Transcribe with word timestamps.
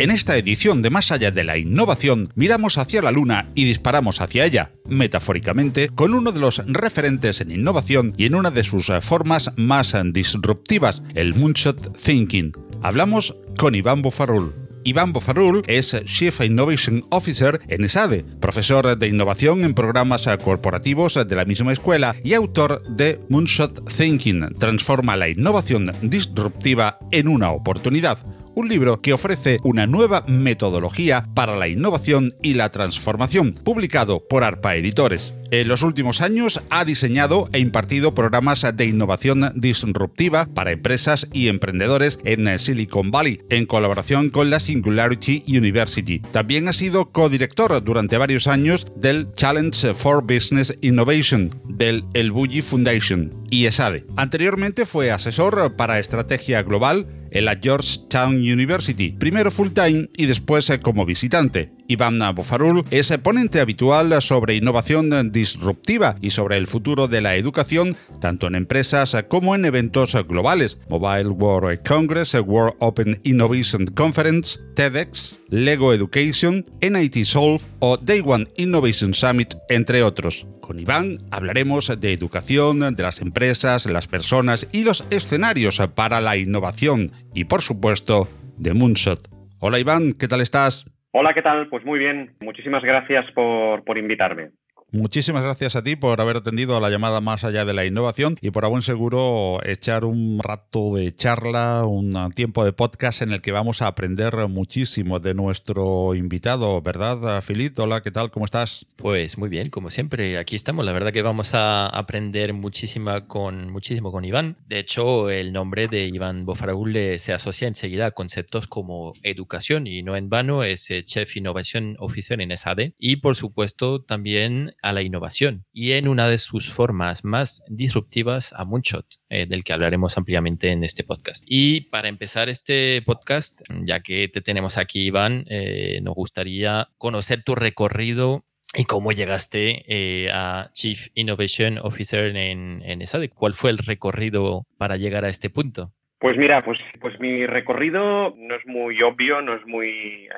En 0.00 0.12
esta 0.12 0.36
edición 0.36 0.80
de 0.80 0.90
Más 0.90 1.10
allá 1.10 1.32
de 1.32 1.42
la 1.42 1.58
innovación, 1.58 2.28
miramos 2.36 2.78
hacia 2.78 3.02
la 3.02 3.10
Luna 3.10 3.48
y 3.56 3.64
disparamos 3.64 4.20
hacia 4.20 4.44
ella, 4.44 4.70
metafóricamente, 4.88 5.88
con 5.88 6.14
uno 6.14 6.30
de 6.30 6.38
los 6.38 6.62
referentes 6.66 7.40
en 7.40 7.50
innovación 7.50 8.14
y 8.16 8.26
en 8.26 8.36
una 8.36 8.52
de 8.52 8.62
sus 8.62 8.92
formas 9.00 9.50
más 9.56 9.96
disruptivas, 10.12 11.02
el 11.16 11.34
Moonshot 11.34 11.98
Thinking. 11.98 12.52
Hablamos 12.80 13.40
con 13.56 13.74
Iván 13.74 14.00
Bofarul. 14.00 14.54
Iván 14.84 15.12
Bofarul 15.12 15.62
es 15.66 16.00
Chief 16.04 16.40
Innovation 16.42 17.04
Officer 17.10 17.60
en 17.68 17.84
ESADE, 17.84 18.24
profesor 18.40 18.96
de 18.96 19.08
innovación 19.08 19.64
en 19.64 19.74
programas 19.74 20.28
corporativos 20.42 21.14
de 21.26 21.36
la 21.36 21.44
misma 21.44 21.72
escuela 21.72 22.14
y 22.22 22.34
autor 22.34 22.82
de 22.88 23.20
Moonshot 23.28 23.84
Thinking, 23.92 24.54
transforma 24.58 25.16
la 25.16 25.28
innovación 25.28 25.90
disruptiva 26.02 27.00
en 27.10 27.28
una 27.28 27.50
oportunidad, 27.50 28.18
un 28.58 28.68
libro 28.68 29.00
que 29.00 29.12
ofrece 29.12 29.60
una 29.62 29.86
nueva 29.86 30.24
metodología 30.26 31.28
para 31.32 31.54
la 31.54 31.68
innovación 31.68 32.34
y 32.42 32.54
la 32.54 32.70
transformación, 32.70 33.52
publicado 33.52 34.26
por 34.28 34.42
ARPA 34.42 34.74
Editores. 34.74 35.32
En 35.52 35.68
los 35.68 35.82
últimos 35.82 36.20
años 36.20 36.60
ha 36.68 36.84
diseñado 36.84 37.48
e 37.52 37.60
impartido 37.60 38.16
programas 38.16 38.66
de 38.74 38.84
innovación 38.84 39.52
disruptiva 39.54 40.46
para 40.46 40.72
empresas 40.72 41.28
y 41.32 41.46
emprendedores 41.46 42.18
en 42.24 42.58
Silicon 42.58 43.12
Valley, 43.12 43.40
en 43.48 43.64
colaboración 43.64 44.28
con 44.30 44.50
la 44.50 44.58
Singularity 44.58 45.44
University. 45.46 46.18
También 46.18 46.66
ha 46.66 46.72
sido 46.72 47.12
codirector 47.12 47.82
durante 47.84 48.18
varios 48.18 48.48
años 48.48 48.88
del 48.96 49.32
Challenge 49.34 49.94
for 49.94 50.24
Business 50.24 50.76
Innovation 50.80 51.50
del 51.68 52.04
El 52.12 52.32
Bulli 52.32 52.60
Foundation 52.60 53.32
y 53.50 53.66
ESADE. 53.66 54.04
Anteriormente 54.16 54.84
fue 54.84 55.12
asesor 55.12 55.76
para 55.76 56.00
estrategia 56.00 56.62
global 56.62 57.06
en 57.38 57.44
la 57.44 57.58
Georgetown 57.62 58.34
University, 58.34 59.12
primero 59.12 59.50
full 59.50 59.68
time 59.68 60.08
y 60.16 60.26
después 60.26 60.68
eh, 60.70 60.80
como 60.80 61.06
visitante. 61.06 61.77
Iván 61.90 62.20
Bofarul 62.34 62.84
es 62.90 63.16
ponente 63.22 63.60
habitual 63.60 64.20
sobre 64.20 64.54
innovación 64.54 65.32
disruptiva 65.32 66.16
y 66.20 66.30
sobre 66.30 66.58
el 66.58 66.66
futuro 66.66 67.08
de 67.08 67.22
la 67.22 67.36
educación, 67.36 67.96
tanto 68.20 68.46
en 68.46 68.56
empresas 68.56 69.16
como 69.28 69.54
en 69.54 69.64
eventos 69.64 70.14
globales, 70.28 70.78
Mobile 70.90 71.30
World 71.30 71.80
Congress, 71.88 72.34
World 72.34 72.76
Open 72.80 73.18
Innovation 73.24 73.86
Conference, 73.86 74.60
TEDx, 74.74 75.40
Lego 75.48 75.94
Education, 75.94 76.62
NIT 76.82 77.24
Solve 77.24 77.64
o 77.78 77.96
Day 77.96 78.22
One 78.22 78.46
Innovation 78.56 79.14
Summit, 79.14 79.54
entre 79.70 80.02
otros. 80.02 80.46
Con 80.60 80.78
Iván 80.78 81.18
hablaremos 81.30 81.90
de 81.98 82.12
educación, 82.12 82.94
de 82.94 83.02
las 83.02 83.22
empresas, 83.22 83.86
las 83.86 84.06
personas 84.06 84.68
y 84.72 84.84
los 84.84 85.06
escenarios 85.08 85.80
para 85.94 86.20
la 86.20 86.36
innovación 86.36 87.10
y, 87.32 87.44
por 87.44 87.62
supuesto, 87.62 88.28
de 88.58 88.74
Moonshot. 88.74 89.30
Hola 89.60 89.78
Iván, 89.78 90.12
¿qué 90.12 90.28
tal 90.28 90.42
estás? 90.42 90.84
Hola, 91.10 91.32
¿qué 91.34 91.42
tal? 91.42 91.68
Pues 91.68 91.84
muy 91.84 91.98
bien. 91.98 92.36
Muchísimas 92.40 92.82
gracias 92.82 93.30
por, 93.32 93.84
por 93.84 93.98
invitarme. 93.98 94.50
Muchísimas 94.90 95.42
gracias 95.42 95.76
a 95.76 95.82
ti 95.82 95.96
por 95.96 96.18
haber 96.18 96.38
atendido 96.38 96.74
a 96.74 96.80
la 96.80 96.88
llamada 96.88 97.20
más 97.20 97.44
allá 97.44 97.66
de 97.66 97.74
la 97.74 97.84
innovación 97.84 98.36
y 98.40 98.50
por 98.52 98.64
a 98.64 98.68
buen 98.68 98.80
seguro 98.80 99.60
echar 99.62 100.06
un 100.06 100.40
rato 100.42 100.94
de 100.94 101.14
charla, 101.14 101.84
un 101.84 102.32
tiempo 102.32 102.64
de 102.64 102.72
podcast 102.72 103.20
en 103.20 103.32
el 103.32 103.42
que 103.42 103.52
vamos 103.52 103.82
a 103.82 103.86
aprender 103.86 104.34
muchísimo 104.48 105.20
de 105.20 105.34
nuestro 105.34 106.14
invitado, 106.14 106.80
¿verdad, 106.80 107.42
Filip? 107.42 107.78
Hola, 107.78 108.00
¿qué 108.00 108.10
tal? 108.10 108.30
¿Cómo 108.30 108.46
estás? 108.46 108.86
Pues 108.96 109.36
muy 109.36 109.50
bien, 109.50 109.68
como 109.68 109.90
siempre, 109.90 110.38
aquí 110.38 110.56
estamos. 110.56 110.86
La 110.86 110.92
verdad 110.92 111.12
que 111.12 111.20
vamos 111.20 111.52
a 111.52 111.86
aprender 111.86 112.54
muchísima 112.54 113.26
con, 113.26 113.70
muchísimo 113.70 114.10
con 114.10 114.24
Iván. 114.24 114.56
De 114.68 114.78
hecho, 114.78 115.28
el 115.28 115.52
nombre 115.52 115.88
de 115.88 116.06
Iván 116.06 116.46
Bofaraúl 116.46 116.96
se 117.18 117.34
asocia 117.34 117.68
enseguida 117.68 118.06
a 118.06 118.10
conceptos 118.12 118.66
como 118.66 119.12
educación 119.22 119.86
y 119.86 120.02
no 120.02 120.16
en 120.16 120.30
vano 120.30 120.64
es 120.64 120.90
eh, 120.90 121.04
Chef 121.04 121.36
Innovation 121.36 121.94
Officer 121.98 122.40
en 122.40 122.56
SAD 122.56 122.92
y 122.98 123.16
por 123.16 123.36
supuesto 123.36 124.00
también 124.00 124.76
a 124.82 124.92
la 124.92 125.02
innovación 125.02 125.64
y 125.72 125.92
en 125.92 126.08
una 126.08 126.28
de 126.28 126.38
sus 126.38 126.72
formas 126.72 127.24
más 127.24 127.64
disruptivas 127.68 128.52
a 128.52 128.64
Moonshot, 128.64 129.06
eh, 129.28 129.46
del 129.46 129.64
que 129.64 129.72
hablaremos 129.72 130.16
ampliamente 130.16 130.70
en 130.70 130.84
este 130.84 131.04
podcast. 131.04 131.44
Y 131.46 131.82
para 131.82 132.08
empezar 132.08 132.48
este 132.48 133.02
podcast, 133.02 133.60
ya 133.84 134.00
que 134.00 134.28
te 134.28 134.40
tenemos 134.40 134.78
aquí, 134.78 135.06
Iván, 135.06 135.44
eh, 135.48 136.00
nos 136.02 136.14
gustaría 136.14 136.88
conocer 136.98 137.42
tu 137.42 137.54
recorrido 137.54 138.44
y 138.74 138.84
cómo 138.84 139.12
llegaste 139.12 139.84
eh, 139.88 140.30
a 140.32 140.70
Chief 140.74 141.08
Innovation 141.14 141.78
Officer 141.78 142.36
en, 142.36 142.82
en. 142.84 143.02
¿Cuál 143.34 143.54
fue 143.54 143.70
el 143.70 143.78
recorrido 143.78 144.66
para 144.76 144.96
llegar 144.96 145.24
a 145.24 145.28
este 145.28 145.48
punto? 145.48 145.92
Pues 146.20 146.36
mira, 146.36 146.62
pues, 146.62 146.78
pues 147.00 147.18
mi 147.20 147.46
recorrido 147.46 148.34
no 148.36 148.54
es 148.56 148.66
muy 148.66 149.00
obvio, 149.02 149.40
no 149.40 149.54
es 149.54 149.64
muy 149.66 150.28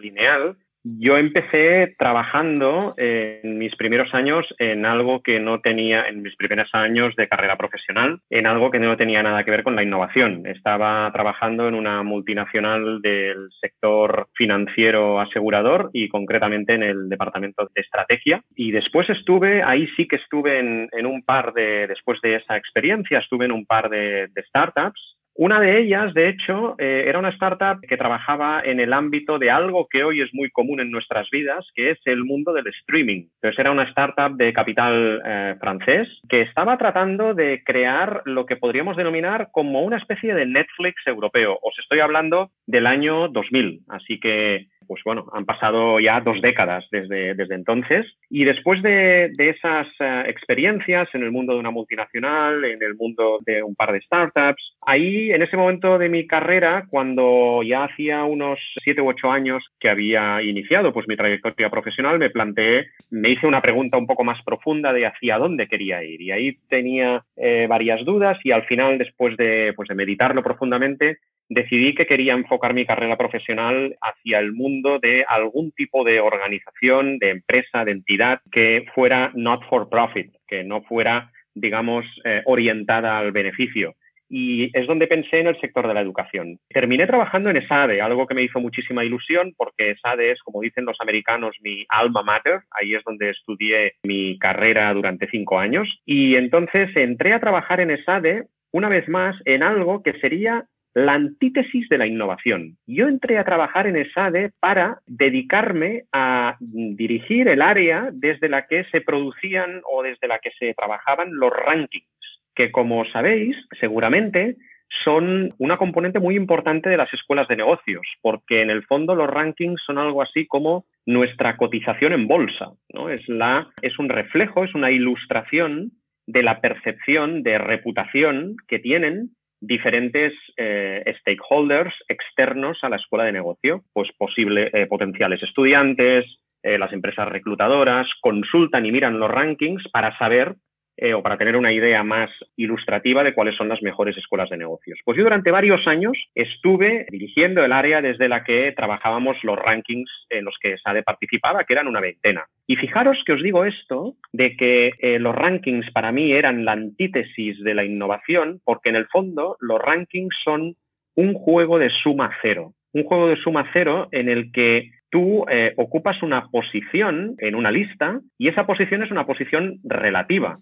lineal. 0.00 0.56
Yo 0.88 1.18
empecé 1.18 1.96
trabajando 1.98 2.94
en 2.96 3.58
mis 3.58 3.74
primeros 3.74 4.14
años 4.14 4.46
en 4.58 4.86
algo 4.86 5.20
que 5.20 5.40
no 5.40 5.60
tenía, 5.60 6.06
en 6.06 6.22
mis 6.22 6.36
primeros 6.36 6.68
años 6.74 7.16
de 7.16 7.26
carrera 7.26 7.56
profesional, 7.56 8.20
en 8.30 8.46
algo 8.46 8.70
que 8.70 8.78
no 8.78 8.96
tenía 8.96 9.20
nada 9.20 9.42
que 9.42 9.50
ver 9.50 9.64
con 9.64 9.74
la 9.74 9.82
innovación. 9.82 10.46
Estaba 10.46 11.10
trabajando 11.12 11.66
en 11.66 11.74
una 11.74 12.04
multinacional 12.04 13.02
del 13.02 13.48
sector 13.60 14.28
financiero 14.34 15.18
asegurador 15.20 15.90
y 15.92 16.08
concretamente 16.08 16.74
en 16.74 16.84
el 16.84 17.08
departamento 17.08 17.68
de 17.74 17.80
estrategia. 17.80 18.44
Y 18.54 18.70
después 18.70 19.10
estuve, 19.10 19.64
ahí 19.64 19.88
sí 19.96 20.06
que 20.06 20.16
estuve 20.16 20.60
en, 20.60 21.06
un 21.06 21.24
par 21.24 21.52
de, 21.52 21.88
después 21.88 22.20
de 22.20 22.36
esa 22.36 22.56
experiencia, 22.56 23.18
estuve 23.18 23.46
en 23.46 23.52
un 23.52 23.66
par 23.66 23.90
de 23.90 24.30
startups 24.46 25.15
una 25.38 25.60
de 25.60 25.78
ellas, 25.78 26.14
de 26.14 26.28
hecho, 26.28 26.76
eh, 26.78 27.04
era 27.06 27.18
una 27.18 27.28
startup 27.28 27.80
que 27.86 27.96
trabajaba 27.96 28.62
en 28.64 28.80
el 28.80 28.92
ámbito 28.92 29.38
de 29.38 29.50
algo 29.50 29.86
que 29.88 30.02
hoy 30.02 30.22
es 30.22 30.32
muy 30.32 30.50
común 30.50 30.80
en 30.80 30.90
nuestras 30.90 31.28
vidas, 31.30 31.66
que 31.74 31.90
es 31.90 31.98
el 32.06 32.24
mundo 32.24 32.52
del 32.52 32.66
streaming. 32.68 33.28
Entonces 33.34 33.58
era 33.58 33.70
una 33.70 33.84
startup 33.84 34.36
de 34.36 34.52
capital 34.52 35.22
eh, 35.24 35.56
francés 35.60 36.08
que 36.28 36.40
estaba 36.40 36.78
tratando 36.78 37.34
de 37.34 37.62
crear 37.64 38.22
lo 38.24 38.46
que 38.46 38.56
podríamos 38.56 38.96
denominar 38.96 39.48
como 39.52 39.82
una 39.82 39.98
especie 39.98 40.34
de 40.34 40.46
Netflix 40.46 41.06
europeo. 41.06 41.58
Os 41.62 41.78
estoy 41.78 42.00
hablando 42.00 42.50
del 42.66 42.86
año 42.86 43.28
2000, 43.28 43.82
así 43.88 44.18
que 44.18 44.68
pues 44.86 45.02
bueno, 45.04 45.26
han 45.32 45.44
pasado 45.44 46.00
ya 46.00 46.20
dos 46.20 46.40
décadas 46.40 46.84
desde, 46.90 47.34
entonces. 47.54 48.06
Y 48.28 48.44
después 48.44 48.82
de, 48.82 49.32
esas 49.38 49.86
eh, 50.00 50.24
experiencias 50.26 51.08
en 51.14 51.22
el 51.22 51.30
mundo 51.30 51.54
de 51.54 51.60
una 51.60 51.70
multinacional, 51.70 52.64
en 52.64 52.82
el 52.82 52.94
mundo 52.96 53.38
de 53.44 53.62
un 53.62 53.74
par 53.74 53.92
de 53.92 54.00
startups, 54.00 54.76
ahí 54.82 55.30
en 55.32 55.42
ese 55.42 55.56
momento 55.56 55.98
de 55.98 56.08
mi 56.08 56.26
carrera, 56.26 56.86
cuando 56.88 57.62
ya 57.62 57.84
hacía 57.84 58.24
unos 58.24 58.58
siete 58.82 59.00
u 59.00 59.08
ocho 59.08 59.30
años 59.30 59.64
que 59.78 59.88
había 59.88 60.42
iniciado 60.42 60.92
pues 60.92 61.08
mi 61.08 61.16
trayectoria 61.16 61.70
profesional, 61.70 62.18
me 62.18 62.30
planteé, 62.30 62.86
me 63.10 63.30
hice 63.30 63.46
una 63.46 63.60
pregunta 63.60 63.98
un 63.98 64.06
poco 64.06 64.24
más 64.24 64.42
profunda 64.42 64.92
de 64.92 65.06
hacia 65.06 65.38
dónde 65.38 65.68
quería 65.68 66.02
ir. 66.04 66.20
Y 66.20 66.30
ahí 66.30 66.58
tenía 66.68 67.22
eh, 67.36 67.66
varias 67.68 68.04
dudas 68.04 68.38
y 68.44 68.52
al 68.52 68.64
final, 68.64 68.98
después 68.98 69.36
de, 69.36 69.72
pues 69.76 69.88
de 69.88 69.94
meditarlo 69.94 70.42
profundamente, 70.42 71.18
decidí 71.48 71.94
que 71.94 72.06
quería 72.06 72.34
enfocar 72.34 72.74
mi 72.74 72.86
carrera 72.86 73.16
profesional 73.16 73.96
hacia 74.00 74.38
el 74.38 74.52
mundo 74.52 74.98
de 74.98 75.24
algún 75.28 75.72
tipo 75.72 76.04
de 76.04 76.20
organización, 76.20 77.18
de 77.18 77.30
empresa, 77.30 77.84
de 77.84 77.92
entidad 77.92 78.40
que 78.50 78.86
fuera 78.94 79.30
not 79.34 79.62
for 79.68 79.88
profit, 79.88 80.32
que 80.46 80.64
no 80.64 80.82
fuera, 80.82 81.30
digamos, 81.54 82.04
eh, 82.24 82.42
orientada 82.46 83.18
al 83.18 83.32
beneficio. 83.32 83.94
Y 84.28 84.76
es 84.76 84.88
donde 84.88 85.06
pensé 85.06 85.38
en 85.38 85.46
el 85.46 85.60
sector 85.60 85.86
de 85.86 85.94
la 85.94 86.00
educación. 86.00 86.58
Terminé 86.68 87.06
trabajando 87.06 87.48
en 87.48 87.58
ESADE, 87.58 88.00
algo 88.00 88.26
que 88.26 88.34
me 88.34 88.42
hizo 88.42 88.58
muchísima 88.58 89.04
ilusión 89.04 89.54
porque 89.56 89.90
ESADE 89.90 90.32
es, 90.32 90.42
como 90.42 90.62
dicen 90.62 90.84
los 90.84 91.00
americanos, 91.00 91.54
mi 91.60 91.86
alma 91.88 92.24
mater. 92.24 92.62
Ahí 92.72 92.94
es 92.94 93.04
donde 93.04 93.30
estudié 93.30 93.94
mi 94.02 94.36
carrera 94.38 94.92
durante 94.94 95.28
cinco 95.30 95.60
años. 95.60 95.88
Y 96.04 96.34
entonces 96.34 96.90
entré 96.96 97.34
a 97.34 97.40
trabajar 97.40 97.78
en 97.80 97.92
ESADE 97.92 98.48
una 98.72 98.88
vez 98.88 99.08
más 99.08 99.36
en 99.44 99.62
algo 99.62 100.02
que 100.02 100.18
sería 100.18 100.66
la 100.96 101.12
antítesis 101.12 101.90
de 101.90 101.98
la 101.98 102.06
innovación. 102.06 102.78
Yo 102.86 103.06
entré 103.06 103.36
a 103.36 103.44
trabajar 103.44 103.86
en 103.86 103.96
ESADE 103.96 104.52
para 104.60 105.00
dedicarme 105.06 106.04
a 106.10 106.56
dirigir 106.58 107.48
el 107.48 107.60
área 107.60 108.08
desde 108.14 108.48
la 108.48 108.66
que 108.66 108.84
se 108.84 109.02
producían 109.02 109.82
o 109.84 110.02
desde 110.02 110.26
la 110.26 110.38
que 110.38 110.52
se 110.58 110.72
trabajaban 110.72 111.34
los 111.34 111.52
rankings, 111.52 112.06
que 112.54 112.72
como 112.72 113.04
sabéis, 113.04 113.54
seguramente 113.78 114.56
son 115.04 115.50
una 115.58 115.76
componente 115.76 116.18
muy 116.18 116.34
importante 116.34 116.88
de 116.88 116.96
las 116.96 117.12
escuelas 117.12 117.46
de 117.48 117.56
negocios, 117.56 118.06
porque 118.22 118.62
en 118.62 118.70
el 118.70 118.82
fondo 118.86 119.14
los 119.14 119.28
rankings 119.28 119.82
son 119.84 119.98
algo 119.98 120.22
así 120.22 120.46
como 120.46 120.86
nuestra 121.04 121.58
cotización 121.58 122.14
en 122.14 122.26
bolsa, 122.26 122.70
¿no? 122.94 123.10
Es, 123.10 123.28
la, 123.28 123.68
es 123.82 123.98
un 123.98 124.08
reflejo, 124.08 124.64
es 124.64 124.74
una 124.74 124.90
ilustración 124.90 125.92
de 126.26 126.42
la 126.42 126.62
percepción 126.62 127.42
de 127.42 127.58
reputación 127.58 128.56
que 128.66 128.78
tienen 128.78 129.36
diferentes 129.66 130.32
eh, 130.56 131.14
stakeholders 131.20 131.94
externos 132.08 132.78
a 132.82 132.88
la 132.88 132.96
escuela 132.96 133.24
de 133.24 133.32
negocio, 133.32 133.84
pues 133.92 134.10
posibles 134.16 134.70
eh, 134.72 134.86
potenciales 134.86 135.42
estudiantes, 135.42 136.24
eh, 136.62 136.78
las 136.78 136.92
empresas 136.92 137.28
reclutadoras, 137.28 138.08
consultan 138.20 138.86
y 138.86 138.92
miran 138.92 139.18
los 139.18 139.30
rankings 139.30 139.88
para 139.92 140.16
saber 140.18 140.56
eh, 140.96 141.14
o 141.14 141.22
para 141.22 141.36
tener 141.36 141.56
una 141.56 141.72
idea 141.72 142.02
más 142.02 142.30
ilustrativa 142.56 143.22
de 143.22 143.34
cuáles 143.34 143.56
son 143.56 143.68
las 143.68 143.82
mejores 143.82 144.16
escuelas 144.16 144.50
de 144.50 144.56
negocios. 144.56 144.98
Pues 145.04 145.16
yo 145.18 145.24
durante 145.24 145.50
varios 145.50 145.86
años 145.86 146.16
estuve 146.34 147.06
dirigiendo 147.10 147.64
el 147.64 147.72
área 147.72 148.00
desde 148.00 148.28
la 148.28 148.44
que 148.44 148.72
trabajábamos 148.72 149.36
los 149.42 149.58
rankings 149.58 150.10
en 150.30 150.44
los 150.44 150.56
que 150.60 150.78
SADE 150.78 151.02
participaba, 151.02 151.64
que 151.64 151.74
eran 151.74 151.88
una 151.88 152.00
veintena. 152.00 152.46
Y 152.66 152.76
fijaros 152.76 153.22
que 153.24 153.32
os 153.32 153.42
digo 153.42 153.64
esto, 153.64 154.12
de 154.32 154.56
que 154.56 154.92
eh, 154.98 155.18
los 155.18 155.34
rankings 155.34 155.90
para 155.92 156.12
mí 156.12 156.32
eran 156.32 156.64
la 156.64 156.72
antítesis 156.72 157.62
de 157.62 157.74
la 157.74 157.84
innovación, 157.84 158.60
porque 158.64 158.88
en 158.88 158.96
el 158.96 159.06
fondo 159.06 159.56
los 159.60 159.80
rankings 159.80 160.34
son 160.44 160.76
un 161.14 161.34
juego 161.34 161.78
de 161.78 161.90
suma 161.90 162.30
cero. 162.42 162.72
Un 162.92 163.04
juego 163.04 163.28
de 163.28 163.36
suma 163.36 163.68
cero 163.72 164.08
en 164.12 164.28
el 164.28 164.52
que 164.52 164.90
tú 165.10 165.44
eh, 165.50 165.72
ocupas 165.76 166.22
una 166.22 166.48
posición 166.48 167.36
en 167.38 167.54
una 167.54 167.70
lista 167.70 168.20
y 168.38 168.48
esa 168.48 168.66
posición 168.66 169.02
es 169.02 169.10
una 169.10 169.26
posición 169.26 169.78
relativa. 169.84 170.54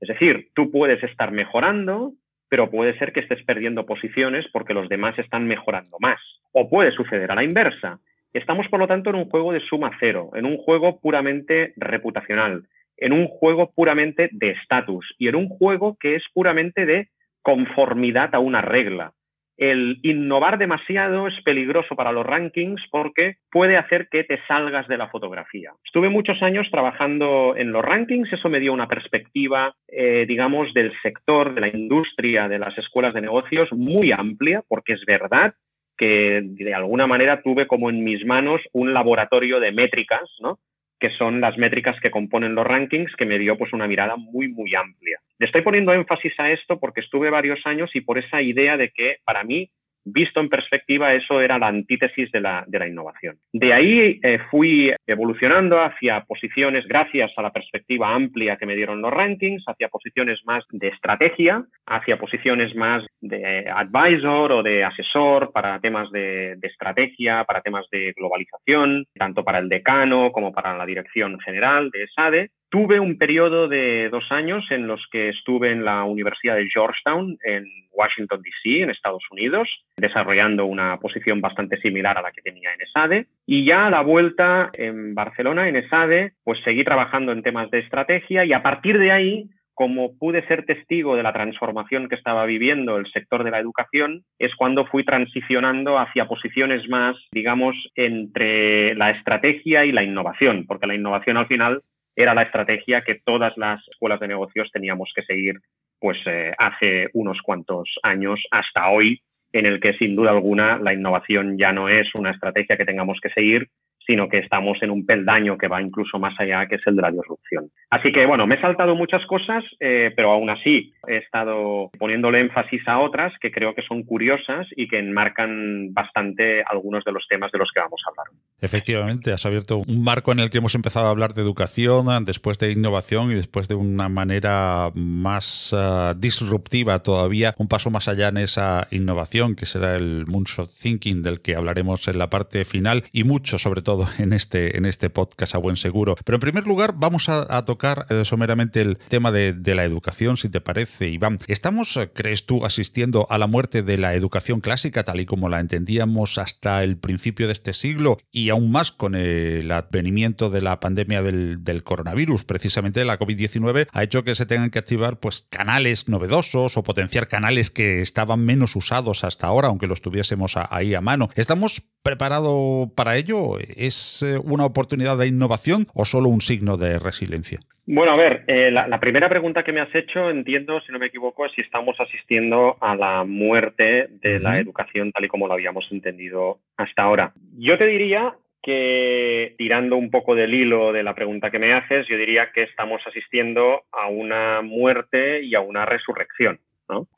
Es 0.00 0.08
decir, 0.08 0.50
tú 0.54 0.70
puedes 0.70 1.02
estar 1.02 1.32
mejorando, 1.32 2.12
pero 2.48 2.70
puede 2.70 2.96
ser 2.98 3.12
que 3.12 3.20
estés 3.20 3.42
perdiendo 3.44 3.86
posiciones 3.86 4.46
porque 4.52 4.74
los 4.74 4.88
demás 4.88 5.18
están 5.18 5.46
mejorando 5.46 5.96
más. 6.00 6.20
O 6.52 6.68
puede 6.68 6.90
suceder 6.92 7.30
a 7.30 7.34
la 7.34 7.44
inversa. 7.44 8.00
Estamos, 8.32 8.68
por 8.68 8.80
lo 8.80 8.86
tanto, 8.86 9.10
en 9.10 9.16
un 9.16 9.28
juego 9.28 9.52
de 9.52 9.60
suma 9.60 9.90
cero, 9.98 10.30
en 10.34 10.46
un 10.46 10.56
juego 10.58 11.00
puramente 11.00 11.72
reputacional, 11.76 12.68
en 12.96 13.12
un 13.12 13.26
juego 13.26 13.72
puramente 13.72 14.28
de 14.32 14.50
estatus 14.50 15.14
y 15.18 15.28
en 15.28 15.36
un 15.36 15.48
juego 15.48 15.96
que 15.98 16.14
es 16.14 16.24
puramente 16.32 16.86
de 16.86 17.08
conformidad 17.42 18.34
a 18.34 18.38
una 18.38 18.60
regla 18.60 19.14
el 19.58 19.98
innovar 20.02 20.56
demasiado 20.56 21.26
es 21.26 21.34
peligroso 21.42 21.96
para 21.96 22.12
los 22.12 22.24
rankings 22.24 22.80
porque 22.90 23.38
puede 23.50 23.76
hacer 23.76 24.08
que 24.08 24.22
te 24.22 24.40
salgas 24.46 24.86
de 24.86 24.96
la 24.96 25.08
fotografía. 25.08 25.72
Estuve 25.84 26.08
muchos 26.08 26.40
años 26.42 26.68
trabajando 26.70 27.54
en 27.56 27.72
los 27.72 27.84
rankings, 27.84 28.32
eso 28.32 28.48
me 28.48 28.60
dio 28.60 28.72
una 28.72 28.86
perspectiva, 28.86 29.74
eh, 29.88 30.24
digamos, 30.28 30.72
del 30.74 30.92
sector, 31.02 31.54
de 31.54 31.60
la 31.60 31.68
industria, 31.68 32.48
de 32.48 32.60
las 32.60 32.78
escuelas 32.78 33.12
de 33.14 33.20
negocios 33.20 33.72
muy 33.72 34.12
amplia, 34.12 34.62
porque 34.68 34.92
es 34.92 35.04
verdad 35.04 35.54
que 35.96 36.40
de 36.44 36.74
alguna 36.74 37.08
manera 37.08 37.42
tuve 37.42 37.66
como 37.66 37.90
en 37.90 38.04
mis 38.04 38.24
manos 38.24 38.60
un 38.72 38.94
laboratorio 38.94 39.58
de 39.58 39.72
métricas, 39.72 40.30
¿no? 40.38 40.60
Que 40.98 41.10
son 41.10 41.40
las 41.40 41.56
métricas 41.56 42.00
que 42.00 42.10
componen 42.10 42.54
los 42.54 42.66
rankings, 42.66 43.14
que 43.16 43.26
me 43.26 43.38
dio 43.38 43.56
pues 43.56 43.72
una 43.72 43.86
mirada 43.86 44.16
muy, 44.16 44.48
muy 44.48 44.74
amplia. 44.74 45.20
Le 45.38 45.46
estoy 45.46 45.62
poniendo 45.62 45.92
énfasis 45.92 46.32
a 46.38 46.50
esto 46.50 46.78
porque 46.80 47.00
estuve 47.00 47.30
varios 47.30 47.60
años 47.64 47.90
y 47.94 48.00
por 48.00 48.18
esa 48.18 48.42
idea 48.42 48.76
de 48.76 48.90
que 48.90 49.18
para 49.24 49.44
mí 49.44 49.70
visto 50.12 50.40
en 50.40 50.48
perspectiva, 50.48 51.14
eso 51.14 51.40
era 51.40 51.58
la 51.58 51.68
antítesis 51.68 52.30
de 52.32 52.40
la, 52.40 52.66
innovación. 52.86 53.38
De 53.52 53.72
ahí 53.72 54.20
eh, 54.22 54.38
fui 54.50 54.92
evolucionando 55.06 55.80
hacia 55.80 56.24
posiciones, 56.24 56.86
gracias 56.86 57.32
a 57.36 57.42
la 57.42 57.52
perspectiva 57.52 58.14
amplia 58.14 58.56
que 58.56 58.66
me 58.66 58.76
dieron 58.76 59.02
los 59.02 59.12
rankings, 59.12 59.64
hacia 59.66 59.88
posiciones 59.88 60.40
más 60.44 60.64
de 60.70 60.88
estrategia, 60.88 61.64
hacia 61.86 62.18
posiciones 62.18 62.74
más 62.74 63.04
de 63.20 63.68
advisor 63.68 64.52
o 64.52 64.62
de 64.62 64.84
asesor 64.84 65.52
para 65.52 65.80
temas 65.80 66.10
de, 66.10 66.56
de 66.56 66.68
estrategia, 66.68 67.44
para 67.44 67.60
temas 67.60 67.86
de 67.90 68.12
globalización, 68.16 69.06
tanto 69.14 69.44
para 69.44 69.58
el 69.58 69.68
decano 69.68 70.30
como 70.32 70.52
para 70.52 70.76
la 70.76 70.86
dirección 70.86 71.38
general 71.40 71.90
de 71.90 72.06
SADE. 72.14 72.50
Tuve 72.70 73.00
un 73.00 73.16
periodo 73.16 73.66
de 73.66 74.10
dos 74.10 74.30
años 74.30 74.62
en 74.70 74.86
los 74.86 75.06
que 75.10 75.30
estuve 75.30 75.70
en 75.70 75.86
la 75.86 76.04
Universidad 76.04 76.56
de 76.56 76.68
Georgetown, 76.68 77.38
en 77.42 77.64
Washington, 77.92 78.42
D.C., 78.42 78.82
en 78.82 78.90
Estados 78.90 79.22
Unidos, 79.30 79.68
desarrollando 79.96 80.66
una 80.66 80.98
posición 80.98 81.40
bastante 81.40 81.80
similar 81.80 82.18
a 82.18 82.22
la 82.22 82.30
que 82.30 82.42
tenía 82.42 82.74
en 82.74 82.82
ESADE. 82.82 83.26
Y 83.46 83.64
ya 83.64 83.86
a 83.86 83.90
la 83.90 84.02
vuelta 84.02 84.70
en 84.74 85.14
Barcelona, 85.14 85.68
en 85.68 85.76
ESADE, 85.76 86.34
pues 86.44 86.60
seguí 86.62 86.84
trabajando 86.84 87.32
en 87.32 87.42
temas 87.42 87.70
de 87.70 87.78
estrategia 87.78 88.44
y 88.44 88.52
a 88.52 88.62
partir 88.62 88.98
de 88.98 89.12
ahí 89.12 89.50
como 89.78 90.18
pude 90.18 90.44
ser 90.48 90.66
testigo 90.66 91.14
de 91.14 91.22
la 91.22 91.32
transformación 91.32 92.08
que 92.08 92.16
estaba 92.16 92.44
viviendo 92.46 92.96
el 92.96 93.06
sector 93.12 93.44
de 93.44 93.52
la 93.52 93.60
educación, 93.60 94.24
es 94.40 94.52
cuando 94.56 94.86
fui 94.86 95.04
transicionando 95.04 96.00
hacia 96.00 96.26
posiciones 96.26 96.88
más, 96.88 97.14
digamos, 97.30 97.76
entre 97.94 98.96
la 98.96 99.10
estrategia 99.10 99.84
y 99.84 99.92
la 99.92 100.02
innovación, 100.02 100.66
porque 100.66 100.88
la 100.88 100.96
innovación 100.96 101.36
al 101.36 101.46
final 101.46 101.82
era 102.18 102.34
la 102.34 102.42
estrategia 102.42 103.02
que 103.02 103.20
todas 103.24 103.56
las 103.56 103.80
escuelas 103.88 104.18
de 104.18 104.26
negocios 104.26 104.68
teníamos 104.72 105.12
que 105.14 105.22
seguir 105.22 105.60
pues 106.00 106.18
eh, 106.26 106.52
hace 106.58 107.10
unos 107.12 107.40
cuantos 107.42 107.88
años 108.02 108.40
hasta 108.50 108.90
hoy, 108.90 109.22
en 109.52 109.66
el 109.66 109.80
que 109.80 109.94
sin 109.94 110.16
duda 110.16 110.32
alguna 110.32 110.78
la 110.78 110.92
innovación 110.92 111.56
ya 111.56 111.72
no 111.72 111.88
es 111.88 112.08
una 112.14 112.32
estrategia 112.32 112.76
que 112.76 112.84
tengamos 112.84 113.20
que 113.22 113.30
seguir, 113.30 113.68
sino 114.08 114.26
que 114.26 114.38
estamos 114.38 114.78
en 114.80 114.90
un 114.90 115.04
peldaño 115.04 115.58
que 115.58 115.68
va 115.68 115.82
incluso 115.82 116.18
más 116.18 116.34
allá, 116.40 116.66
que 116.66 116.76
es 116.76 116.86
el 116.86 116.96
de 116.96 117.02
la 117.02 117.10
disrupción. 117.10 117.70
Así 117.90 118.10
que, 118.10 118.24
bueno, 118.24 118.46
me 118.46 118.54
he 118.54 118.60
saltado 118.60 118.96
muchas 118.96 119.24
cosas, 119.26 119.62
eh, 119.80 120.12
pero 120.16 120.32
aún 120.32 120.48
así 120.48 120.94
he 121.06 121.18
estado 121.18 121.90
poniéndole 121.98 122.40
énfasis 122.40 122.88
a 122.88 123.00
otras 123.00 123.34
que 123.38 123.52
creo 123.52 123.74
que 123.74 123.82
son 123.82 124.02
curiosas 124.04 124.66
y 124.76 124.88
que 124.88 124.98
enmarcan 124.98 125.92
bastante 125.92 126.62
algunos 126.66 127.04
de 127.04 127.12
los 127.12 127.26
temas 127.28 127.52
de 127.52 127.58
los 127.58 127.70
que 127.72 127.80
vamos 127.80 128.00
a 128.06 128.10
hablar. 128.10 128.26
Efectivamente, 128.62 129.32
has 129.32 129.44
abierto 129.44 129.82
un 129.86 130.02
marco 130.02 130.32
en 130.32 130.40
el 130.40 130.48
que 130.48 130.58
hemos 130.58 130.74
empezado 130.74 131.06
a 131.06 131.10
hablar 131.10 131.34
de 131.34 131.42
educación, 131.42 132.06
después 132.24 132.58
de 132.58 132.72
innovación 132.72 133.30
y 133.30 133.34
después 133.34 133.68
de 133.68 133.74
una 133.74 134.08
manera 134.08 134.90
más 134.94 135.74
ah, 135.76 136.14
disruptiva 136.16 137.02
todavía, 137.02 137.54
un 137.58 137.68
paso 137.68 137.90
más 137.90 138.08
allá 138.08 138.28
en 138.28 138.38
esa 138.38 138.88
innovación, 138.90 139.54
que 139.54 139.66
será 139.66 139.96
el 139.96 140.24
Moonshot 140.26 140.70
Thinking, 140.70 141.22
del 141.22 141.42
que 141.42 141.56
hablaremos 141.56 142.08
en 142.08 142.18
la 142.18 142.30
parte 142.30 142.64
final, 142.64 143.04
y 143.12 143.24
mucho 143.24 143.58
sobre 143.58 143.82
todo 143.82 143.97
en 144.18 144.32
este, 144.32 144.76
en 144.76 144.84
este 144.84 145.10
podcast 145.10 145.54
a 145.54 145.58
buen 145.58 145.76
seguro. 145.76 146.16
Pero 146.24 146.36
en 146.36 146.40
primer 146.40 146.66
lugar, 146.66 146.94
vamos 146.96 147.28
a, 147.28 147.64
tocar 147.64 148.06
eh, 148.08 148.24
someramente 148.24 148.80
el 148.80 148.98
tema 149.08 149.32
de, 149.32 149.74
la 149.74 149.84
educación, 149.84 150.36
si 150.36 150.48
te 150.48 150.60
parece, 150.60 151.08
Iván. 151.08 151.38
¿Estamos, 151.46 151.96
eh, 151.96 152.10
crees 152.12 152.46
tú, 152.46 152.64
asistiendo 152.64 153.26
a 153.30 153.38
la 153.38 153.46
muerte 153.46 153.82
de 153.82 153.98
la 153.98 154.14
educación 154.14 154.60
clásica, 154.60 155.04
tal 155.04 155.20
y 155.20 155.26
como 155.26 155.48
la 155.48 155.60
entendíamos 155.60 156.38
hasta 156.38 156.82
el 156.82 156.96
principio 156.96 157.46
de 157.46 157.52
este 157.52 157.74
siglo, 157.74 158.18
y 158.30 158.48
aún 158.48 158.70
más 158.70 158.92
con 158.92 159.14
el 159.14 159.70
advenimiento 159.70 160.50
de 160.50 160.62
la 160.62 160.80
pandemia 160.80 161.22
del, 161.22 161.82
coronavirus, 161.84 162.44
precisamente 162.44 163.04
la 163.04 163.18
COVID-19, 163.18 163.88
ha 163.92 164.02
hecho 164.02 164.24
que 164.24 164.34
se 164.34 164.46
tengan 164.46 164.70
que 164.70 164.78
activar 164.78 165.20
pues, 165.20 165.46
canales 165.50 166.08
novedosos 166.08 166.76
o 166.76 166.82
potenciar 166.82 167.28
canales 167.28 167.70
que 167.70 168.00
estaban 168.00 168.40
menos 168.40 168.74
usados 168.76 169.24
hasta 169.24 169.46
ahora, 169.46 169.68
aunque 169.68 169.86
los 169.86 170.02
tuviésemos 170.02 170.56
ahí 170.56 170.94
a 170.94 171.00
mano. 171.00 171.28
¿Estamos 171.34 171.82
preparados 172.08 172.90
para 172.96 173.16
ello? 173.16 173.58
¿Es 173.76 174.22
eh, 174.22 174.40
una 174.42 174.64
oportunidad 174.64 175.18
de 175.18 175.26
innovación 175.26 175.84
o 175.94 176.06
solo 176.06 176.30
un 176.30 176.40
signo 176.40 176.78
de 176.78 176.98
resiliencia? 176.98 177.58
Bueno, 177.84 178.12
a 178.12 178.16
ver, 178.16 178.44
eh, 178.46 178.70
la, 178.70 178.98
primera 178.98 179.28
pregunta 179.28 179.62
que 179.62 179.72
me 179.72 179.80
has 179.80 179.94
hecho, 179.94 180.30
entiendo, 180.30 180.80
si 180.80 180.90
no 180.90 180.98
me 180.98 181.06
equivoco, 181.06 181.44
es 181.44 181.52
si 181.52 181.60
estamos 181.60 182.00
asistiendo 182.00 182.78
a 182.80 182.96
la 182.96 183.24
muerte 183.24 184.08
de 184.22 184.40
la 184.40 184.58
educación 184.58 185.12
tal 185.12 185.26
y 185.26 185.28
como 185.28 185.48
lo 185.48 185.52
habíamos 185.52 185.86
entendido 185.90 186.60
hasta 186.78 187.02
ahora. 187.02 187.34
Yo 187.58 187.76
te 187.76 187.86
diría 187.86 188.34
que, 188.62 189.54
tirando 189.58 189.96
un 189.96 190.10
poco 190.10 190.34
del 190.34 190.54
hilo 190.54 190.92
de 190.94 191.02
la 191.02 191.14
pregunta 191.14 191.50
que 191.50 191.58
me 191.58 191.74
haces, 191.74 192.06
yo 192.08 192.16
diría 192.16 192.52
que 192.52 192.62
estamos 192.62 193.02
asistiendo 193.06 193.82
a 193.92 194.08
una 194.08 194.62
muerte 194.62 195.42
y 195.42 195.54
a 195.54 195.60
una 195.60 195.84
resurrección. 195.84 196.58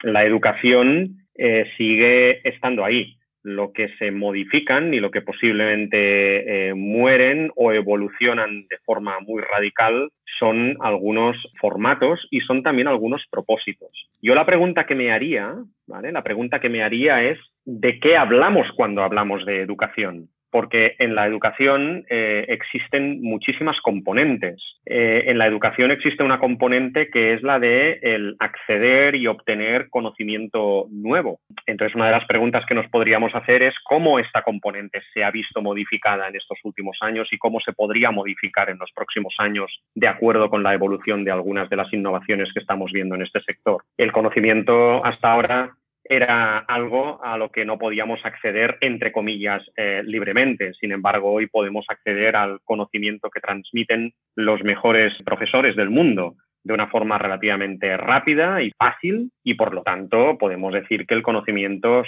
La 0.03 0.25
educación 0.25 1.27
eh, 1.37 1.71
sigue 1.77 2.41
estando 2.49 2.85
ahí 2.85 3.20
lo 3.43 3.73
que 3.73 3.89
se 3.99 4.11
modifican 4.11 4.93
y 4.93 5.01
lo 5.01 5.11
que 5.11 5.23
posiblemente 5.23 6.69
eh, 6.69 6.75
mueren 6.75 7.51
o 7.57 7.73
evolucionan 7.73 8.67
de 8.69 8.79
forma 8.85 9.21
muy 9.21 9.43
radical 9.43 10.11
son 10.39 10.77
algunos 10.81 11.37
formatos 11.61 12.27
y 12.31 12.41
son 12.41 12.63
también 12.63 12.89
algunos 12.89 13.25
propósitos. 13.31 13.91
Yo 14.23 14.35
la 14.35 14.47
pregunta 14.47 14.87
que 14.87 14.95
me 14.95 15.13
haría, 15.13 15.55
¿vale? 15.87 16.13
La 16.13 16.23
pregunta 16.23 16.61
que 16.61 16.69
me 16.69 16.83
haría 16.83 17.23
es 17.23 17.39
¿de 17.65 17.99
qué 18.01 18.17
hablamos 18.17 18.67
cuando 18.77 19.03
hablamos 19.03 19.45
de 19.47 19.61
educación? 19.61 20.29
Porque 20.51 20.97
en 20.99 21.15
la 21.15 21.27
educación 21.27 22.05
eh, 22.09 22.47
existen 22.49 23.23
muchísimas 23.23 23.81
componentes. 23.81 24.63
Eh, 24.87 25.25
en 25.27 25.39
la 25.39 25.47
educación 25.47 25.91
existe 25.91 26.25
una 26.25 26.39
componente 26.39 27.11
que 27.11 27.35
es 27.35 27.43
la 27.43 27.59
de 27.59 27.99
el 28.03 28.37
acceder 28.39 29.15
y 29.15 29.27
obtener 29.27 29.89
conocimiento 29.91 30.87
nuevo. 30.91 31.41
Entonces, 31.67 31.95
una 31.95 32.07
de 32.07 32.13
las 32.13 32.27
preguntas 32.27 32.65
que 32.67 32.75
nos 32.75 32.89
podríamos 32.89 33.35
hacer 33.35 33.63
es 33.63 33.75
cómo 33.85 34.19
esta 34.19 34.43
componente 34.43 35.01
se 35.15 35.25
ha 35.25 35.31
visto 35.31 35.63
modificada 35.63 36.29
en 36.29 36.37
estos 36.37 36.59
últimos 36.65 36.99
años 37.01 37.29
y 37.33 37.39
cómo 37.39 37.61
se 37.61 37.73
podría 37.73 38.11
modificar 38.11 38.71
en 38.71 38.79
los 38.79 38.91
próximos 38.93 39.35
años 39.39 39.83
de 39.95 40.09
acuerdo 40.09 40.51
con 40.51 40.63
la 40.63 40.75
evolución 40.75 41.23
de 41.25 41.31
algunas 41.31 41.69
de 41.71 41.77
las 41.77 41.93
innovaciones 41.93 42.53
que 42.53 42.61
estamos 42.61 42.91
viendo 42.93 43.15
en 43.15 43.23
este 43.23 43.41
sector. 43.43 43.85
El 43.97 44.13
conocimiento 44.13 45.05
hasta 45.05 45.33
ahora 45.33 45.77
era 46.11 46.59
algo 46.59 47.25
a 47.25 47.39
lo 47.39 47.51
que 47.51 47.65
no 47.65 47.79
podíamos 47.79 48.19
acceder, 48.25 48.79
entre 48.81 49.13
comillas, 49.13 49.63
eh, 49.77 50.03
libremente. 50.05 50.75
Sin 50.75 50.91
embargo, 50.91 51.33
hoy 51.33 51.47
podemos 51.47 51.87
acceder 51.89 52.35
al 52.35 52.61
conocimiento 52.65 53.31
que 53.31 53.41
transmiten 53.41 54.13
los 54.35 54.65
mejores 54.65 55.15
profesores 55.25 55.77
del 55.77 55.91
mundo. 55.91 56.35
de 56.63 56.75
una 56.75 56.89
forma 56.89 57.17
relativamente 57.17 57.97
rápida 57.97 58.61
y 58.61 58.71
fácil 58.79 59.33
y 59.43 59.55
por 59.55 59.73
lo 59.73 59.83
tanto 59.83 60.37
podemos 60.37 60.75
decir 60.75 61.07
que 61.07 61.15
el 61.15 61.23
conocimiento 61.23 62.05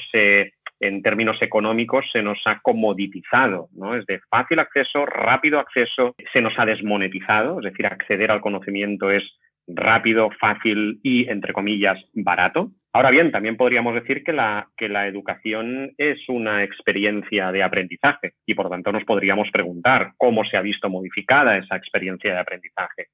en 0.79 1.03
términos 1.03 1.41
económicos 1.41 2.05
se 2.13 2.23
nos 2.23 2.39
ha 2.45 2.61
comoditizado, 2.61 3.71
¿no? 3.73 3.97
Es 3.97 4.05
de 4.05 4.21
fácil 4.29 4.59
acceso, 4.59 5.07
rápido 5.07 5.59
acceso, 5.59 6.15
se 6.35 6.43
nos 6.43 6.53
ha 6.59 6.67
desmonetizado, 6.67 7.61
es 7.61 7.65
decir, 7.65 7.87
acceder 7.87 8.31
al 8.31 8.43
conocimiento 8.43 9.11
es 9.11 9.23
rápido, 9.67 10.29
fácil 10.39 11.01
y, 11.03 11.31
entre 11.31 11.55
comillas, 11.55 11.99
barato. 12.13 12.73
Ahora 12.95 13.11
bien, 13.11 13.33
también 13.33 13.57
podríamos 13.57 13.95
decir 13.95 14.23
que 14.23 14.33
la, 14.35 14.69
educación 15.07 15.95
es 15.97 16.29
una 16.29 16.63
experiencia 16.63 17.51
de 17.51 17.63
aprendizaje 17.63 18.35
y, 18.45 18.55
por 18.55 18.69
tanto, 18.69 18.93
nos 18.93 19.05
podríamos 19.05 19.51
preguntar 19.51 20.13
cómo 20.19 20.45
se 20.45 20.59
ha 20.59 20.63
visto 20.63 20.91
modificada 20.91 21.57
esa 21.57 21.77
experiencia 21.77 22.33
de 22.33 22.39
aprendizaje 22.39 23.09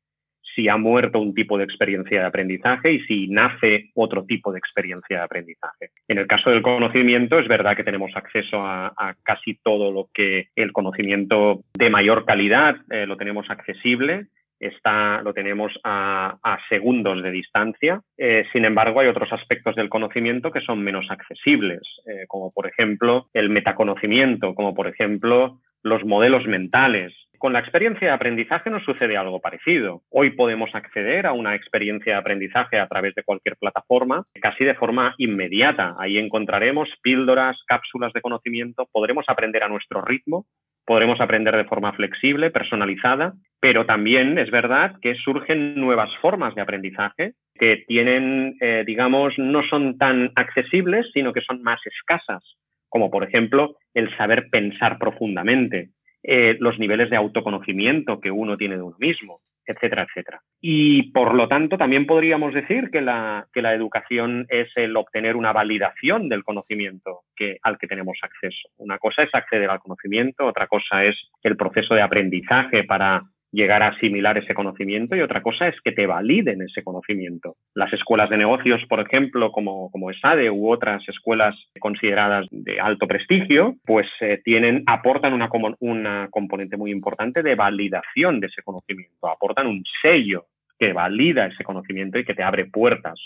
si 0.56 0.68
ha 0.68 0.76
muerto 0.76 1.20
un 1.20 1.34
tipo 1.34 1.56
de 1.56 1.62
experiencia 1.62 2.18
de 2.18 2.26
aprendizaje 2.26 2.90
y 2.90 3.00
si 3.04 3.28
nace 3.28 3.90
otro 3.94 4.24
tipo 4.24 4.50
de 4.50 4.58
experiencia 4.58 5.18
de 5.18 5.22
aprendizaje. 5.22 5.90
En 6.08 6.18
el 6.18 6.26
caso 6.26 6.50
del 6.50 6.62
conocimiento, 6.62 7.38
es 7.38 7.46
verdad 7.46 7.76
que 7.76 7.84
tenemos 7.84 8.10
acceso 8.16 8.66
a, 8.66 9.14
casi 9.22 9.60
todo 9.62 9.92
lo 9.92 10.08
que 10.12 10.48
el 10.56 10.72
conocimiento 10.72 11.62
de 11.74 11.90
mayor 11.90 12.24
calidad 12.24 12.76
eh, 12.90 13.06
lo 13.06 13.16
tenemos 13.16 13.48
accesible. 13.50 14.26
Está, 14.60 15.22
lo 15.22 15.32
tenemos 15.32 15.72
a, 15.84 16.58
segundos 16.68 17.22
de 17.22 17.30
distancia. 17.30 18.00
Eh, 18.16 18.44
sin 18.52 18.64
embargo, 18.64 19.00
hay 19.00 19.08
otros 19.08 19.32
aspectos 19.32 19.76
del 19.76 19.88
conocimiento 19.88 20.50
que 20.50 20.60
son 20.60 20.82
menos 20.82 21.06
accesibles, 21.10 21.80
eh, 22.06 22.26
como 22.26 22.50
por 22.50 22.66
ejemplo 22.66 23.28
el 23.32 23.50
metaconocimiento, 23.50 24.54
como 24.54 24.74
por 24.74 24.88
ejemplo 24.88 25.60
los 25.82 26.04
modelos 26.04 26.46
mentales, 26.46 27.14
con 27.38 27.52
la 27.52 27.60
experiencia 27.60 28.08
de 28.08 28.14
aprendizaje 28.14 28.68
nos 28.68 28.82
sucede 28.84 29.16
algo 29.16 29.40
parecido. 29.40 30.02
Hoy 30.10 30.30
podemos 30.30 30.74
acceder 30.74 31.24
a 31.24 31.32
una 31.32 31.54
experiencia 31.54 32.14
de 32.14 32.18
aprendizaje 32.18 32.80
a 32.80 32.88
través 32.88 33.14
de 33.14 33.22
cualquier 33.22 33.56
plataforma 33.56 34.24
casi 34.42 34.64
de 34.64 34.74
forma 34.74 35.14
inmediata. 35.18 35.94
Ahí 35.98 36.18
encontraremos 36.18 36.88
píldoras, 37.00 37.56
cápsulas 37.66 38.12
de 38.12 38.22
conocimiento, 38.22 38.88
podremos 38.90 39.24
aprender 39.28 39.62
a 39.62 39.68
nuestro 39.68 40.02
ritmo, 40.02 40.46
podremos 40.88 41.20
aprender 41.20 41.54
de 41.54 41.66
forma 41.66 41.92
flexible, 41.92 42.50
personalizada, 42.50 43.34
pero 43.60 43.84
también 43.84 44.38
es 44.38 44.50
verdad 44.50 44.94
que 45.02 45.16
surgen 45.16 45.74
nuevas 45.74 46.08
formas 46.22 46.54
de 46.54 46.62
aprendizaje 46.62 47.34
que 47.54 47.84
tienen, 47.86 48.56
eh, 48.62 48.84
digamos, 48.86 49.38
no 49.38 49.62
son 49.68 49.98
tan 49.98 50.32
accesibles, 50.34 51.04
sino 51.12 51.34
que 51.34 51.42
son 51.42 51.62
más 51.62 51.78
escasas, 51.84 52.42
como 52.88 53.10
por 53.10 53.22
ejemplo 53.22 53.76
el 53.92 54.16
saber 54.16 54.48
pensar 54.50 54.98
profundamente, 54.98 55.90
eh, 56.22 56.56
los 56.58 56.78
niveles 56.78 57.10
de 57.10 57.16
autoconocimiento 57.16 58.18
que 58.18 58.30
uno 58.30 58.56
tiene 58.56 58.76
de 58.76 58.82
uno 58.82 58.96
mismo, 58.98 59.42
etcétera, 59.68 60.06
etcétera. 60.08 60.40
Y 60.60 61.12
por 61.12 61.34
lo 61.34 61.46
tanto, 61.46 61.76
también 61.76 62.06
podríamos 62.06 62.54
decir 62.54 62.90
que 62.90 63.02
la, 63.02 63.46
que 63.52 63.62
la 63.62 63.74
educación 63.74 64.46
es 64.48 64.68
el 64.76 64.96
obtener 64.96 65.36
una 65.36 65.52
validación 65.52 66.28
del 66.28 66.42
conocimiento 66.42 67.20
que, 67.36 67.58
al 67.62 67.78
que 67.78 67.86
tenemos 67.86 68.18
acceso. 68.22 68.68
Una 68.78 68.98
cosa 68.98 69.22
es 69.22 69.34
acceder 69.34 69.68
al 69.68 69.80
conocimiento, 69.80 70.46
otra 70.46 70.66
cosa 70.66 71.04
es 71.04 71.16
el 71.42 71.56
proceso 71.56 71.94
de 71.94 72.02
aprendizaje 72.02 72.84
para 72.84 73.22
llegar 73.50 73.82
a 73.82 73.88
asimilar 73.88 74.36
ese 74.38 74.54
conocimiento 74.54 75.16
y 75.16 75.20
otra 75.20 75.42
cosa 75.42 75.68
es 75.68 75.80
que 75.82 75.92
te 75.92 76.06
validen 76.06 76.62
ese 76.62 76.82
conocimiento. 76.82 77.56
Las 77.74 77.92
escuelas 77.92 78.28
de 78.30 78.36
negocios, 78.36 78.84
por 78.88 79.00
ejemplo, 79.00 79.50
como, 79.52 79.90
como 79.90 80.10
ESADE 80.10 80.50
u 80.50 80.70
otras 80.70 81.06
escuelas 81.08 81.56
consideradas 81.80 82.46
de 82.50 82.80
alto 82.80 83.06
prestigio, 83.06 83.76
pues 83.84 84.06
eh, 84.20 84.40
tienen, 84.44 84.84
aportan 84.86 85.32
una, 85.32 85.48
una 85.80 86.28
componente 86.30 86.76
muy 86.76 86.90
importante 86.90 87.42
de 87.42 87.54
validación 87.54 88.40
de 88.40 88.48
ese 88.48 88.62
conocimiento, 88.62 89.28
aportan 89.28 89.66
un 89.66 89.82
sello 90.02 90.46
que 90.78 90.92
valida 90.92 91.46
ese 91.46 91.64
conocimiento 91.64 92.18
y 92.18 92.24
que 92.24 92.34
te 92.34 92.42
abre 92.42 92.66
puertas 92.66 93.18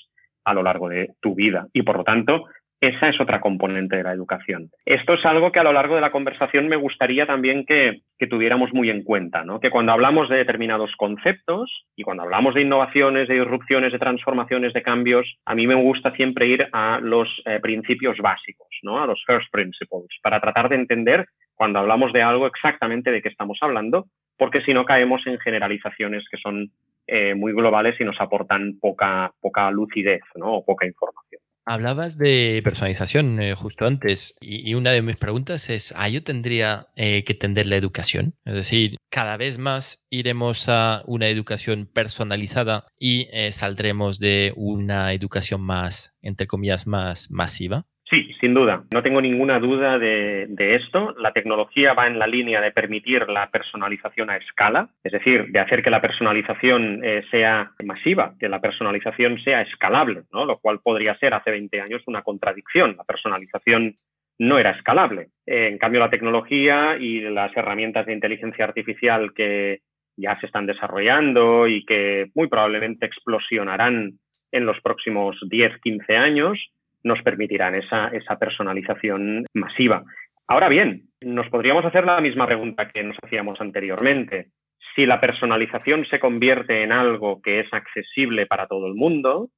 a 0.45 0.55
lo 0.55 0.62
largo 0.62 0.88
de 0.88 1.14
tu 1.21 1.35
vida. 1.35 1.69
Y 1.73 1.83
por 1.83 1.97
lo 1.97 2.05
tanto, 2.05 2.47
esa 2.82 3.08
es 3.08 3.20
otra 3.20 3.40
componente 3.40 3.96
de 3.96 4.02
la 4.02 4.12
educación. 4.12 4.72
Esto 4.84 5.14
es 5.14 5.24
algo 5.24 5.52
que 5.52 5.60
a 5.60 5.62
lo 5.62 5.72
largo 5.72 5.94
de 5.94 6.00
la 6.00 6.10
conversación 6.10 6.66
me 6.66 6.74
gustaría 6.74 7.26
también 7.26 7.64
que, 7.64 8.02
tuviéramos 8.28 8.72
muy 8.72 8.88
en 8.88 9.02
cuenta, 9.02 9.44
¿no? 9.44 9.58
que 9.58 9.70
cuando 9.70 9.90
hablamos 9.90 10.28
de 10.28 10.36
determinados 10.36 10.94
conceptos 10.96 11.86
y 11.96 12.04
cuando 12.04 12.22
hablamos 12.22 12.54
de 12.54 12.62
innovaciones, 12.62 13.26
de 13.26 13.34
disrupciones, 13.34 13.92
de 13.92 13.98
transformaciones, 13.98 14.72
de 14.72 14.82
cambios, 14.82 15.36
a 15.44 15.56
mí 15.56 15.66
me 15.66 15.74
gusta 15.74 16.14
siempre 16.14 16.46
ir 16.46 16.68
a 16.72 17.00
los 17.00 17.42
eh, 17.46 17.58
principios 17.60 18.18
básicos, 18.18 18.68
¿no? 18.82 19.02
a 19.02 19.06
los 19.06 19.22
first 19.26 19.50
principles, 19.50 20.06
para 20.22 20.40
tratar 20.40 20.68
de 20.68 20.76
entender 20.76 21.26
cuando 21.54 21.80
hablamos 21.80 22.12
de 22.12 22.22
algo 22.22 22.46
exactamente 22.46 23.10
de 23.10 23.22
qué 23.22 23.28
estamos 23.28 23.58
hablando, 23.60 24.06
porque 24.36 24.62
si 24.62 24.72
no 24.72 24.84
caemos 24.84 25.26
en 25.26 25.40
generalizaciones 25.40 26.24
que 26.30 26.38
son 26.38 26.70
eh, 27.08 27.34
muy 27.34 27.52
globales 27.52 28.00
y 28.00 28.04
nos 28.04 28.20
aportan 28.20 28.78
poca, 28.80 29.32
poca 29.40 29.70
lucidez 29.72 30.22
¿no? 30.36 30.54
o 30.54 30.64
poca 30.64 30.86
información. 30.86 31.42
Hablabas 31.64 32.19
de 32.19 32.61
personalización 32.64 33.40
eh, 33.40 33.54
justo 33.54 33.87
antes 33.87 34.37
y, 34.40 34.75
una 34.75 34.90
de 34.90 35.00
mis 35.00 35.16
preguntas 35.16 35.71
es, 35.71 35.95
¿a 35.97 36.09
yo 36.09 36.25
tendría 36.25 36.88
eh, 36.97 37.23
que 37.23 37.35
tender 37.35 37.66
la 37.66 37.76
educación? 37.76 38.35
Es 38.45 38.54
decir, 38.54 38.97
cada 39.11 39.37
vez 39.37 39.59
más 39.59 40.04
iremos 40.11 40.69
a 40.69 41.04
una 41.07 41.28
educación 41.28 41.87
personalizada 41.87 42.87
y 42.99 43.28
eh, 43.31 43.52
saldremos 43.52 44.19
de 44.19 44.52
una 44.57 45.12
educación 45.12 45.61
más, 45.61 46.14
entre 46.21 46.49
comillas, 46.49 46.88
más 46.88 47.31
masiva. 47.31 47.87
Sí, 48.12 48.28
sin 48.42 48.52
duda. 48.52 48.85
No 48.92 49.02
tengo 49.02 49.23
ninguna 49.23 49.59
duda 49.59 49.99
de, 49.99 50.47
esto. 50.59 51.14
La 51.19 51.33
tecnología 51.33 51.95
va 51.95 52.07
en 52.07 52.19
la 52.19 52.26
línea 52.26 52.61
de 52.61 52.71
permitir 52.71 53.26
la 53.31 53.50
personalización 53.50 54.28
a 54.28 54.37
escala, 54.37 54.90
es 55.02 55.12
decir, 55.12 55.47
de 55.47 55.59
hacer 55.59 55.83
que 55.83 55.88
la 55.88 56.02
personalización 56.02 57.00
eh, 57.02 57.25
sea 57.31 57.73
masiva, 57.83 58.35
que 58.38 58.50
la 58.50 58.61
personalización 58.61 59.42
sea 59.42 59.62
escalable, 59.62 60.25
¿no? 60.31 60.45
lo 60.45 60.59
cual 60.59 60.81
podría 60.81 61.16
ser 61.16 61.33
hace 61.33 61.52
20 61.52 61.81
años 61.81 62.02
una 62.04 62.21
contradicción. 62.21 62.97
La 62.99 63.04
personalización 63.04 63.95
no 64.38 64.59
era 64.59 64.73
escalable. 64.73 65.28
Eh, 65.47 65.69
en 65.69 65.78
cambio, 65.78 66.00
la 66.00 66.11
tecnología 66.11 66.99
y 67.00 67.21
las 67.21 67.57
herramientas 67.57 68.04
de 68.04 68.12
inteligencia 68.12 68.66
artificial 68.66 69.33
que 69.33 69.81
ya 70.19 70.38
se 70.38 70.45
están 70.45 70.66
desarrollando 70.66 71.66
y 71.66 71.87
que 71.87 72.31
muy 72.35 72.49
probablemente 72.49 73.07
explosionarán 73.07 74.19
en 74.50 74.66
los 74.66 74.78
próximos 74.83 75.38
10, 75.49 75.81
15 75.81 76.16
años, 76.19 76.59
nos 77.02 77.23
permitirán 77.23 77.75
esa, 77.75 78.09
esa 78.09 78.38
personalización 78.38 79.44
masiva. 79.54 80.04
Ahora 80.47 80.68
bien, 80.68 81.09
nos 81.21 81.49
podríamos 81.49 81.85
hacer 81.85 82.04
la 82.04 82.21
misma 82.21 82.47
pregunta 82.47 82.88
que 82.88 83.02
nos 83.02 83.16
hacíamos 83.23 83.61
anteriormente. 83.61 84.49
Si 84.94 85.06
la 85.06 85.21
personalización 85.21 86.06
se 86.06 86.21
convierte 86.21 86.82
en 86.82 86.92
algo 86.92 87.40
que 87.40 87.61
es 87.61 87.73
accesible 87.73 88.47
para 88.47 88.66
todo 88.66 88.87
el 88.87 88.94
mundo, 88.94 89.49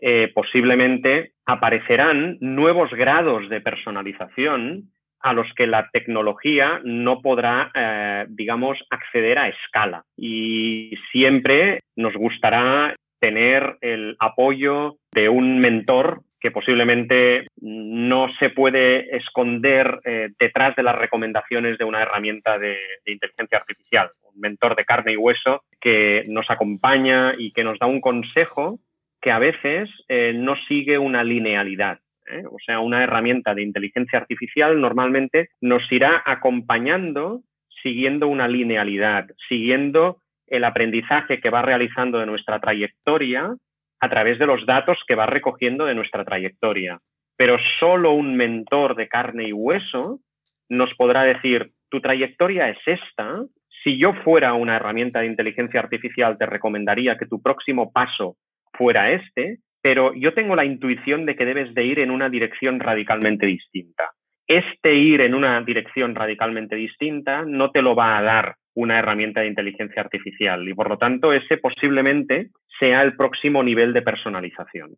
eh, 0.00 0.30
posiblemente 0.34 1.32
aparecerán 1.44 2.38
nuevos 2.40 2.90
grados 2.92 3.48
de 3.48 3.60
personalización 3.60 4.92
a 5.20 5.32
los 5.32 5.52
que 5.54 5.66
la 5.66 5.90
tecnología 5.90 6.80
no 6.84 7.20
podrá, 7.20 7.72
eh, 7.74 8.26
digamos, 8.28 8.78
acceder 8.90 9.38
a 9.38 9.48
escala. 9.48 10.04
Y 10.16 10.94
siempre 11.10 11.80
nos 11.96 12.14
gustará 12.14 12.94
tener 13.20 13.76
el 13.80 14.16
apoyo 14.20 14.96
de 15.12 15.28
un 15.28 15.58
mentor 15.58 16.22
que 16.40 16.50
posiblemente 16.50 17.48
no 17.60 18.28
se 18.38 18.50
puede 18.50 19.16
esconder 19.16 20.00
eh, 20.04 20.30
detrás 20.38 20.76
de 20.76 20.82
las 20.82 20.96
recomendaciones 20.96 21.78
de 21.78 21.84
una 21.84 22.02
herramienta 22.02 22.58
de, 22.58 22.78
inteligencia 23.06 23.58
artificial, 23.58 24.10
un 24.22 24.40
mentor 24.40 24.76
de 24.76 24.84
carne 24.84 25.12
y 25.12 25.16
hueso 25.16 25.64
que 25.80 26.24
nos 26.28 26.48
acompaña 26.50 27.34
y 27.36 27.52
que 27.52 27.64
nos 27.64 27.78
da 27.78 27.86
un 27.86 28.00
consejo 28.00 28.78
que 29.20 29.32
a 29.32 29.38
veces 29.38 29.90
eh, 30.08 30.32
no 30.34 30.54
sigue 30.68 30.98
una 30.98 31.24
linealidad. 31.24 31.98
¿eh? 32.30 32.44
O 32.50 32.58
sea, 32.64 32.80
una 32.80 33.02
herramienta 33.02 33.54
de 33.54 33.62
inteligencia 33.62 34.18
artificial 34.18 34.80
normalmente 34.80 35.50
nos 35.60 35.90
irá 35.90 36.22
acompañando 36.24 37.42
siguiendo 37.82 38.28
una 38.28 38.48
linealidad, 38.48 39.28
siguiendo 39.48 40.20
el 40.46 40.64
aprendizaje 40.64 41.40
que 41.40 41.50
va 41.50 41.62
realizando 41.62 42.18
de 42.18 42.26
nuestra 42.26 42.60
trayectoria 42.60 43.54
a 44.00 44.08
través 44.08 44.38
de 44.38 44.46
los 44.46 44.64
datos 44.66 44.98
que 45.06 45.14
va 45.14 45.26
recogiendo 45.26 45.84
de 45.84 45.94
nuestra 45.94 46.24
trayectoria. 46.24 46.98
Pero 47.36 47.56
solo 47.78 48.12
un 48.12 48.36
mentor 48.36 48.96
de 48.96 49.08
carne 49.08 49.48
y 49.48 49.52
hueso 49.52 50.20
nos 50.68 50.94
podrá 50.94 51.22
decir, 51.22 51.70
tu 51.88 52.00
trayectoria 52.00 52.68
es 52.68 52.78
esta. 52.86 53.42
Si 53.82 53.98
yo 53.98 54.12
fuera 54.24 54.54
una 54.54 54.76
herramienta 54.76 55.20
de 55.20 55.26
inteligencia 55.26 55.80
artificial, 55.80 56.36
te 56.36 56.46
recomendaría 56.46 57.16
que 57.16 57.26
tu 57.26 57.40
próximo 57.40 57.92
paso 57.92 58.36
fuera 58.72 59.12
este, 59.12 59.58
pero 59.80 60.12
yo 60.14 60.34
tengo 60.34 60.56
la 60.56 60.64
intuición 60.64 61.24
de 61.26 61.36
que 61.36 61.44
debes 61.44 61.74
de 61.74 61.84
ir 61.84 62.00
en 62.00 62.10
una 62.10 62.28
dirección 62.28 62.80
radicalmente 62.80 63.46
distinta. 63.46 64.10
Este 64.46 64.94
ir 64.94 65.20
en 65.20 65.34
una 65.34 65.60
dirección 65.60 66.14
radicalmente 66.14 66.74
distinta 66.76 67.44
no 67.46 67.70
te 67.70 67.82
lo 67.82 67.94
va 67.94 68.18
a 68.18 68.22
dar 68.22 68.56
una 68.78 69.00
herramienta 69.00 69.40
de 69.40 69.48
inteligencia 69.48 70.00
artificial 70.00 70.68
y 70.68 70.72
por 70.72 70.88
lo 70.88 70.98
tanto 70.98 71.32
ese 71.32 71.56
posiblemente 71.56 72.50
sea 72.78 73.02
el 73.02 73.16
próximo 73.16 73.64
nivel 73.64 73.92
de 73.92 74.02
personalización. 74.02 74.94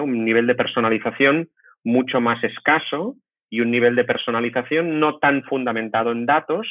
Un 0.00 0.24
nivel 0.24 0.46
de 0.46 0.54
personalización 0.54 1.48
mucho 1.82 2.20
más 2.20 2.42
escaso 2.44 3.16
y 3.50 3.60
un 3.60 3.72
nivel 3.72 3.96
de 3.96 4.04
personalización 4.04 5.00
no 5.00 5.18
tan 5.18 5.42
fundamentado 5.42 6.12
en 6.12 6.26
datos, 6.26 6.64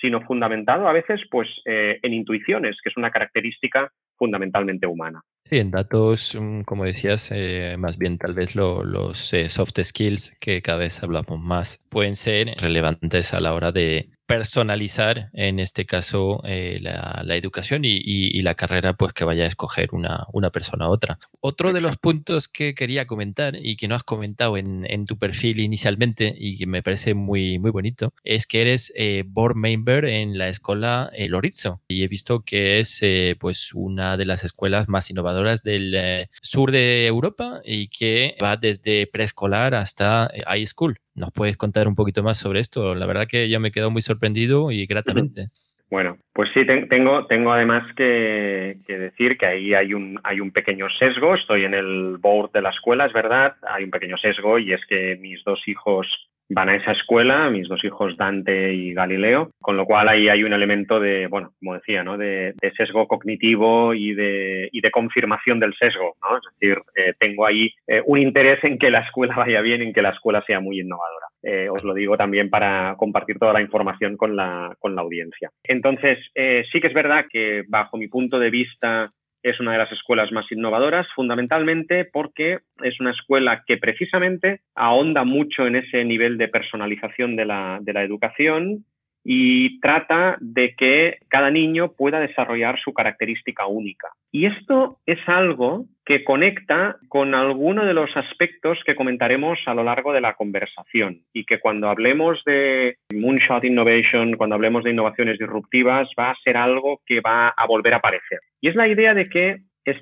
sino 0.00 0.22
fundamentado 0.22 0.88
a 0.88 0.94
veces 0.94 1.20
pues, 1.30 1.48
eh, 1.66 1.98
en 2.02 2.14
intuiciones, 2.14 2.78
que 2.82 2.88
es 2.88 2.96
una 2.96 3.10
característica 3.10 3.92
fundamentalmente 4.16 4.86
humana. 4.86 5.20
Sí, 5.44 5.58
en 5.58 5.70
datos, 5.70 6.34
mm, 6.34 6.62
como 6.62 6.84
decías, 6.84 7.30
eh, 7.34 7.76
más 7.78 7.98
bien 7.98 8.16
tal 8.16 8.32
vez 8.32 8.56
los 8.56 9.34
eh, 9.34 9.50
soft 9.50 9.78
skills 9.82 10.34
que 10.40 10.62
cada 10.62 10.78
vez 10.78 11.02
hablamos 11.02 11.38
más 11.38 11.86
pueden 11.90 12.16
ser 12.16 12.54
relevantes 12.58 13.34
a 13.34 13.40
la 13.40 13.52
hora 13.52 13.70
de 13.70 14.08
personalizar, 14.26 15.30
en 15.32 15.60
este 15.60 15.86
caso, 15.86 16.40
eh, 16.44 16.78
la, 16.82 17.36
educación 17.36 17.82
y, 17.84 18.42
la 18.42 18.54
carrera 18.54 18.92
pues 18.92 19.12
que 19.12 19.24
vaya 19.24 19.44
a 19.44 19.48
escoger 19.48 19.90
una, 19.92 20.26
una 20.32 20.50
persona 20.50 20.88
u 20.88 20.92
otra. 20.92 21.18
Otro 21.40 21.72
de 21.72 21.80
los 21.80 21.96
puntos 21.96 22.48
que 22.48 22.74
quería 22.74 23.06
comentar 23.06 23.56
y 23.56 23.76
que 23.76 23.88
no 23.88 23.94
has 23.94 24.04
comentado 24.04 24.56
en, 24.56 25.06
tu 25.06 25.18
perfil 25.18 25.60
inicialmente 25.60 26.34
y 26.36 26.56
que 26.56 26.66
me 26.66 26.82
parece 26.82 27.14
muy, 27.14 27.58
muy 27.58 27.70
bonito 27.70 28.12
es 28.24 28.46
que 28.46 28.62
eres 28.62 28.92
eh, 28.96 29.24
board 29.26 29.54
member 29.54 30.04
en 30.04 30.38
la 30.38 30.48
escuela 30.48 31.10
El 31.14 31.32
Lorizzo 31.32 31.80
y 31.86 32.02
he 32.02 32.08
visto 32.08 32.40
que 32.40 32.80
es 32.80 32.98
eh, 33.02 33.36
pues 33.38 33.72
una 33.74 34.16
de 34.16 34.24
las 34.24 34.42
escuelas 34.42 34.88
más 34.88 35.10
innovadoras 35.10 35.62
del 35.62 36.28
sur 36.42 36.72
de 36.72 37.06
Europa 37.06 37.60
y 37.64 37.88
que 37.88 38.36
va 38.42 38.56
desde 38.56 39.06
preescolar 39.06 39.74
hasta 39.74 40.30
high 40.46 40.66
school. 40.66 40.98
¿Nos 41.16 41.32
puedes 41.32 41.56
contar 41.56 41.88
un 41.88 41.94
poquito 41.94 42.22
más 42.22 42.36
sobre 42.36 42.60
esto? 42.60 42.94
La 42.94 43.06
verdad 43.06 43.26
que 43.26 43.48
yo 43.48 43.58
me 43.58 43.72
quedo 43.72 43.90
muy 43.90 44.02
sorprendido 44.02 44.70
y 44.70 44.84
gratamente. 44.86 45.48
Bueno, 45.90 46.18
pues 46.32 46.50
sí, 46.52 46.66
tengo, 46.66 47.26
tengo 47.26 47.52
además 47.52 47.84
que, 47.96 48.76
decir 48.86 49.38
que 49.38 49.46
ahí 49.46 49.72
hay 49.72 49.94
un, 49.94 50.20
hay 50.24 50.40
un 50.40 50.50
pequeño 50.50 50.88
sesgo. 50.90 51.34
Estoy 51.34 51.64
en 51.64 51.74
el 51.74 52.18
board 52.18 52.52
de 52.52 52.60
la 52.60 52.70
escuela, 52.70 53.06
es 53.06 53.12
verdad. 53.12 53.54
Hay 53.66 53.84
un 53.84 53.90
pequeño 53.90 54.18
sesgo 54.18 54.58
y 54.58 54.72
es 54.72 54.84
que 54.86 55.16
mis 55.16 55.42
dos 55.44 55.62
hijos 55.66 56.28
van 56.48 56.68
a 56.68 56.76
esa 56.76 56.92
escuela, 56.92 57.50
mis 57.50 57.68
dos 57.68 57.82
hijos 57.84 58.16
Dante 58.16 58.72
y 58.72 58.94
Galileo, 58.94 59.50
con 59.60 59.76
lo 59.76 59.84
cual 59.84 60.08
ahí 60.08 60.28
hay 60.28 60.44
un 60.44 60.52
elemento 60.52 61.00
de, 61.00 61.26
bueno, 61.26 61.52
como 61.58 61.74
decía, 61.74 62.04
¿no? 62.04 62.16
de, 62.16 62.54
sesgo 62.76 63.08
cognitivo 63.08 63.94
y 63.94 64.14
de, 64.14 64.68
y 64.72 64.80
de, 64.80 64.90
confirmación 64.90 65.60
del 65.60 65.74
sesgo. 65.74 66.16
¿no? 66.22 66.36
Es 66.36 66.42
decir, 66.58 66.82
eh, 66.94 67.14
tengo 67.18 67.46
ahí 67.46 67.72
eh, 67.86 68.02
un 68.04 68.18
interés 68.18 68.62
en 68.64 68.78
que 68.78 68.90
la 68.90 69.00
escuela 69.00 69.34
vaya 69.36 69.60
bien, 69.60 69.82
en 69.82 69.92
que 69.92 70.02
la 70.02 70.10
escuela 70.10 70.42
sea 70.46 70.60
muy 70.60 70.80
innovadora. 70.80 71.26
Eh, 71.42 71.68
os 71.70 71.84
lo 71.84 71.94
digo 71.94 72.16
también 72.16 72.50
para 72.50 72.96
compartir 72.98 73.38
toda 73.38 73.52
la 73.52 73.60
información 73.60 74.16
con 74.16 74.34
la, 74.34 74.74
con 74.78 74.94
la 74.94 75.02
audiencia. 75.02 75.50
Entonces, 75.62 76.18
sí 76.34 76.80
que 76.80 76.88
es 76.88 76.94
verdad 76.94 77.26
que 77.30 77.62
bajo 77.68 77.96
mi 77.96 78.08
punto 78.08 78.38
de 78.38 78.50
vista 78.50 79.06
es 79.50 79.60
una 79.60 79.72
de 79.72 79.78
las 79.78 79.92
escuelas 79.92 80.32
más 80.32 80.50
innovadoras, 80.50 81.06
fundamentalmente 81.14 82.04
porque 82.04 82.58
es 82.82 83.00
una 83.00 83.12
escuela 83.12 83.62
que 83.66 83.76
precisamente 83.78 84.62
ahonda 84.74 85.24
mucho 85.24 85.66
en 85.66 85.76
ese 85.76 86.04
nivel 86.04 86.36
de 86.36 86.48
personalización 86.48 87.36
de 87.36 87.44
la, 87.44 87.78
de 87.80 87.92
la 87.92 88.02
educación 88.02 88.84
y 89.28 89.80
trata 89.80 90.36
de 90.40 90.76
que 90.76 91.18
cada 91.28 91.50
niño 91.50 91.92
pueda 91.92 92.20
desarrollar 92.20 92.78
su 92.78 92.94
característica 92.94 93.66
única. 93.66 94.08
Y 94.30 94.46
esto 94.46 95.00
es 95.04 95.18
algo 95.26 95.86
que 96.04 96.22
conecta 96.22 96.96
con 97.08 97.34
alguno 97.34 97.84
de 97.84 97.92
los 97.92 98.16
aspectos 98.16 98.78
que 98.86 98.94
comentaremos 98.94 99.58
a 99.66 99.74
lo 99.74 99.82
largo 99.82 100.12
de 100.12 100.20
la 100.20 100.34
conversación 100.34 101.22
y 101.32 101.44
que 101.44 101.58
cuando 101.58 101.88
hablemos 101.88 102.40
de 102.46 102.98
Moonshot 103.12 103.64
Innovation, 103.64 104.36
cuando 104.36 104.54
hablemos 104.54 104.84
de 104.84 104.92
innovaciones 104.92 105.38
disruptivas, 105.38 106.08
va 106.16 106.30
a 106.30 106.36
ser 106.36 106.56
algo 106.56 107.00
que 107.04 107.20
va 107.20 107.48
a 107.48 107.66
volver 107.66 107.94
a 107.94 107.96
aparecer. 107.96 108.38
Y 108.60 108.68
es 108.68 108.76
la 108.76 108.86
idea 108.86 109.12
de 109.12 109.26
que 109.26 109.56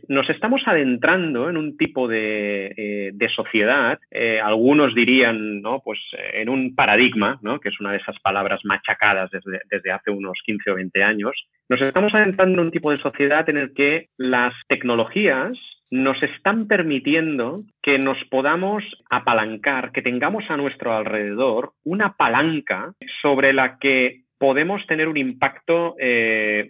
nos 0.08 0.28
estamos 0.30 0.62
adentrando 0.66 1.50
en 1.50 1.56
un 1.56 1.76
tipo 1.76 2.08
de, 2.08 2.72
eh, 2.76 3.28
sociedad, 3.34 3.98
eh, 4.10 4.40
algunos 4.40 4.94
dirían, 4.94 5.60
¿no? 5.60 5.80
Pues 5.84 5.98
eh, 6.12 6.42
en 6.42 6.48
un 6.48 6.74
paradigma, 6.74 7.38
¿no? 7.42 7.60
Que 7.60 7.68
es 7.68 7.80
una 7.80 7.92
de 7.92 7.98
esas 7.98 8.18
palabras 8.20 8.60
machacadas 8.64 9.30
desde, 9.30 9.60
desde, 9.70 9.90
hace 9.90 10.10
unos 10.10 10.38
15 10.44 10.70
o 10.70 10.74
20 10.76 11.02
años. 11.02 11.32
Nos 11.68 11.80
estamos 11.80 12.14
adentrando 12.14 12.60
en 12.60 12.66
un 12.66 12.70
tipo 12.70 12.90
de 12.90 12.98
sociedad 12.98 13.48
en 13.50 13.56
el 13.56 13.74
que 13.74 14.08
las 14.16 14.54
tecnologías 14.68 15.58
nos 15.90 16.22
están 16.22 16.66
permitiendo 16.66 17.62
que 17.82 17.98
nos 17.98 18.18
podamos 18.24 18.84
apalancar, 19.10 19.92
que 19.92 20.02
tengamos 20.02 20.44
a 20.48 20.56
nuestro 20.56 20.94
alrededor 20.94 21.72
una 21.84 22.14
palanca 22.16 22.92
sobre 23.22 23.52
la 23.52 23.78
que 23.78 24.22
podemos 24.38 24.86
tener 24.86 25.08
un 25.08 25.16
impacto 25.16 25.94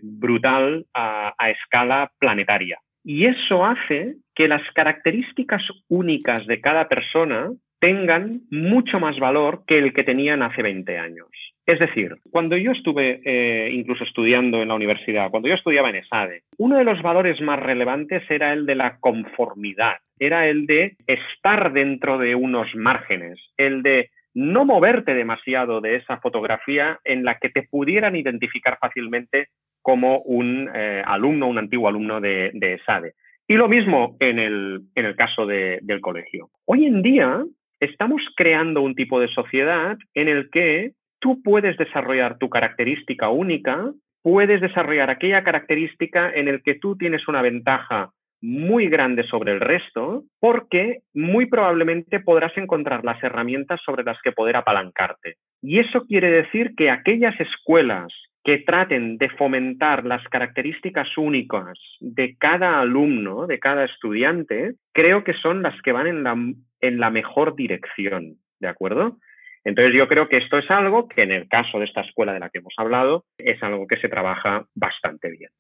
brutal 0.03 0.85
a, 0.93 1.35
escala 1.51 2.13
planetaria. 2.19 2.79
Y 3.05 3.27
eso 3.27 3.65
hace 3.65 4.17
que 4.35 4.49
las 4.49 4.63
características 4.75 5.63
únicas 5.89 6.47
de 6.47 6.61
cada 6.61 6.89
persona 6.89 7.53
tengan 7.79 8.41
mucho 8.51 8.99
más 8.99 9.19
valor 9.19 9.65
que 9.67 9.79
el 9.79 9.93
que 9.93 10.05
tenían 10.05 10.43
hace 10.43 10.63
20 10.63 10.99
años. 10.99 11.29
Es 11.67 11.79
decir, 11.79 12.17
cuando 12.31 12.57
yo 12.57 12.73
estuve 12.73 13.19
eh, 13.25 13.71
incluso 13.73 14.05
estudiando 14.05 14.63
en 14.63 14.69
la 14.69 14.75
universidad, 14.75 15.31
cuando 15.31 15.49
yo 15.49 15.55
estudiaba 15.55 15.91
en 15.91 15.97
ESADE, 15.97 16.43
uno 16.59 16.79
de 16.79 16.85
los 16.85 17.03
valores 17.03 17.41
más 17.41 17.59
relevantes 17.59 18.23
era 18.31 18.53
el 18.53 18.67
de 18.67 18.75
la 18.75 18.99
conformidad, 18.99 19.97
era 20.19 20.47
el 20.47 20.67
de 20.67 20.97
estar 21.07 21.73
dentro 21.73 22.19
de 22.19 22.35
unos 22.35 22.75
márgenes, 22.75 23.39
el 23.57 23.83
de 23.83 24.11
no 24.35 24.65
moverte 24.65 25.15
demasiado 25.15 25.81
de 25.81 25.97
esa 25.97 26.19
fotografía 26.19 26.99
en 27.05 27.25
la 27.25 27.39
que 27.39 27.51
te 27.51 27.63
pudieran 27.63 28.17
identificar 28.17 28.79
fácilmente 28.81 29.49
como 29.85 30.21
un 30.21 30.71
eh, 30.75 31.03
alumno, 31.05 31.47
un 31.47 31.59
antiguo 31.59 31.89
alumno 31.89 32.19
de, 32.19 32.51
de, 32.55 32.75
ESADE. 32.75 33.13
Y 33.47 33.55
lo 33.55 33.69
mismo 33.69 34.17
en 34.19 34.39
el, 34.39 34.81
en 34.95 35.05
el 35.05 35.15
caso 35.15 35.45
del 35.45 36.01
colegio. 36.01 36.49
Hoy 36.65 36.87
en 36.87 37.03
día 37.03 37.45
estamos 37.81 38.23
creando 38.35 38.81
un 38.81 38.95
tipo 38.95 39.21
de 39.21 39.29
sociedad 39.29 39.99
en 40.15 40.29
el 40.29 40.49
que 40.51 40.93
tú 41.21 41.43
puedes 41.43 41.77
desarrollar 41.77 42.39
tu 42.39 42.49
característica 42.49 43.29
única, 43.29 43.93
puedes 44.23 44.63
desarrollar 44.63 45.11
aquella 45.11 45.45
característica 45.45 46.33
en 46.33 46.49
el 46.49 46.63
que 46.63 46.77
tú 46.77 46.97
tienes 46.97 47.29
una 47.29 47.43
ventaja 47.43 48.11
muy 48.41 48.89
grande 48.89 49.25
sobre 49.25 49.53
el 49.53 49.61
resto, 49.61 50.25
porque 50.41 51.01
muy 51.13 51.45
probablemente 51.45 52.21
podrás 52.21 52.57
encontrar 52.57 53.05
las 53.05 53.23
herramientas 53.23 53.81
sobre 53.85 54.03
las 54.05 54.17
que 54.23 54.33
poder 54.33 54.57
apalancarte. 54.57 55.35
Y 55.61 55.79
eso 55.79 56.07
quiere 56.07 56.31
decir 56.31 56.75
que 56.75 56.91
aquellas 56.91 57.39
escuelas 57.39 58.13
que 58.45 58.59
traten 58.59 59.17
de 59.17 59.31
fomentar 59.31 60.05
las 60.05 60.23
características 60.29 61.17
únicas 61.17 61.79
de 62.01 62.37
cada 62.37 62.81
alumno, 62.81 63.47
de 63.47 63.59
cada 63.59 63.85
estudiante, 63.85 64.75
creo 64.93 65.25
que 65.25 65.33
son 65.33 65.63
las 65.63 65.81
que 65.81 65.93
van 65.93 66.07
en 66.07 66.23
la, 66.23 66.37
en 66.81 67.01
la 67.01 67.11
mejor 67.11 67.57
dirección, 67.57 68.37
¿de 68.61 68.69
acuerdo? 68.69 69.17
Entonces 69.65 69.95
yo 69.95 70.07
creo 70.09 70.29
que 70.29 70.37
esto 70.37 70.59
es 70.59 70.71
algo 70.71 71.09
que 71.09 71.23
en 71.23 71.33
el 71.33 71.49
caso 71.49 71.79
de 71.79 71.87
esta 71.87 72.03
escuela 72.03 72.35
de 72.35 72.41
la 72.41 72.51
que 72.51 72.59
hemos 72.59 72.75
hablado 72.77 73.25
es 73.39 73.63
algo 73.63 73.87
que 73.87 73.97
se 73.97 74.11
trabaja 74.11 74.67
bastante 74.75 75.31
bien. 75.31 75.51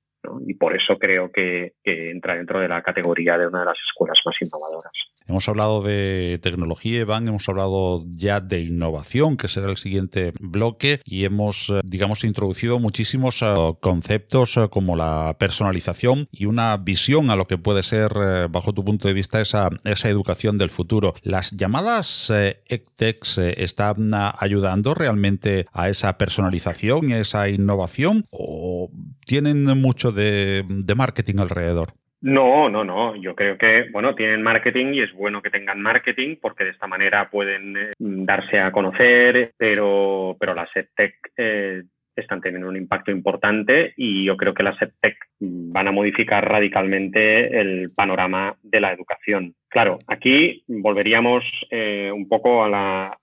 Y 0.46 0.54
por 0.54 0.76
eso 0.76 0.98
creo 0.98 1.30
que, 1.30 1.74
entra 1.84 2.36
dentro 2.36 2.60
de 2.60 2.68
la 2.68 2.82
categoría 2.82 3.38
de 3.38 3.46
una 3.46 3.60
de 3.60 3.66
las 3.66 3.78
escuelas 3.88 4.18
más 4.24 4.34
innovadoras. 4.40 4.92
Hemos 5.26 5.48
hablado 5.48 5.82
de 5.82 6.38
tecnología, 6.42 7.00
Iván, 7.00 7.26
hemos 7.28 7.48
hablado 7.48 8.02
ya 8.10 8.40
de 8.40 8.60
innovación, 8.60 9.38
que 9.38 9.48
será 9.48 9.70
el 9.70 9.78
siguiente 9.78 10.32
bloque, 10.38 11.00
y 11.06 11.24
hemos, 11.24 11.70
eh, 11.70 11.80
digamos, 11.84 12.24
introducido 12.24 12.78
muchísimos 12.78 13.40
eh, 13.40 13.46
conceptos 13.80 14.58
eh, 14.58 14.68
como 14.70 14.96
la 14.96 15.36
personalización 15.38 16.28
y 16.30 16.44
una 16.44 16.76
visión 16.76 17.30
a 17.30 17.36
lo 17.36 17.46
que 17.46 17.56
puede 17.56 17.82
ser, 17.82 18.12
bajo 18.50 18.74
tu 18.74 18.84
punto 18.84 19.08
de 19.08 19.14
vista, 19.14 19.40
esa, 19.40 19.70
esa 19.84 20.10
educación 20.10 20.58
del 20.58 20.68
futuro. 20.68 21.14
¿Las 21.22 21.52
llamadas 21.52 22.30
ECTEX 22.30 23.38
están 23.38 24.12
ayudando 24.12 24.94
realmente 24.94 25.64
a 25.72 25.88
esa 25.88 26.18
personalización 26.18 27.10
y 27.10 27.14
a 27.14 27.20
esa 27.20 27.48
innovación 27.48 28.26
o 28.30 28.90
tienen 29.24 29.64
mucho 29.80 30.12
de, 30.14 30.94
marketing 30.96 31.40
alrededor. 31.40 31.88
No, 32.20 32.70
no, 32.70 32.84
no. 32.84 33.14
Yo 33.16 33.34
creo 33.34 33.58
que, 33.58 33.90
bueno, 33.92 34.14
tienen 34.14 34.42
marketing 34.42 34.94
y 34.94 35.00
es 35.02 35.12
bueno 35.12 35.42
que 35.42 35.50
tengan 35.50 35.82
marketing 35.82 36.36
porque 36.40 36.64
de 36.64 36.70
esta 36.70 36.86
manera 36.86 37.28
pueden 37.30 37.76
eh, 37.76 37.90
darse 37.98 38.60
a 38.60 38.72
conocer, 38.72 39.52
pero, 39.58 40.34
pero 40.40 40.54
la 40.54 40.66
SEPTEC 40.72 41.14
eh, 41.36 41.82
están 42.20 42.40
teniendo 42.40 42.68
un 42.68 42.76
impacto 42.76 43.10
importante 43.10 43.92
y 43.96 44.24
yo 44.24 44.36
creo 44.36 44.54
que 44.54 44.62
las 44.62 44.80
EdTech 44.80 45.16
van 45.40 45.88
a 45.88 45.92
modificar 45.92 46.48
radicalmente 46.48 47.60
el 47.60 47.90
panorama 47.94 48.56
de 48.62 48.80
la 48.80 48.92
educación. 48.92 49.54
Claro, 49.68 49.98
aquí 50.06 50.62
volveríamos 50.68 51.44
eh, 51.70 52.10
un 52.14 52.28
poco 52.28 52.64
a, 52.64 53.18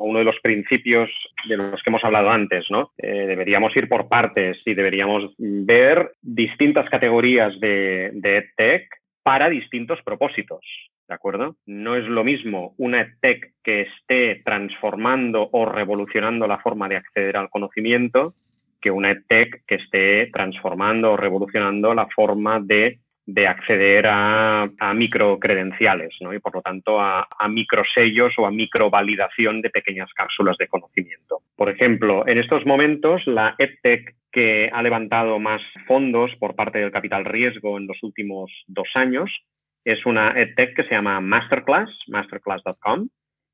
uno 0.00 0.18
de 0.20 0.24
los 0.24 0.38
principios 0.40 1.10
de 1.48 1.56
los 1.56 1.82
que 1.82 1.90
hemos 1.90 2.04
hablado 2.04 2.30
antes, 2.30 2.66
¿no? 2.70 2.92
Eh, 2.98 3.26
deberíamos 3.26 3.76
ir 3.76 3.88
por 3.88 4.08
partes 4.08 4.58
y 4.64 4.74
deberíamos 4.74 5.34
ver 5.38 6.12
distintas 6.22 6.88
categorías 6.88 7.58
de, 7.58 8.10
de 8.14 8.36
EdTech 8.36 9.01
para 9.22 9.48
distintos 9.48 10.00
propósitos. 10.02 10.60
¿De 11.08 11.14
acuerdo? 11.14 11.56
No 11.66 11.96
es 11.96 12.04
lo 12.04 12.24
mismo 12.24 12.74
una 12.78 13.00
EdTech 13.00 13.54
que 13.62 13.82
esté 13.82 14.42
transformando 14.44 15.48
o 15.52 15.66
revolucionando 15.66 16.46
la 16.46 16.58
forma 16.58 16.88
de 16.88 16.96
acceder 16.96 17.36
al 17.36 17.50
conocimiento 17.50 18.34
que 18.80 18.90
una 18.90 19.10
EdTech 19.10 19.64
que 19.66 19.76
esté 19.76 20.26
transformando 20.32 21.12
o 21.12 21.16
revolucionando 21.16 21.94
la 21.94 22.08
forma 22.08 22.60
de 22.60 22.98
de 23.26 23.46
acceder 23.46 24.06
a, 24.08 24.68
a 24.78 24.94
microcredenciales 24.94 26.14
¿no? 26.20 26.34
y 26.34 26.40
por 26.40 26.54
lo 26.54 26.62
tanto 26.62 27.00
a, 27.00 27.28
a 27.38 27.48
microsellos 27.48 28.32
o 28.36 28.46
a 28.46 28.50
microvalidación 28.50 29.62
de 29.62 29.70
pequeñas 29.70 30.12
cápsulas 30.12 30.56
de 30.58 30.68
conocimiento. 30.68 31.42
Por 31.54 31.70
ejemplo, 31.70 32.26
en 32.26 32.38
estos 32.38 32.66
momentos 32.66 33.22
la 33.26 33.54
EdTech 33.58 34.16
que 34.32 34.70
ha 34.72 34.82
levantado 34.82 35.38
más 35.38 35.62
fondos 35.86 36.34
por 36.36 36.56
parte 36.56 36.78
del 36.78 36.90
capital 36.90 37.24
riesgo 37.24 37.78
en 37.78 37.86
los 37.86 38.02
últimos 38.02 38.50
dos 38.66 38.88
años 38.94 39.30
es 39.84 40.04
una 40.06 40.30
EdTech 40.30 40.76
que 40.76 40.84
se 40.84 40.90
llama 40.90 41.20
Masterclass, 41.20 41.90
masterclass.com, 42.06 43.08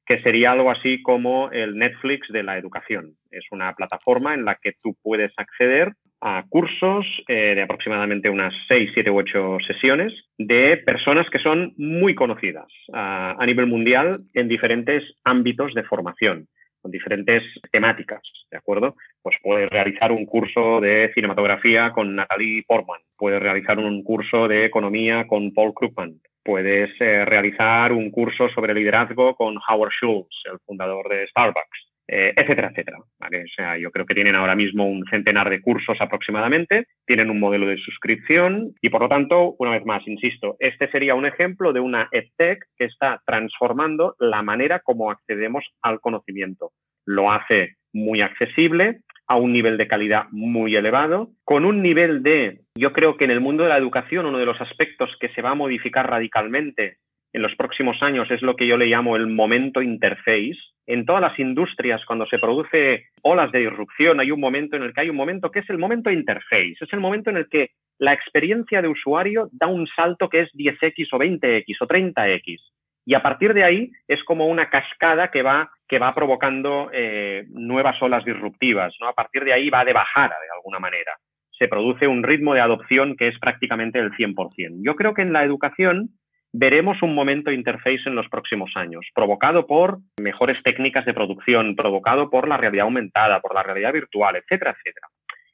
que 0.07 0.23
sería 0.23 0.53
algo 0.53 0.71
así 0.71 1.03
como 1.03 1.51
el 1.51 1.77
Netflix 1.77 2.29
de 2.29 2.43
la 2.43 2.59
educación. 2.59 3.17
Es 3.31 3.45
una 3.51 3.75
plataforma 3.75 4.35
en 4.35 4.45
la 4.45 4.57
que 4.57 4.73
tú 4.83 4.97
puedes 5.03 5.33
acceder 5.37 5.93
a 6.21 6.45
cursos 6.49 7.07
eh, 7.29 7.55
de 7.55 7.63
aproximadamente 7.63 8.29
unas 8.29 8.55
6, 8.69 8.91
7 8.95 9.11
u 9.11 9.19
8 9.19 9.59
sesiones 9.67 10.13
de 10.37 10.77
personas 10.79 11.29
que 11.31 11.39
son 11.39 11.75
muy 11.77 12.15
conocidas 12.15 12.67
a, 12.93 13.45
nivel 13.47 13.67
mundial 13.67 14.13
en 14.35 14.49
diferentes 14.49 15.05
ámbitos 15.25 15.75
de 15.75 15.85
formación 15.85 16.49
con 16.81 16.93
diferentes 16.93 17.43
temáticas, 17.73 18.23
¿de 18.51 18.57
acuerdo? 18.57 18.95
Pues 19.21 19.37
puedes 19.43 19.69
realizar 19.69 20.13
un 20.13 20.27
curso 20.27 20.81
de 20.81 21.11
cinematografía 21.13 21.91
con 21.93 22.15
Natalie 22.15 22.63
Portman, 22.67 23.01
puedes 23.17 23.41
realizar 23.41 23.79
un 23.79 24.05
curso 24.05 24.47
de 24.47 24.65
economía 24.65 25.27
con 25.27 25.53
Paul 25.53 25.75
Krugman, 25.75 26.21
puedes 26.45 26.91
eh, 27.01 27.25
realizar 27.25 27.93
un 27.93 28.11
curso 28.11 28.49
sobre 28.51 28.75
liderazgo 28.75 29.35
con 29.35 29.57
Howard 29.69 29.93
Schultz, 29.93 30.35
el 30.51 30.59
fundador 30.65 31.09
de 31.09 31.27
Starbucks, 31.27 31.88
eh, 32.09 32.33
etcétera, 32.35 32.71
etcétera. 32.71 32.99
O 32.99 33.55
sea, 33.55 33.77
yo 33.77 33.91
creo 33.91 34.07
que 34.07 34.15
tienen 34.15 34.35
ahora 34.35 34.57
mismo 34.57 34.89
un 34.89 35.05
centenar 35.11 35.51
de 35.51 35.61
cursos 35.61 35.99
aproximadamente, 36.01 36.87
tienen 37.07 37.31
un 37.31 37.39
modelo 37.39 37.67
de 37.67 37.77
suscripción 37.77 38.75
y 38.81 38.89
por 38.89 39.03
lo 39.03 39.09
tanto, 39.09 39.55
una 39.59 39.73
vez 39.73 39.85
más, 39.85 40.07
insisto, 40.09 40.57
este 40.59 40.91
sería 40.91 41.15
un 41.15 41.27
ejemplo 41.27 41.73
de 41.73 41.81
una 41.81 42.09
EdTech 42.11 42.65
que 42.77 42.87
está 42.87 43.23
transformando 43.27 44.17
la 44.19 44.43
manera 44.43 44.81
como 44.81 45.11
accedemos 45.11 45.65
al 45.83 46.01
conocimiento. 46.01 46.73
Lo 47.05 47.31
hace 47.31 47.77
muy 47.93 48.23
accesible, 48.23 49.01
a 49.29 49.37
un 49.37 49.53
nivel 49.53 49.77
de 49.77 49.87
calidad 49.87 50.25
muy 50.31 50.75
elevado, 50.75 51.33
con 51.45 51.67
un 51.67 51.83
nivel 51.83 52.23
de, 52.23 52.63
yo 52.75 52.95
creo 52.95 53.19
que 53.19 53.25
en 53.25 53.31
el 53.31 53.41
mundo 53.41 53.63
de 53.63 53.69
la 53.69 53.77
educación 53.77 54.25
uno 54.25 54.39
de 54.39 54.47
los 54.47 54.59
aspectos 54.61 55.15
que 55.21 55.29
se 55.31 55.43
va 55.43 55.51
a 55.51 55.55
modificar 55.55 56.09
radicalmente 56.09 56.97
en 57.35 57.43
los 57.43 57.55
próximos 57.55 58.03
años 58.03 58.31
es 58.31 58.41
lo 58.41 58.57
que 58.57 58.67
yo 58.67 58.79
le 58.79 58.87
llamo 58.87 59.17
el 59.17 59.27
momento 59.27 59.83
interface, 59.83 60.57
en 60.89 61.05
todas 61.05 61.21
las 61.21 61.39
industrias, 61.39 62.03
cuando 62.07 62.27
se 62.27 62.39
produce 62.39 63.09
olas 63.21 63.53
de 63.53 63.59
disrupción, 63.61 64.21
hay 64.21 64.31
un 64.31 64.41
momento 64.41 64.75
en 64.75 64.83
el 64.83 64.95
que 64.95 65.03
hay 65.03 65.11
un 65.11 65.17
momento 65.17 65.51
que 65.51 65.59
es 65.59 65.69
el 65.69 65.77
momento 65.77 66.11
interface, 66.11 66.77
es 66.81 66.93
el 66.93 67.01
momento 67.01 67.29
en 67.29 67.37
el 67.37 67.49
que 67.49 67.73
la 67.99 68.15
experiencia 68.15 68.81
de 68.81 68.89
usuario 68.89 69.51
da 69.53 69.67
un 69.67 69.87
salto 69.87 70.31
que 70.31 70.41
es 70.41 70.53
10x 70.55 71.09
o 71.13 71.19
20x 71.19 71.77
o 71.81 71.87
30x. 71.87 72.61
Y 73.05 73.15
a 73.15 73.23
partir 73.23 73.53
de 73.53 73.65
ahí 73.65 73.93
es 74.07 74.25
como 74.25 74.47
una 74.47 74.71
cascada 74.71 75.31
que 75.31 75.43
va, 75.43 75.71
que 75.87 75.99
va 75.99 76.15
provocando 76.15 76.89
eh, 76.91 77.45
nuevas 77.51 78.01
olas 78.01 78.25
disruptivas. 78.25 78.95
¿no? 78.99 79.09
A 79.09 79.15
partir 79.15 79.45
de 79.45 79.53
ahí 79.53 79.69
va 79.69 79.85
de 79.85 79.93
bajada 79.93 80.37
de 80.41 80.57
alguna 80.57 80.79
manera. 80.79 81.13
Se 81.59 81.69
produce 81.69 82.07
un 82.07 82.23
ritmo 82.23 82.55
de 82.55 82.61
adopción 82.61 83.15
que 83.17 83.29
es 83.29 83.39
prácticamente 83.39 83.99
el 83.99 84.13
100%. 84.13 84.83
Yo 84.83 84.97
creo 84.97 85.13
que 85.13 85.23
en 85.23 85.35
la 85.35 85.45
educación 85.45 86.18
veremos 86.53 87.03
un 87.03 87.15
momento 87.15 87.51
interface 87.51 88.03
en 88.07 88.15
los 88.15 88.29
próximos 88.29 88.71
años, 88.75 89.07
provocado 89.15 89.67
por 89.67 89.99
mejores 90.21 90.63
técnicas 90.63 91.05
de 91.05 91.15
producción, 91.15 91.77
provocado 91.77 92.31
por 92.31 92.49
la 92.49 92.57
realidad 92.57 92.85
aumentada, 92.85 93.41
por 93.41 93.55
la 93.55 93.63
realidad 93.63 93.93
virtual, 93.93 94.37
etcétera, 94.37 94.77
etcétera. 94.77 95.09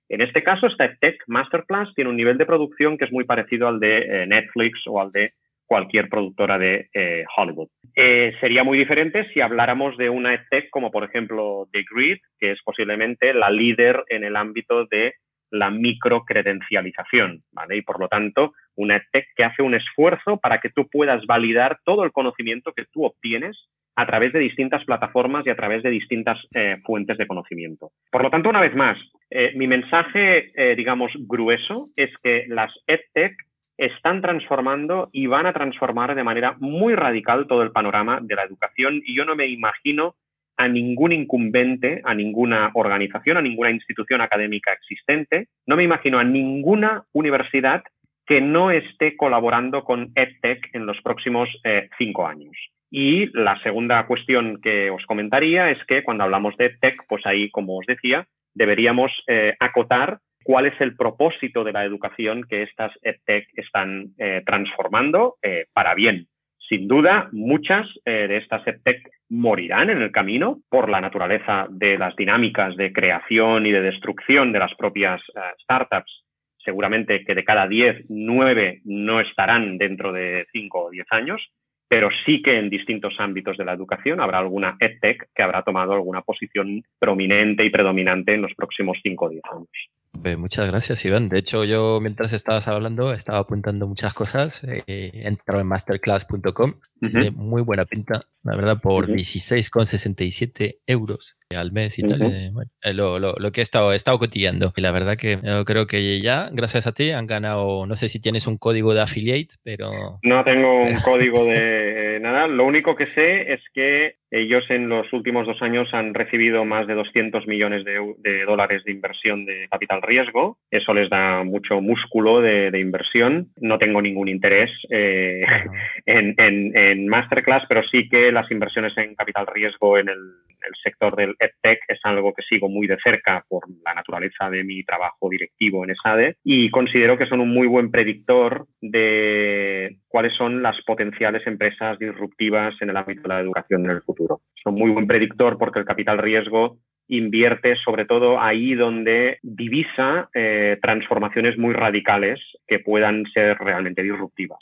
En 0.08 0.20
este 0.20 0.42
caso, 0.42 0.66
esta 0.66 0.94
Tech 0.96 1.22
Masterclass 1.26 1.94
tiene 1.94 2.10
un 2.10 2.16
nivel 2.16 2.38
de 2.38 2.46
producción 2.46 2.98
que 2.98 3.06
es 3.06 3.12
muy 3.12 3.24
parecido 3.24 3.68
al 3.68 3.80
de 3.80 3.98
eh, 3.98 4.26
Netflix 4.26 4.82
o 4.86 5.00
al 5.00 5.10
de 5.10 5.32
cualquier 5.66 6.08
productora 6.08 6.58
de 6.58 6.88
eh, 6.92 7.24
Hollywood. 7.36 7.68
Eh, 7.96 8.32
sería 8.40 8.64
muy 8.64 8.76
diferente 8.78 9.26
si 9.32 9.40
habláramos 9.40 9.96
de 9.96 10.10
una 10.10 10.44
tech 10.50 10.68
como, 10.70 10.90
por 10.90 11.04
ejemplo, 11.04 11.68
The 11.72 11.84
Grid, 11.90 12.18
que 12.38 12.52
es 12.52 12.62
posiblemente 12.62 13.32
la 13.32 13.50
líder 13.50 14.04
en 14.08 14.24
el 14.24 14.36
ámbito 14.36 14.86
de 14.86 15.14
la 15.54 15.70
microcredencialización, 15.70 17.38
¿vale? 17.52 17.76
Y 17.76 17.82
por 17.82 18.00
lo 18.00 18.08
tanto, 18.08 18.54
una 18.74 19.00
tech 19.12 19.26
que 19.36 19.44
hace 19.44 19.62
un 19.62 19.74
esfuerzo 19.74 20.38
para 20.38 20.58
que 20.60 20.68
tú 20.68 20.88
puedas 20.88 21.24
validar 21.26 21.78
todo 21.84 22.04
el 22.04 22.10
conocimiento 22.10 22.72
que 22.72 22.86
tú 22.86 23.04
obtienes 23.04 23.68
a 23.94 24.04
través 24.04 24.32
de 24.32 24.40
distintas 24.40 24.84
plataformas 24.84 25.46
y 25.46 25.50
a 25.50 25.54
través 25.56 25.84
de 25.84 25.90
distintas 25.90 26.38
eh, 26.54 26.78
fuentes 26.84 27.16
de 27.18 27.28
conocimiento. 27.28 27.92
Por 28.10 28.24
lo 28.24 28.30
tanto, 28.30 28.48
una 28.48 28.60
vez 28.60 28.74
más, 28.74 28.98
eh, 29.30 29.52
mi 29.54 29.68
mensaje, 29.68 30.50
eh, 30.56 30.74
digamos, 30.74 31.12
grueso 31.16 31.90
es 31.94 32.10
que 32.20 32.46
las 32.48 32.72
EdTech 32.88 33.36
están 33.76 34.22
transformando 34.22 35.08
y 35.12 35.26
van 35.26 35.46
a 35.46 35.52
transformar 35.52 36.16
de 36.16 36.24
manera 36.24 36.56
muy 36.58 36.96
radical 36.96 37.46
todo 37.46 37.62
el 37.62 37.70
panorama 37.70 38.18
de 38.20 38.34
la 38.34 38.42
educación 38.42 39.00
y 39.04 39.16
yo 39.16 39.24
no 39.24 39.36
me 39.36 39.46
imagino 39.46 40.16
a 40.56 40.68
ningún 40.68 41.12
incumbente, 41.12 42.00
a 42.04 42.14
ninguna 42.14 42.70
organización, 42.74 43.36
a 43.36 43.42
ninguna 43.42 43.70
institución 43.70 44.20
académica 44.20 44.72
existente, 44.72 45.48
no 45.66 45.76
me 45.76 45.84
imagino 45.84 46.18
a 46.18 46.24
ninguna 46.24 47.04
universidad 47.12 47.82
que 48.26 48.40
no 48.40 48.70
esté 48.70 49.16
colaborando 49.16 49.84
con 49.84 50.12
EdTech 50.14 50.70
en 50.72 50.86
los 50.86 51.00
próximos 51.02 51.48
eh, 51.64 51.88
cinco 51.98 52.26
años. 52.26 52.56
Y 52.90 53.26
la 53.36 53.60
segunda 53.62 54.06
cuestión 54.06 54.60
que 54.62 54.90
os 54.90 55.04
comentaría 55.06 55.70
es 55.70 55.84
que 55.84 56.02
cuando 56.02 56.24
hablamos 56.24 56.56
de 56.56 56.66
EdTech, 56.66 57.02
pues 57.08 57.26
ahí, 57.26 57.50
como 57.50 57.78
os 57.78 57.86
decía, 57.86 58.26
deberíamos 58.54 59.10
eh, 59.26 59.54
acotar 59.58 60.20
cuál 60.44 60.66
es 60.66 60.80
el 60.80 60.94
propósito 60.96 61.64
de 61.64 61.72
la 61.72 61.84
educación 61.84 62.44
que 62.48 62.62
estas 62.62 62.92
EdTech 63.02 63.48
están 63.54 64.14
eh, 64.18 64.42
transformando 64.46 65.36
para 65.72 65.94
bien. 65.94 66.28
Sin 66.68 66.88
duda, 66.88 67.28
muchas 67.32 67.86
de 68.04 68.36
estas 68.36 68.66
EdTech 68.66 69.06
morirán 69.28 69.90
en 69.90 70.00
el 70.00 70.10
camino 70.10 70.60
por 70.70 70.88
la 70.88 71.00
naturaleza 71.00 71.66
de 71.70 71.98
las 71.98 72.16
dinámicas 72.16 72.76
de 72.76 72.92
creación 72.92 73.66
y 73.66 73.72
de 73.72 73.82
destrucción 73.82 74.52
de 74.52 74.60
las 74.60 74.74
propias 74.74 75.20
startups. 75.62 76.24
Seguramente 76.64 77.24
que 77.24 77.34
de 77.34 77.44
cada 77.44 77.68
10, 77.68 78.06
9 78.08 78.80
no 78.84 79.20
estarán 79.20 79.76
dentro 79.76 80.12
de 80.12 80.46
5 80.52 80.84
o 80.84 80.90
10 80.90 81.06
años, 81.10 81.46
pero 81.88 82.08
sí 82.24 82.42
que 82.42 82.58
en 82.58 82.70
distintos 82.70 83.14
ámbitos 83.18 83.56
de 83.56 83.64
la 83.64 83.72
educación 83.72 84.20
habrá 84.20 84.38
alguna 84.38 84.76
EdTech 84.80 85.28
que 85.34 85.42
habrá 85.42 85.62
tomado 85.62 85.92
alguna 85.92 86.22
posición 86.22 86.82
prominente 86.98 87.64
y 87.64 87.70
predominante 87.70 88.34
en 88.34 88.42
los 88.42 88.54
próximos 88.54 88.98
5 89.02 89.24
o 89.24 89.28
10 89.30 89.42
años. 89.52 90.38
Muchas 90.38 90.70
gracias, 90.70 91.04
Iván. 91.04 91.28
De 91.28 91.38
hecho, 91.38 91.64
yo 91.64 91.98
mientras 92.00 92.32
estabas 92.32 92.68
hablando 92.68 93.12
estaba 93.12 93.40
apuntando 93.40 93.86
muchas 93.86 94.14
cosas. 94.14 94.64
Eh, 94.64 94.82
he 94.86 95.26
entrado 95.26 95.60
en 95.60 95.66
masterclass.com, 95.66 96.74
de 97.00 97.30
muy 97.30 97.62
buena 97.62 97.84
pinta, 97.84 98.26
la 98.42 98.56
verdad, 98.56 98.80
por 98.80 99.08
16,67 99.08 100.78
euros 100.86 101.38
al 101.54 101.72
mes 101.72 101.98
y 101.98 102.02
tal. 102.02 102.22
Eh, 102.22 102.52
eh, 102.82 102.94
lo, 102.94 103.18
lo, 103.18 103.34
lo, 103.38 103.52
que 103.52 103.60
he 103.60 103.62
estado, 103.62 103.92
he 103.92 103.96
estado 103.96 104.18
cotillando. 104.18 104.72
Y 104.76 104.80
la 104.80 104.92
verdad 104.92 105.16
que 105.16 105.38
yo 105.42 105.64
creo 105.64 105.86
que 105.86 106.20
ya, 106.20 106.48
gracias 106.52 106.86
a 106.86 106.92
ti, 106.92 107.10
han 107.10 107.26
ganado, 107.26 107.86
no 107.86 107.96
sé 107.96 108.08
si 108.08 108.20
tienes 108.20 108.46
un 108.46 108.58
código 108.58 108.94
de 108.94 109.02
affiliate, 109.02 109.54
pero... 109.62 110.18
No 110.22 110.44
tengo 110.44 110.82
un 110.82 110.94
código 111.04 111.44
de 111.44 112.18
nada. 112.20 112.46
Lo 112.46 112.64
único 112.64 112.96
que 112.96 113.06
sé 113.14 113.52
es 113.52 113.60
que 113.72 114.16
ellos 114.34 114.64
en 114.68 114.88
los 114.88 115.12
últimos 115.12 115.46
dos 115.46 115.62
años 115.62 115.88
han 115.92 116.12
recibido 116.12 116.64
más 116.64 116.88
de 116.88 116.94
200 116.94 117.46
millones 117.46 117.84
de, 117.84 118.44
dólares 118.44 118.82
de 118.84 118.90
inversión 118.90 119.46
de 119.46 119.68
capital 119.70 120.02
riesgo. 120.02 120.58
Eso 120.70 120.92
les 120.92 121.08
da 121.08 121.44
mucho 121.44 121.80
músculo 121.80 122.40
de, 122.40 122.76
inversión. 122.78 123.52
No 123.56 123.78
tengo 123.78 124.02
ningún 124.02 124.28
interés 124.28 124.70
eh, 124.90 125.42
en, 126.06 126.34
en, 126.36 127.06
Masterclass, 127.06 127.64
pero 127.68 127.82
sí 127.84 128.08
que 128.08 128.32
las 128.32 128.50
inversiones 128.50 128.96
en 128.98 129.14
capital 129.14 129.46
riesgo 129.46 129.98
en 129.98 130.08
el, 130.08 130.18
el 130.66 130.74
sector 130.82 131.14
del 131.14 131.36
EdTech 131.38 131.84
es 131.88 132.00
algo 132.02 132.32
que 132.34 132.42
sigo 132.42 132.68
muy 132.68 132.86
de 132.86 132.98
cerca 133.02 133.44
por 133.48 133.64
la 133.84 133.94
naturaleza 133.94 134.50
de 134.50 134.64
mi 134.64 134.82
trabajo 134.82 135.28
directivo 135.30 135.84
en 135.84 135.90
ESADE 135.90 136.36
y 136.42 136.70
considero 136.70 137.16
que 137.16 137.26
son 137.26 137.40
un 137.40 137.50
muy 137.50 137.66
buen 137.66 137.90
predictor 137.90 138.66
de 138.80 139.98
cuáles 140.14 140.36
son 140.36 140.62
las 140.62 140.80
potenciales 140.82 141.44
empresas 141.44 141.98
disruptivas 141.98 142.72
en 142.80 142.88
el 142.88 142.96
ámbito 142.96 143.22
de 143.22 143.28
la 143.30 143.40
educación 143.40 143.84
en 143.84 143.90
el 143.90 144.02
futuro. 144.02 144.42
Son 144.62 144.72
muy 144.72 144.92
buen 144.92 145.08
predictor 145.08 145.58
porque 145.58 145.80
el 145.80 145.84
capital 145.84 146.18
riesgo 146.18 146.78
invierte 147.08 147.74
sobre 147.84 148.04
todo 148.04 148.40
ahí 148.40 148.76
donde 148.76 149.40
divisa 149.42 150.28
eh, 150.32 150.78
transformaciones 150.80 151.58
muy 151.58 151.74
radicales 151.74 152.38
que 152.68 152.78
puedan 152.78 153.24
ser 153.34 153.58
realmente 153.58 154.04
disruptivas. 154.04 154.60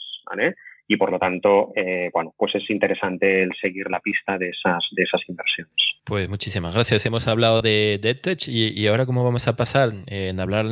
Y 0.87 0.97
por 0.97 1.11
lo 1.11 1.19
tanto, 1.19 1.71
eh, 1.75 2.09
bueno, 2.13 2.33
pues 2.37 2.55
es 2.55 2.69
interesante 2.69 3.43
el 3.43 3.51
seguir 3.61 3.89
la 3.89 3.99
pista 3.99 4.37
de 4.37 4.49
esas, 4.49 4.83
de 4.91 5.03
esas 5.03 5.21
inversiones. 5.27 5.73
Pues 6.03 6.27
muchísimas 6.27 6.73
gracias. 6.73 7.05
Hemos 7.05 7.27
hablado 7.27 7.61
de 7.61 7.99
DeadTech 8.01 8.47
y, 8.47 8.79
y 8.79 8.87
ahora 8.87 9.05
cómo 9.05 9.23
vamos 9.23 9.47
a 9.47 9.55
pasar 9.55 9.91
en 10.07 10.39
hablar 10.39 10.65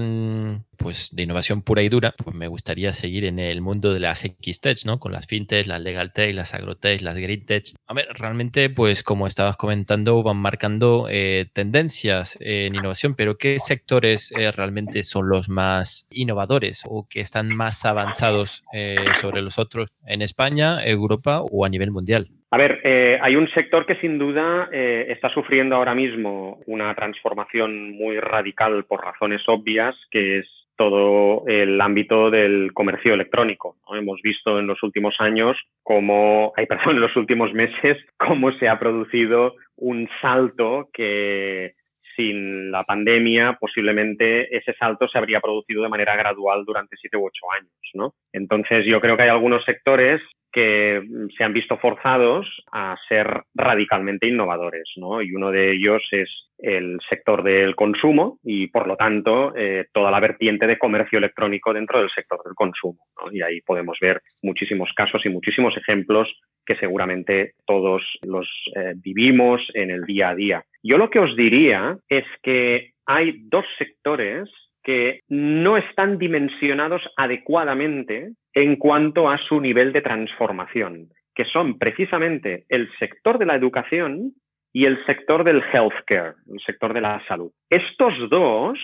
pues, 0.81 1.15
de 1.15 1.23
innovación 1.23 1.61
pura 1.61 1.83
y 1.83 1.89
dura, 1.89 2.13
pues 2.17 2.35
me 2.35 2.47
gustaría 2.47 2.91
seguir 2.93 3.25
en 3.25 3.39
el 3.39 3.61
mundo 3.61 3.93
de 3.93 3.99
las 3.99 4.19
XTech, 4.19 4.85
¿no? 4.85 4.99
Con 4.99 5.11
las 5.11 5.27
FinTech, 5.27 5.67
las 5.67 5.81
LegalTech, 5.81 6.33
las 6.33 6.53
AgroTech, 6.53 7.01
las 7.01 7.17
GreenTech. 7.17 7.75
A 7.87 7.93
ver, 7.93 8.07
realmente, 8.15 8.69
pues 8.69 9.03
como 9.03 9.27
estabas 9.27 9.57
comentando, 9.57 10.21
van 10.23 10.37
marcando 10.37 11.07
eh, 11.09 11.49
tendencias 11.53 12.37
en 12.41 12.75
innovación, 12.75 13.15
pero 13.15 13.37
¿qué 13.37 13.59
sectores 13.59 14.31
eh, 14.31 14.51
realmente 14.51 15.03
son 15.03 15.29
los 15.29 15.49
más 15.49 16.07
innovadores 16.09 16.83
o 16.85 17.07
que 17.07 17.21
están 17.21 17.49
más 17.49 17.85
avanzados 17.85 18.63
eh, 18.73 18.97
sobre 19.19 19.41
los 19.41 19.59
otros 19.59 19.93
en 20.05 20.21
España, 20.21 20.85
Europa 20.85 21.41
o 21.41 21.65
a 21.65 21.69
nivel 21.69 21.91
mundial? 21.91 22.27
A 22.53 22.57
ver, 22.57 22.81
eh, 22.83 23.17
hay 23.21 23.37
un 23.37 23.47
sector 23.49 23.85
que 23.85 23.95
sin 23.95 24.17
duda 24.17 24.69
eh, 24.73 25.05
está 25.09 25.29
sufriendo 25.29 25.75
ahora 25.77 25.95
mismo 25.95 26.59
una 26.65 26.93
transformación 26.95 27.91
muy 27.91 28.19
radical 28.19 28.83
por 28.83 29.03
razones 29.03 29.41
obvias, 29.47 29.95
que 30.11 30.39
es 30.39 30.47
todo 30.75 31.43
el 31.47 31.79
ámbito 31.79 32.29
del 32.29 32.73
comercio 32.73 33.13
electrónico. 33.13 33.77
Hemos 33.93 34.19
visto 34.21 34.59
en 34.59 34.67
los 34.67 34.81
últimos 34.83 35.15
años 35.19 35.55
cómo, 35.83 36.51
hay 36.57 36.65
perdón, 36.65 36.95
en 36.95 37.01
los 37.01 37.15
últimos 37.15 37.53
meses, 37.53 37.97
cómo 38.17 38.51
se 38.53 38.67
ha 38.67 38.79
producido 38.79 39.55
un 39.77 40.09
salto 40.21 40.89
que 40.91 41.75
sin 42.15 42.71
la 42.71 42.83
pandemia 42.83 43.57
posiblemente 43.59 44.55
ese 44.55 44.73
salto 44.73 45.07
se 45.07 45.17
habría 45.17 45.39
producido 45.39 45.83
de 45.83 45.89
manera 45.89 46.15
gradual 46.15 46.63
durante 46.65 46.97
siete 46.97 47.17
u 47.17 47.25
ocho 47.25 47.45
años. 47.57 47.71
¿no? 47.93 48.13
Entonces 48.31 48.85
yo 48.85 49.01
creo 49.01 49.17
que 49.17 49.23
hay 49.23 49.29
algunos 49.29 49.63
sectores 49.65 50.21
que 50.51 51.01
se 51.37 51.43
han 51.43 51.53
visto 51.53 51.77
forzados 51.77 52.45
a 52.71 52.97
ser 53.07 53.43
radicalmente 53.53 54.27
innovadores, 54.27 54.83
¿no? 54.97 55.21
Y 55.21 55.33
uno 55.33 55.49
de 55.49 55.71
ellos 55.71 56.03
es 56.11 56.29
el 56.57 56.99
sector 57.09 57.41
del 57.41 57.75
consumo 57.75 58.37
y, 58.43 58.67
por 58.67 58.85
lo 58.85 58.95
tanto, 58.95 59.53
eh, 59.55 59.87
toda 59.93 60.11
la 60.11 60.19
vertiente 60.19 60.67
de 60.67 60.77
comercio 60.77 61.17
electrónico 61.17 61.73
dentro 61.73 61.99
del 61.99 62.09
sector 62.11 62.43
del 62.43 62.53
consumo. 62.53 62.99
Y 63.31 63.41
ahí 63.41 63.61
podemos 63.61 63.97
ver 63.99 64.21
muchísimos 64.41 64.91
casos 64.95 65.25
y 65.25 65.29
muchísimos 65.29 65.75
ejemplos 65.77 66.31
que 66.65 66.75
seguramente 66.75 67.53
todos 67.65 68.03
los 68.27 68.47
eh, 68.75 68.93
vivimos 68.95 69.61
en 69.73 69.89
el 69.89 70.03
día 70.03 70.29
a 70.29 70.35
día. 70.35 70.65
Yo 70.83 70.97
lo 70.97 71.09
que 71.09 71.19
os 71.19 71.35
diría 71.35 71.97
es 72.09 72.25
que 72.41 72.93
hay 73.05 73.41
dos 73.43 73.65
sectores 73.77 74.49
que 74.83 75.21
no 75.29 75.77
están 75.77 76.17
dimensionados 76.17 77.01
adecuadamente 77.15 78.31
en 78.53 78.75
cuanto 78.77 79.29
a 79.29 79.37
su 79.37 79.61
nivel 79.61 79.93
de 79.93 80.01
transformación, 80.01 81.09
que 81.35 81.45
son 81.45 81.77
precisamente 81.77 82.65
el 82.69 82.89
sector 82.97 83.37
de 83.37 83.45
la 83.45 83.55
educación 83.55 84.33
y 84.73 84.85
el 84.85 85.03
sector 85.05 85.43
del 85.43 85.61
healthcare, 85.71 86.35
el 86.51 86.59
sector 86.65 86.93
de 86.93 87.01
la 87.01 87.23
salud. 87.27 87.51
Estos 87.69 88.29
dos 88.29 88.79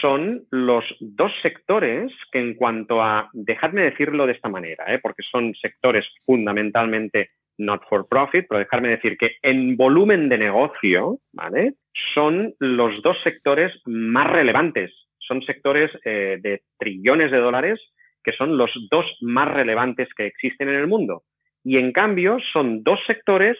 son 0.00 0.44
los 0.50 0.84
dos 1.00 1.32
sectores 1.42 2.12
que 2.30 2.38
en 2.38 2.54
cuanto 2.54 3.02
a, 3.02 3.30
dejadme 3.32 3.82
decirlo 3.82 4.26
de 4.26 4.32
esta 4.32 4.48
manera, 4.48 4.84
¿eh? 4.88 4.98
porque 5.00 5.22
son 5.22 5.54
sectores 5.54 6.06
fundamentalmente 6.24 7.30
not 7.58 7.82
for 7.88 8.06
profit, 8.08 8.46
pero 8.48 8.58
dejadme 8.58 8.88
decir 8.88 9.16
que 9.16 9.36
en 9.42 9.76
volumen 9.76 10.28
de 10.28 10.38
negocio, 10.38 11.20
¿vale? 11.32 11.74
Son 12.14 12.54
los 12.58 13.02
dos 13.02 13.16
sectores 13.22 13.72
más 13.86 14.28
relevantes. 14.30 14.92
Son 15.18 15.42
sectores 15.42 15.90
eh, 16.04 16.38
de 16.40 16.62
trillones 16.78 17.30
de 17.30 17.38
dólares 17.38 17.80
que 18.26 18.32
son 18.32 18.58
los 18.58 18.70
dos 18.90 19.06
más 19.20 19.48
relevantes 19.48 20.08
que 20.14 20.26
existen 20.26 20.68
en 20.68 20.74
el 20.74 20.88
mundo. 20.88 21.22
Y 21.62 21.78
en 21.78 21.92
cambio 21.92 22.38
son 22.52 22.82
dos 22.82 22.98
sectores 23.06 23.56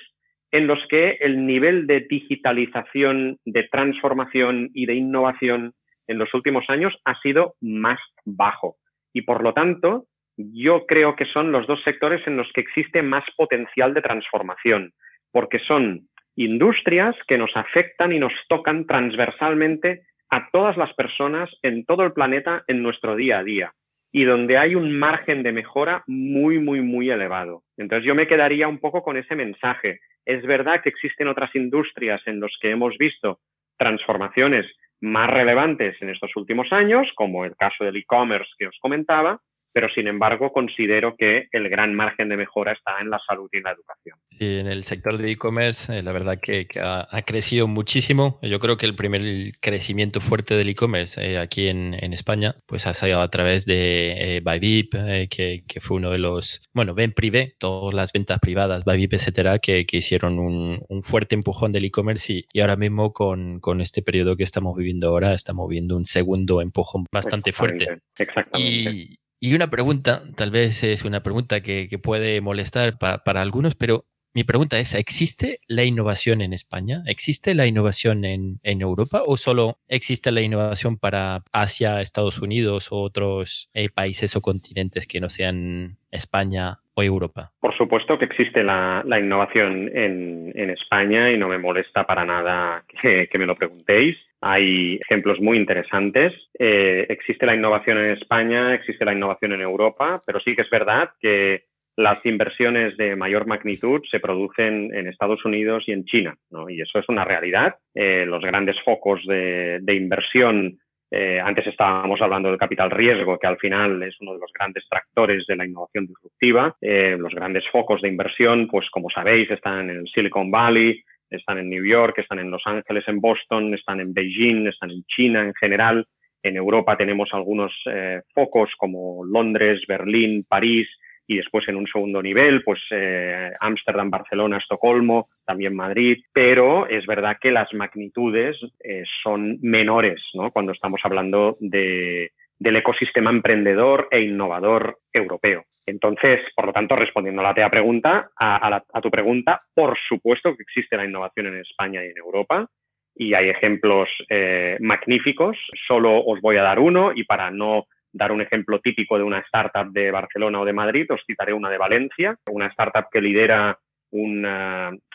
en 0.51 0.67
los 0.67 0.81
que 0.89 1.19
el 1.21 1.47
nivel 1.47 1.87
de 1.87 2.01
digitalización, 2.01 3.39
de 3.45 3.63
transformación 3.71 4.71
y 4.75 4.87
de 4.87 4.95
innovación 4.95 5.73
en 6.09 6.19
los 6.19 6.35
últimos 6.35 6.65
años 6.69 6.95
ha 7.05 7.19
sido 7.21 7.55
más 7.61 8.01
bajo. 8.25 8.77
Y 9.13 9.23
por 9.23 9.43
lo 9.43 9.55
tanto, 9.55 10.07
yo 10.37 10.87
creo 10.87 11.17
que 11.17 11.25
son 11.27 11.53
los 11.53 11.67
dos 11.67 11.83
sectores 11.83 12.27
en 12.27 12.37
los 12.37 12.51
que 12.53 12.61
existe 12.61 13.03
más 13.03 13.25
potencial 13.37 13.95
de 13.95 14.03
transformación, 14.03 14.93
porque 15.33 15.59
son 15.61 16.09
industrias 16.37 17.17
que 17.27 17.39
nos 17.39 17.57
afectan 17.57 18.13
y 18.13 18.19
nos 18.19 18.33
tocan 18.49 18.87
transversalmente 18.87 20.03
a 20.31 20.51
todas 20.51 20.77
las 20.77 20.93
personas 20.95 21.51
en 21.63 21.85
todo 21.87 22.05
el 22.05 22.13
planeta 22.13 22.65
en 22.67 22.83
nuestro 22.83 23.17
día 23.17 23.39
a 23.39 23.45
día 23.45 23.73
y 24.13 24.25
donde 24.25 24.57
hay 24.57 24.75
un 24.75 24.99
margen 24.99 25.43
de 25.43 25.53
mejora 25.53 26.03
muy, 26.07 26.59
muy, 26.59 26.81
muy 26.81 27.11
elevado. 27.11 27.65
Entonces 27.77 28.07
yo 28.07 28.15
me 28.15 28.27
quedaría 28.27 28.69
un 28.69 28.79
poco 28.79 29.03
con 29.03 29.17
ese 29.17 29.35
mensaje. 29.35 30.01
Es 30.25 30.43
verdad 30.47 30.81
que 30.83 30.89
existen 30.89 31.29
otras 31.29 31.55
industrias 31.55 32.23
en 32.27 32.41
las 32.41 32.53
que 32.61 32.71
hemos 32.71 32.97
visto 32.99 33.41
transformaciones 33.77 34.67
más 35.01 35.29
relevantes 35.29 36.01
en 36.01 36.09
estos 36.09 36.35
últimos 36.37 36.73
años, 36.73 37.09
como 37.15 37.45
el 37.45 37.57
caso 37.57 37.85
del 37.85 37.97
e-commerce 37.97 38.51
que 38.59 38.69
os 38.69 38.79
comentaba, 38.81 39.41
pero 39.77 39.91
sin 39.91 40.09
embargo 40.09 40.53
considero 40.53 41.17
que 41.19 41.49
el 41.53 41.69
gran 41.69 41.95
margen 41.95 42.31
de 42.31 42.39
mejora 42.39 42.73
está 42.73 42.99
en 42.99 43.11
la 43.11 43.21
salud 43.29 43.47
y 43.53 43.59
en 43.59 43.65
la 43.65 43.73
educación. 43.73 44.19
Y 44.31 44.61
en 44.61 44.69
el 44.69 44.85
sector 44.85 45.19
de 45.19 45.31
e-commerce, 45.31 45.99
eh, 45.99 46.03
la 46.03 46.13
verdad 46.13 46.39
que, 46.41 46.67
ha, 46.81 47.23
crecido 47.27 47.69
muchísimo. 47.69 48.39
Yo 48.41 48.59
creo 48.59 48.79
que 48.79 48.87
el 48.87 48.97
primer 48.97 49.53
crecimiento 49.61 50.23
fuerte 50.23 50.55
del 50.55 50.71
e-commerce 50.71 51.23
eh, 51.23 51.37
aquí 51.37 51.69
en, 51.69 51.93
España, 52.15 52.57
pues 52.65 52.87
ha 52.87 52.95
salido 52.95 53.21
a 53.21 53.29
través 53.29 53.67
de 53.67 54.37
eh, 54.37 54.41
Bybip, 54.43 54.95
que, 55.29 55.81
fue 55.83 55.99
uno 55.99 56.11
de 56.11 56.21
los, 56.21 56.65
bueno, 56.73 56.95
Ben 56.95 57.13
Privé, 57.13 57.55
todas 57.59 57.93
las 57.93 58.15
ventas 58.15 58.39
privadas, 58.41 58.87
Bybip, 58.87 59.13
etcétera, 59.13 59.59
que, 59.59 59.85
hicieron 59.93 60.39
un, 60.39 61.03
fuerte 61.03 61.35
empujón 61.35 61.73
del 61.73 61.85
e-commerce 61.85 62.47
y, 62.51 62.61
ahora 62.61 62.77
mismo 62.77 63.13
con, 63.13 63.61
con, 63.61 63.83
este 63.83 64.01
periodo 64.01 64.39
que 64.39 64.43
estamos 64.43 64.75
viviendo 64.75 65.09
ahora, 65.09 65.35
estamos 65.35 65.69
viendo 65.69 65.99
un 65.99 66.07
segundo 66.07 66.63
empujón 66.63 67.05
bastante 67.13 67.53
fuerte. 67.53 67.99
Exactamente. 68.17 68.91
Y 68.91 69.19
una 69.43 69.69
pregunta, 69.69 70.23
tal 70.37 70.51
vez 70.51 70.83
es 70.83 71.05
una 71.05 71.23
pregunta 71.23 71.61
que, 71.61 71.89
puede 72.03 72.41
molestar 72.41 72.99
para 72.99 73.43
algunos, 73.43 73.75
pero 73.75 74.05
mi 74.37 74.45
pregunta 74.45 74.79
es, 74.79 74.95
¿existe 74.95 75.61
la 75.67 75.85
innovación 75.85 76.43
en 76.43 76.53
España? 76.53 77.03
¿Existe 77.07 77.55
la 77.55 77.67
innovación 77.67 78.27
en, 78.27 78.61
Europa 78.63 79.23
o 79.25 79.39
solo 79.39 79.79
existe 79.89 80.31
la 80.31 80.43
innovación 80.43 80.99
para 80.99 81.43
Asia, 81.53 82.03
Estados 82.03 82.43
Unidos 82.43 82.93
o 82.93 83.01
otros 83.01 83.71
eh, 83.73 83.89
países 83.89 84.37
o 84.37 84.43
continentes 84.43 85.07
que 85.07 85.23
no 85.23 85.31
sean 85.31 85.97
España 86.11 86.81
o 86.93 87.03
Europa? 87.03 87.53
Por 87.61 87.75
supuesto 87.79 88.19
que 88.19 88.27
existe 88.27 88.63
la, 88.63 89.03
innovación 89.19 89.89
en, 89.95 90.69
España 90.69 91.31
y 91.31 91.39
no 91.39 91.49
me 91.49 91.57
molesta 91.57 92.05
para 92.05 92.27
nada 92.27 92.85
que 93.01 93.39
me 93.39 93.47
lo 93.47 93.57
preguntéis. 93.57 94.19
Hay 94.41 94.99
ejemplos 95.09 95.41
muy 95.41 95.57
interesantes. 95.57 96.33
Eh, 96.59 97.07
existe 97.09 97.47
la 97.47 97.55
innovación 97.55 97.99
en 97.99 98.11
España, 98.11 98.75
existe 98.75 99.05
la 99.05 99.13
innovación 99.13 99.53
en 99.53 99.61
Europa, 99.61 100.21
pero 100.27 100.41
sí 100.41 100.55
que 100.55 100.63
es 100.63 100.71
verdad 100.71 101.11
que 101.21 101.65
las 101.97 102.25
inversiones 102.27 102.97
de 102.99 103.17
mayor 103.17 103.47
magnitud 103.47 104.03
se 104.11 104.21
producen 104.21 104.95
en 104.95 105.07
Estados 105.07 105.43
Unidos 105.47 105.85
y 105.87 105.93
en 105.93 106.05
China, 106.05 106.35
y 106.69 106.83
eso 106.83 106.99
es 106.99 107.09
una 107.09 107.25
realidad. 107.25 107.77
Eh, 107.95 108.27
los 108.27 108.43
grandes 108.43 108.77
focos 108.85 109.25
de, 109.25 109.81
inversión, 109.89 110.79
eh, 111.11 111.41
antes 111.43 111.67
estábamos 111.67 112.21
hablando 112.21 112.51
del 112.51 112.59
capital 112.59 112.91
riesgo, 112.91 113.39
que 113.39 113.47
al 113.47 113.57
final 113.57 114.03
es 114.03 114.15
uno 114.21 114.35
de 114.35 114.41
los 114.41 114.53
grandes 114.53 114.87
tractores 114.91 115.47
de 115.47 115.57
la 115.57 115.65
innovación 115.65 116.07
disruptiva. 116.07 116.77
los 116.83 117.35
grandes 117.35 117.65
focos 117.73 118.03
de 118.03 118.09
inversión, 118.09 118.69
pues 118.69 118.91
como 118.91 119.09
sabéis, 119.09 119.51
están 119.51 119.89
en 119.89 120.01
el 120.01 120.09
Silicon 120.09 120.51
Valley, 120.51 121.03
están 121.31 121.59
en 121.59 121.71
New 121.71 121.85
York, 121.85 122.19
están 122.19 122.39
en 122.39 122.51
Los 122.51 122.63
Ángeles, 122.67 123.05
en 123.09 123.21
Boston, 123.21 123.75
están 123.75 124.01
en 124.01 124.15
Beijing, 124.15 124.67
están 124.67 124.91
en 124.91 125.05
China 125.05 125.43
en 125.43 125.55
general. 125.55 126.07
En 126.43 126.57
Europa 126.57 126.97
tenemos 126.97 127.31
algunos 127.33 127.73
eh, 127.87 128.23
focos 128.35 128.71
como 128.77 129.25
Londres, 129.25 129.83
Berlín, 129.89 130.45
París 130.49 130.89
y 131.27 131.37
después 131.37 131.67
en 131.69 131.77
un 131.77 131.87
segundo 131.87 132.23
nivel, 132.23 132.63
pues 132.63 132.81
eh, 132.91 133.51
Ámsterdam, 133.59 134.11
Barcelona, 134.11 134.59
Estocolmo, 134.59 135.29
también 135.45 135.75
Madrid, 135.75 136.23
pero 136.33 136.87
es 136.87 137.05
verdad 137.07 137.37
que 137.41 137.51
las 137.51 137.73
magnitudes 137.75 138.57
eh, 138.85 139.03
son 139.23 139.59
menores 139.61 140.23
¿no? 140.35 140.53
cuando 140.53 140.73
estamos 140.73 141.01
hablando 141.03 141.57
de, 141.59 142.31
del 142.59 142.77
ecosistema 142.77 143.31
emprendedor 143.31 144.09
e 144.11 144.21
innovador 144.23 144.99
europeo. 145.13 145.65
Entonces, 145.87 146.41
por 146.55 146.67
lo 146.67 146.73
tanto, 146.73 146.97
respondiendo 146.97 147.43
a, 147.43 147.55
la 147.57 147.71
pregunta, 147.71 148.31
a, 148.37 148.83
tu 149.01 149.11
pregunta, 149.11 149.61
por 149.75 149.97
supuesto 150.09 150.57
que 150.57 150.63
existe 150.63 150.97
la 150.97 151.05
innovación 151.05 151.47
en 151.47 151.61
España 151.61 152.05
y 152.05 152.09
en 152.09 152.19
Europa 152.19 152.67
y 153.15 153.35
hay 153.35 153.49
ejemplos 153.49 154.09
eh, 154.29 154.77
magníficos. 154.81 155.57
Solo 155.87 156.19
os 156.19 156.41
voy 156.41 156.57
a 156.57 156.63
dar 156.63 156.79
uno 156.79 157.13
y 157.15 157.25
para 157.25 157.51
no 157.51 157.87
dar 158.13 158.33
un 158.33 158.41
ejemplo 158.41 158.81
típico 158.81 159.17
de 159.17 159.25
una 159.25 159.41
startup 159.41 159.93
de 159.93 160.11
Barcelona 160.11 160.61
o 160.61 160.65
de 160.65 160.73
Madrid, 160.73 161.07
os 161.11 161.23
citaré 161.27 161.53
una 161.53 161.71
de 161.71 161.79
Valencia, 161.79 162.37
una 162.51 162.67
startup 162.67 163.07
que 163.13 163.21
lidera 163.21 163.79
un 164.11 164.45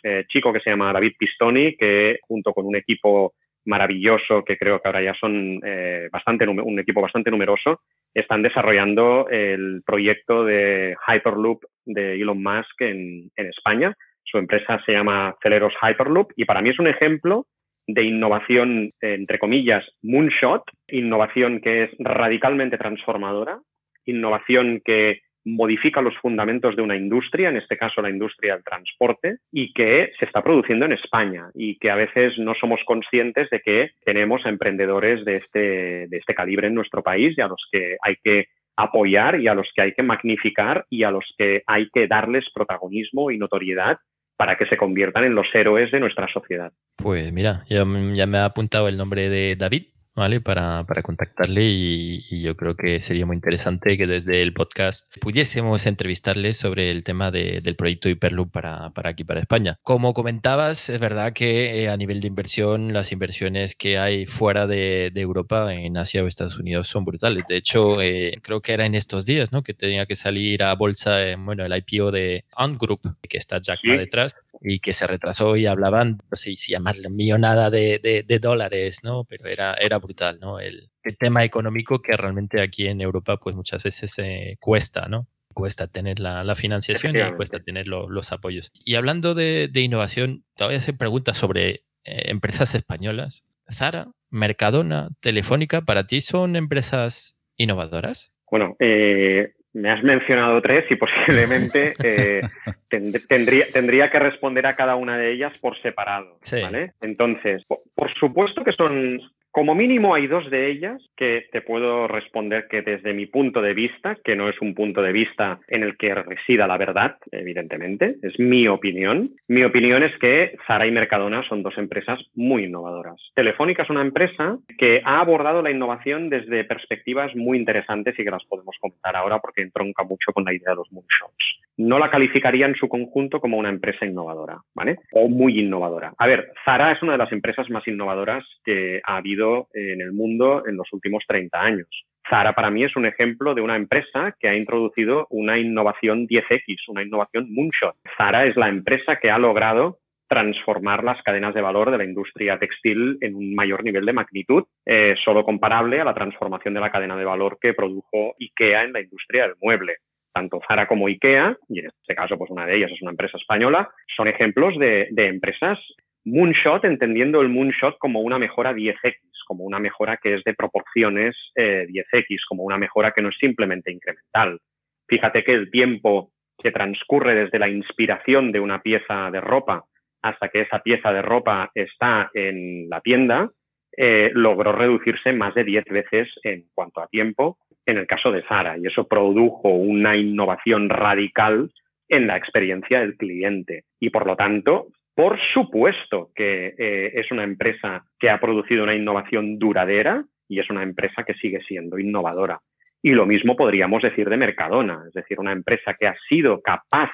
eh, 0.03 0.25
chico 0.27 0.53
que 0.53 0.59
se 0.59 0.69
llama 0.69 0.93
David 0.93 1.13
Pistoni, 1.17 1.75
que 1.75 2.19
junto 2.21 2.53
con 2.53 2.65
un 2.65 2.75
equipo 2.75 3.33
maravilloso, 3.65 4.43
que 4.43 4.57
creo 4.57 4.79
que 4.79 4.87
ahora 4.87 5.01
ya 5.01 5.13
son 5.13 5.59
eh, 5.63 6.09
bastante 6.11 6.47
un 6.47 6.79
equipo 6.79 7.01
bastante 7.01 7.31
numeroso, 7.31 7.81
están 8.13 8.41
desarrollando 8.41 9.27
el 9.29 9.83
proyecto 9.85 10.43
de 10.45 10.95
Hyperloop 11.07 11.63
de 11.85 12.15
Elon 12.15 12.41
Musk 12.41 12.81
en, 12.81 13.31
en 13.35 13.45
España. 13.47 13.95
Su 14.23 14.37
empresa 14.37 14.81
se 14.85 14.93
llama 14.93 15.35
Celeros 15.41 15.73
Hyperloop 15.81 16.31
y 16.35 16.45
para 16.45 16.61
mí 16.61 16.69
es 16.69 16.79
un 16.79 16.87
ejemplo 16.87 17.47
de 17.87 18.03
innovación, 18.03 18.91
entre 19.01 19.39
comillas, 19.39 19.85
moonshot, 20.01 20.63
innovación 20.87 21.59
que 21.59 21.83
es 21.83 21.89
radicalmente 21.99 22.77
transformadora, 22.77 23.59
innovación 24.05 24.81
que 24.83 25.21
modifica 25.43 26.01
los 26.01 26.15
fundamentos 26.17 26.75
de 26.75 26.81
una 26.81 26.95
industria, 26.95 27.49
en 27.49 27.57
este 27.57 27.77
caso 27.77 28.01
la 28.01 28.09
industria 28.09 28.55
del 28.55 28.63
transporte, 28.63 29.37
y 29.51 29.73
que 29.73 30.11
se 30.19 30.25
está 30.25 30.43
produciendo 30.43 30.85
en 30.85 30.93
España 30.93 31.49
y 31.53 31.77
que 31.77 31.91
a 31.91 31.95
veces 31.95 32.37
no 32.37 32.53
somos 32.53 32.81
conscientes 32.85 33.49
de 33.49 33.59
que 33.59 33.91
tenemos 34.05 34.45
emprendedores 34.45 35.25
de 35.25 35.35
este, 35.35 36.07
de 36.07 36.17
este 36.17 36.35
calibre 36.35 36.67
en 36.67 36.75
nuestro 36.75 37.01
país 37.01 37.37
y 37.37 37.41
a 37.41 37.47
los 37.47 37.65
que 37.71 37.97
hay 38.01 38.15
que 38.23 38.47
apoyar 38.75 39.39
y 39.39 39.47
a 39.47 39.53
los 39.53 39.67
que 39.75 39.81
hay 39.81 39.93
que 39.93 40.03
magnificar 40.03 40.85
y 40.89 41.03
a 41.03 41.11
los 41.11 41.25
que 41.37 41.63
hay 41.67 41.89
que 41.93 42.07
darles 42.07 42.45
protagonismo 42.53 43.31
y 43.31 43.37
notoriedad 43.37 43.97
para 44.37 44.57
que 44.57 44.65
se 44.65 44.77
conviertan 44.77 45.23
en 45.23 45.35
los 45.35 45.45
héroes 45.53 45.91
de 45.91 45.99
nuestra 45.99 46.27
sociedad. 46.27 46.71
Pues 46.95 47.31
mira, 47.31 47.63
ya, 47.69 47.85
ya 48.15 48.25
me 48.25 48.37
ha 48.39 48.45
apuntado 48.45 48.87
el 48.87 48.97
nombre 48.97 49.29
de 49.29 49.55
David, 49.55 49.90
¿vale? 50.15 50.41
Para, 50.41 50.85
para 50.85 51.01
contactarle 51.01 51.63
y, 51.63 52.41
yo 52.41 52.55
creo 52.55 52.75
que 52.75 53.01
sería 53.03 53.25
muy 53.25 53.35
interesante 53.35 53.97
que 53.97 54.07
desde 54.07 54.41
el 54.41 54.53
podcast 54.53 55.15
pudiésemos 55.21 55.85
entrevistarle 55.85 56.53
sobre 56.53 56.89
el 56.89 57.03
tema 57.03 57.29
del 57.31 57.75
proyecto 57.75 58.09
Hyperloop 58.09 58.51
para, 58.51 58.89
para, 58.91 59.11
aquí, 59.11 59.23
para 59.23 59.41
España. 59.41 59.77
Como 59.83 60.13
comentabas, 60.13 60.89
es 60.89 60.99
verdad 60.99 61.33
que 61.33 61.83
eh, 61.83 61.89
a 61.89 61.97
nivel 61.97 62.19
de 62.19 62.27
inversión, 62.27 62.93
las 62.93 63.11
inversiones 63.11 63.75
que 63.75 63.97
hay 63.99 64.25
fuera 64.25 64.67
de, 64.67 65.11
Europa, 65.15 65.73
en 65.73 65.97
Asia 65.97 66.23
o 66.23 66.27
Estados 66.27 66.57
Unidos, 66.57 66.87
son 66.87 67.05
brutales. 67.05 67.43
De 67.47 67.57
hecho, 67.57 68.01
eh, 68.01 68.39
creo 68.41 68.61
que 68.61 68.73
era 68.73 68.85
en 68.85 68.95
estos 68.95 69.25
días, 69.25 69.51
¿no? 69.51 69.61
Que 69.61 69.75
tenía 69.75 70.07
que 70.07 70.15
salir 70.15 70.63
a 70.63 70.73
bolsa, 70.73 71.23
eh, 71.23 71.35
bueno, 71.37 71.63
el 71.63 71.75
IPO 71.75 72.11
de 72.11 72.45
Ant 72.55 72.79
Group, 72.79 73.01
que 73.21 73.37
está 73.37 73.61
Jack 73.61 73.81
detrás 73.83 74.35
y 74.61 74.79
que 74.79 74.93
se 74.93 75.07
retrasó 75.07 75.55
y 75.55 75.65
hablaban, 75.65 76.19
no 76.29 76.37
sé 76.37 76.55
si 76.55 76.71
llamarle 76.71 77.09
millonada 77.09 77.69
de, 77.69 78.23
de, 78.27 78.39
dólares, 78.39 78.99
¿no? 79.03 79.23
Pero 79.23 79.47
era, 79.47 79.73
era 79.73 79.97
brutal, 79.97 80.39
¿no? 80.39 80.59
El, 80.59 80.91
el, 81.03 81.17
tema 81.17 81.43
económico 81.43 82.01
que 82.01 82.15
realmente 82.15 82.61
aquí 82.61 82.87
en 82.87 83.01
Europa 83.01 83.37
pues 83.37 83.55
muchas 83.55 83.83
veces 83.83 84.17
eh, 84.19 84.57
cuesta, 84.59 85.07
¿no? 85.07 85.27
Cuesta 85.53 85.87
tener 85.87 86.19
la, 86.19 86.43
la 86.43 86.55
financiación 86.55 87.15
y 87.15 87.35
cuesta 87.35 87.59
tener 87.59 87.87
los 87.87 88.31
apoyos. 88.31 88.71
Y 88.85 88.95
hablando 88.95 89.33
de, 89.33 89.67
de, 89.67 89.81
innovación, 89.81 90.45
te 90.55 90.63
voy 90.63 90.75
a 90.75 90.77
hacer 90.77 90.95
preguntas 90.95 91.37
sobre 91.37 91.69
eh, 92.03 92.29
empresas 92.29 92.73
españolas. 92.75 93.43
Zara, 93.69 94.11
Mercadona, 94.29 95.09
Telefónica, 95.19 95.81
¿para 95.81 96.07
ti 96.07 96.21
son 96.21 96.55
empresas 96.55 97.37
innovadoras? 97.57 98.33
Bueno, 98.49 98.75
eh, 98.79 99.53
me 99.73 99.89
has 99.89 100.03
mencionado 100.03 100.61
tres 100.61 100.85
y 100.89 100.95
posiblemente 100.95 101.93
eh, 102.03 102.41
tendría, 102.89 103.67
tendría 103.71 104.11
que 104.11 104.19
responder 104.19 104.65
a 104.65 104.75
cada 104.75 104.95
una 104.95 105.17
de 105.17 105.31
ellas 105.31 105.53
por 105.59 105.79
separado. 105.81 106.37
¿vale? 106.61 106.93
Entonces, 107.01 107.63
por, 107.95 108.13
supuesto 108.15 108.63
que 108.63 108.73
son 108.73 109.19
como 109.51 109.75
mínimo 109.75 110.15
hay 110.15 110.27
dos 110.27 110.49
de 110.49 110.71
ellas 110.71 111.01
que 111.15 111.47
te 111.51 111.61
puedo 111.61 112.07
responder 112.07 112.67
que 112.69 112.81
desde 112.81 113.13
mi 113.13 113.25
punto 113.25 113.61
de 113.61 113.73
vista, 113.73 114.17
que 114.23 114.35
no 114.35 114.47
es 114.47 114.59
un 114.61 114.73
punto 114.73 115.01
de 115.01 115.11
vista 115.11 115.59
en 115.67 115.83
el 115.83 115.97
que 115.97 116.15
resida 116.15 116.67
la 116.67 116.77
verdad, 116.77 117.17
evidentemente, 117.31 118.15
es 118.21 118.39
mi 118.39 118.67
opinión. 118.67 119.31
Mi 119.47 119.63
opinión 119.63 120.03
es 120.03 120.17
que 120.19 120.55
Zara 120.65 120.87
y 120.87 120.91
Mercadona 120.91 121.43
son 121.47 121.63
dos 121.63 121.77
empresas 121.77 122.19
muy 122.33 122.63
innovadoras. 122.63 123.21
Telefónica 123.35 123.83
es 123.83 123.89
una 123.89 124.01
empresa 124.01 124.57
que 124.77 125.01
ha 125.03 125.19
abordado 125.19 125.61
la 125.61 125.71
innovación 125.71 126.29
desde 126.29 126.63
perspectivas 126.63 127.35
muy 127.35 127.57
interesantes 127.57 128.17
y 128.17 128.23
que 128.23 128.31
las 128.31 128.45
podemos 128.45 128.75
comentar 128.79 129.15
ahora 129.15 129.39
porque 129.39 129.61
entronca 129.61 130.03
mucho 130.03 130.31
con 130.33 130.45
la 130.45 130.53
idea 130.53 130.71
de 130.71 130.77
los 130.77 130.91
moonshots. 130.91 131.59
No 131.77 131.99
la 131.99 132.09
calificaría 132.09 132.67
en 132.67 132.75
su 132.75 132.87
conjunto 132.87 133.41
como 133.41 133.57
una 133.57 133.69
empresa 133.69 134.05
innovadora, 134.05 134.61
¿vale? 134.75 134.97
O 135.11 135.27
muy 135.27 135.59
innovadora. 135.59 136.13
A 136.17 136.27
ver, 136.27 136.53
Zara 136.63 136.91
es 136.91 137.01
una 137.01 137.13
de 137.13 137.17
las 137.17 137.31
empresas 137.31 137.69
más 137.69 137.87
innovadoras 137.87 138.45
que 138.63 139.01
ha 139.03 139.17
habido 139.17 139.40
en 139.73 140.01
el 140.01 140.11
mundo 140.11 140.63
en 140.67 140.77
los 140.77 140.91
últimos 140.93 141.23
30 141.27 141.61
años. 141.61 141.87
Zara 142.29 142.53
para 142.53 142.69
mí 142.69 142.83
es 142.83 142.95
un 142.95 143.05
ejemplo 143.05 143.53
de 143.53 143.61
una 143.61 143.75
empresa 143.75 144.35
que 144.39 144.47
ha 144.47 144.55
introducido 144.55 145.27
una 145.29 145.57
innovación 145.57 146.27
10X, 146.27 146.87
una 146.87 147.03
innovación 147.03 147.47
moonshot. 147.49 147.95
Zara 148.17 148.45
es 148.45 148.55
la 148.55 148.69
empresa 148.69 149.17
que 149.17 149.31
ha 149.31 149.37
logrado 149.37 149.99
transformar 150.29 151.03
las 151.03 151.21
cadenas 151.23 151.53
de 151.53 151.61
valor 151.61 151.91
de 151.91 151.97
la 151.97 152.05
industria 152.05 152.57
textil 152.57 153.17
en 153.19 153.35
un 153.35 153.53
mayor 153.53 153.83
nivel 153.83 154.05
de 154.05 154.13
magnitud, 154.13 154.63
eh, 154.85 155.15
solo 155.21 155.43
comparable 155.43 155.99
a 155.99 156.05
la 156.05 156.13
transformación 156.13 156.73
de 156.73 156.79
la 156.79 156.91
cadena 156.91 157.17
de 157.17 157.25
valor 157.25 157.57
que 157.59 157.73
produjo 157.73 158.35
IKEA 158.39 158.83
en 158.83 158.93
la 158.93 159.01
industria 159.01 159.47
del 159.47 159.57
mueble. 159.61 159.97
Tanto 160.33 160.61
Zara 160.65 160.87
como 160.87 161.07
IKEA, 161.07 161.57
y 161.67 161.79
en 161.79 161.87
este 161.87 162.15
caso 162.15 162.37
pues 162.37 162.49
una 162.49 162.65
de 162.65 162.77
ellas 162.77 162.91
es 162.93 163.01
una 163.01 163.11
empresa 163.11 163.37
española, 163.37 163.89
son 164.15 164.29
ejemplos 164.29 164.79
de, 164.79 165.09
de 165.11 165.25
empresas 165.25 165.77
moonshot, 166.23 166.85
entendiendo 166.85 167.41
el 167.41 167.49
moonshot 167.49 167.97
como 167.97 168.21
una 168.21 168.39
mejora 168.39 168.73
10X 168.73 169.17
como 169.45 169.63
una 169.63 169.79
mejora 169.79 170.17
que 170.17 170.35
es 170.35 170.43
de 170.43 170.53
proporciones 170.53 171.35
10x, 171.55 172.25
eh, 172.29 172.37
como 172.47 172.63
una 172.63 172.77
mejora 172.77 173.11
que 173.11 173.21
no 173.21 173.29
es 173.29 173.37
simplemente 173.37 173.91
incremental. 173.91 174.59
Fíjate 175.07 175.43
que 175.43 175.53
el 175.53 175.71
tiempo 175.71 176.31
que 176.57 176.71
transcurre 176.71 177.35
desde 177.35 177.59
la 177.59 177.69
inspiración 177.69 178.51
de 178.51 178.59
una 178.59 178.81
pieza 178.81 179.29
de 179.31 179.41
ropa 179.41 179.85
hasta 180.21 180.49
que 180.49 180.61
esa 180.61 180.79
pieza 180.79 181.11
de 181.11 181.21
ropa 181.21 181.71
está 181.73 182.29
en 182.33 182.87
la 182.89 183.01
tienda, 183.01 183.51
eh, 183.97 184.31
logró 184.33 184.71
reducirse 184.71 185.33
más 185.33 185.53
de 185.55 185.63
10 185.63 185.85
veces 185.85 186.29
en 186.43 186.65
cuanto 186.73 187.01
a 187.01 187.07
tiempo 187.07 187.57
en 187.85 187.97
el 187.97 188.07
caso 188.07 188.31
de 188.31 188.43
Zara. 188.43 188.77
Y 188.77 188.87
eso 188.87 189.07
produjo 189.07 189.69
una 189.69 190.15
innovación 190.15 190.89
radical 190.89 191.71
en 192.07 192.27
la 192.27 192.37
experiencia 192.37 192.99
del 192.99 193.17
cliente. 193.17 193.85
Y 193.99 194.09
por 194.09 194.27
lo 194.27 194.35
tanto, 194.35 194.87
por 195.15 195.39
supuesto 195.53 196.31
que 196.33 196.73
eh, 196.77 197.11
es 197.15 197.31
una 197.31 197.43
empresa 197.43 198.05
que 198.19 198.29
ha 198.29 198.39
producido 198.39 198.83
una 198.83 198.95
innovación 198.95 199.59
duradera 199.59 200.23
y 200.47 200.59
es 200.59 200.69
una 200.69 200.83
empresa 200.83 201.23
que 201.23 201.33
sigue 201.35 201.61
siendo 201.67 201.99
innovadora. 201.99 202.59
Y 203.01 203.11
lo 203.11 203.25
mismo 203.25 203.55
podríamos 203.55 204.01
decir 204.01 204.29
de 204.29 204.37
Mercadona, 204.37 205.03
es 205.07 205.13
decir, 205.13 205.39
una 205.39 205.51
empresa 205.51 205.95
que 205.99 206.07
ha 206.07 206.15
sido 206.29 206.61
capaz 206.61 207.09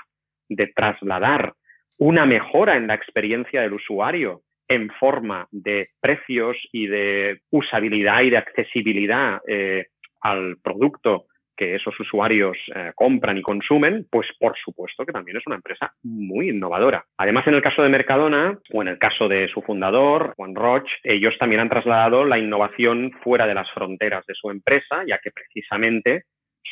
de 0.49 0.67
trasladar 0.67 1.53
una 1.97 2.25
mejora 2.25 2.75
en 2.75 2.87
la 2.87 2.93
experiencia 2.93 3.61
del 3.61 3.73
usuario 3.73 4.41
en 4.67 4.89
forma 4.99 5.47
de 5.51 5.89
precios 6.01 6.57
y 6.71 6.87
de 6.87 7.41
usabilidad 7.51 8.21
y 8.21 8.29
de 8.31 8.37
accesibilidad 8.37 9.39
eh, 9.47 9.87
al 10.21 10.57
producto 10.57 11.27
que 11.57 11.75
esos 11.75 11.99
usuarios 11.99 12.57
eh, 12.73 12.91
compran 12.95 13.37
y 13.37 13.41
consumen, 13.41 14.07
pues 14.09 14.27
por 14.39 14.55
supuesto 14.63 15.05
que 15.05 15.11
también 15.11 15.37
es 15.37 15.43
una 15.47 15.57
empresa 15.57 15.93
muy 16.03 16.49
innovadora. 16.49 17.03
Además, 17.17 17.47
en 17.47 17.55
el 17.55 17.61
caso 17.61 17.81
de 17.81 17.89
Mercadona 17.89 18.59
o 18.71 18.81
en 18.81 18.87
el 18.89 18.99
caso 18.99 19.27
de 19.27 19.47
su 19.49 19.61
fundador, 19.61 20.33
Juan 20.37 20.55
Roche, 20.55 20.93
ellos 21.03 21.35
también 21.39 21.61
han 21.61 21.69
trasladado 21.69 22.23
la 22.23 22.37
innovación 22.37 23.11
fuera 23.23 23.47
de 23.47 23.55
las 23.55 23.69
fronteras 23.71 24.25
de 24.27 24.35
su 24.35 24.49
empresa, 24.49 25.03
ya 25.07 25.17
que 25.17 25.31
precisamente 25.31 26.25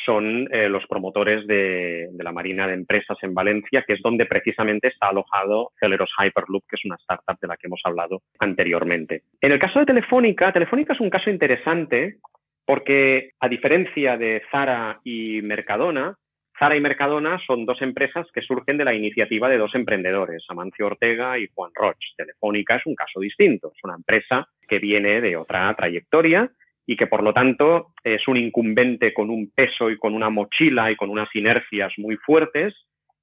son 0.05 0.47
eh, 0.51 0.67
los 0.69 0.85
promotores 0.87 1.47
de, 1.47 2.09
de, 2.11 2.23
la 2.23 2.31
Marina 2.31 2.67
de 2.67 2.73
Empresas 2.73 3.17
en 3.21 3.33
Valencia, 3.33 3.83
que 3.87 3.93
es 3.93 4.01
donde 4.01 4.25
precisamente 4.25 4.89
está 4.89 5.07
alojado 5.07 5.71
Celeros 5.79 6.11
Hyperloop, 6.19 6.63
que 6.67 6.75
es 6.75 6.85
una 6.85 6.95
startup 6.95 7.39
de 7.39 7.47
la 7.47 7.57
que 7.57 7.67
hemos 7.67 7.81
hablado 7.83 8.21
anteriormente. 8.39 9.23
En 9.41 9.51
el 9.51 9.59
caso 9.59 9.79
de 9.79 9.85
Telefónica, 9.85 10.51
Telefónica 10.51 10.93
es 10.93 10.99
un 10.99 11.09
caso 11.09 11.29
interesante 11.29 12.17
porque 12.65 13.31
a 13.39 13.47
diferencia 13.47 14.17
de 14.17 14.41
Zara 14.51 14.99
y 15.03 15.41
Mercadona, 15.41 16.17
Zara 16.57 16.75
y 16.75 16.81
Mercadona 16.81 17.39
son 17.45 17.65
dos 17.65 17.81
empresas 17.81 18.27
que 18.33 18.41
surgen 18.41 18.77
de 18.77 18.85
la 18.85 18.93
iniciativa 18.93 19.49
de 19.49 19.57
dos 19.57 19.75
emprendedores, 19.75 20.45
Amancio 20.47 20.87
Ortega 20.87 21.37
y 21.37 21.49
Juan 21.53 21.71
Roche. 21.73 22.13
Telefónica 22.15 22.77
es 22.77 22.85
un 22.85 22.95
caso 22.95 23.19
distinto, 23.19 23.71
es 23.75 23.83
una 23.83 23.95
empresa 23.95 24.47
que 24.67 24.79
viene 24.79 25.21
de 25.21 25.35
otra 25.35 25.73
trayectoria 25.73 26.49
y 26.87 26.95
que 26.95 27.07
por 27.07 27.23
lo 27.23 27.33
tanto 27.33 27.93
es 28.03 28.27
un 28.27 28.37
incumbente 28.37 29.13
con 29.13 29.29
un 29.29 29.51
peso 29.51 29.89
y 29.89 29.97
con 29.97 30.13
una 30.13 30.29
mochila 30.29 30.91
y 30.91 30.95
con 30.95 31.09
unas 31.09 31.29
inercias 31.35 31.93
muy 31.97 32.15
fuertes 32.17 32.73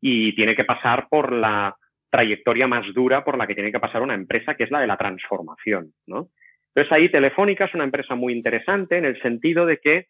y 0.01 0.35
tiene 0.35 0.55
que 0.55 0.65
pasar 0.65 1.07
por 1.09 1.33
la 1.33 1.77
trayectoria 2.11 2.67
más 2.67 2.85
dura 2.93 3.25
por 3.25 3.39
la 3.39 3.47
que 3.47 3.55
tiene 3.55 3.73
que 3.73 3.81
pasar 3.81 4.03
una 4.03 4.15
empresa, 4.15 4.55
que 4.55 4.65
es 4.65 4.71
la 4.71 4.81
de 4.81 4.87
la 4.87 4.99
transformación. 4.99 5.95
¿no? 6.07 6.29
Entonces 6.75 6.93
ahí 6.93 7.09
Telefónica 7.11 7.67
es 7.67 7.75
una 7.75 7.85
empresa 7.85 8.15
muy 8.15 8.33
interesante 8.33 8.97
en 8.97 9.05
el 9.05 9.21
sentido 9.21 9.67
de 9.67 9.79
que 9.79 10.07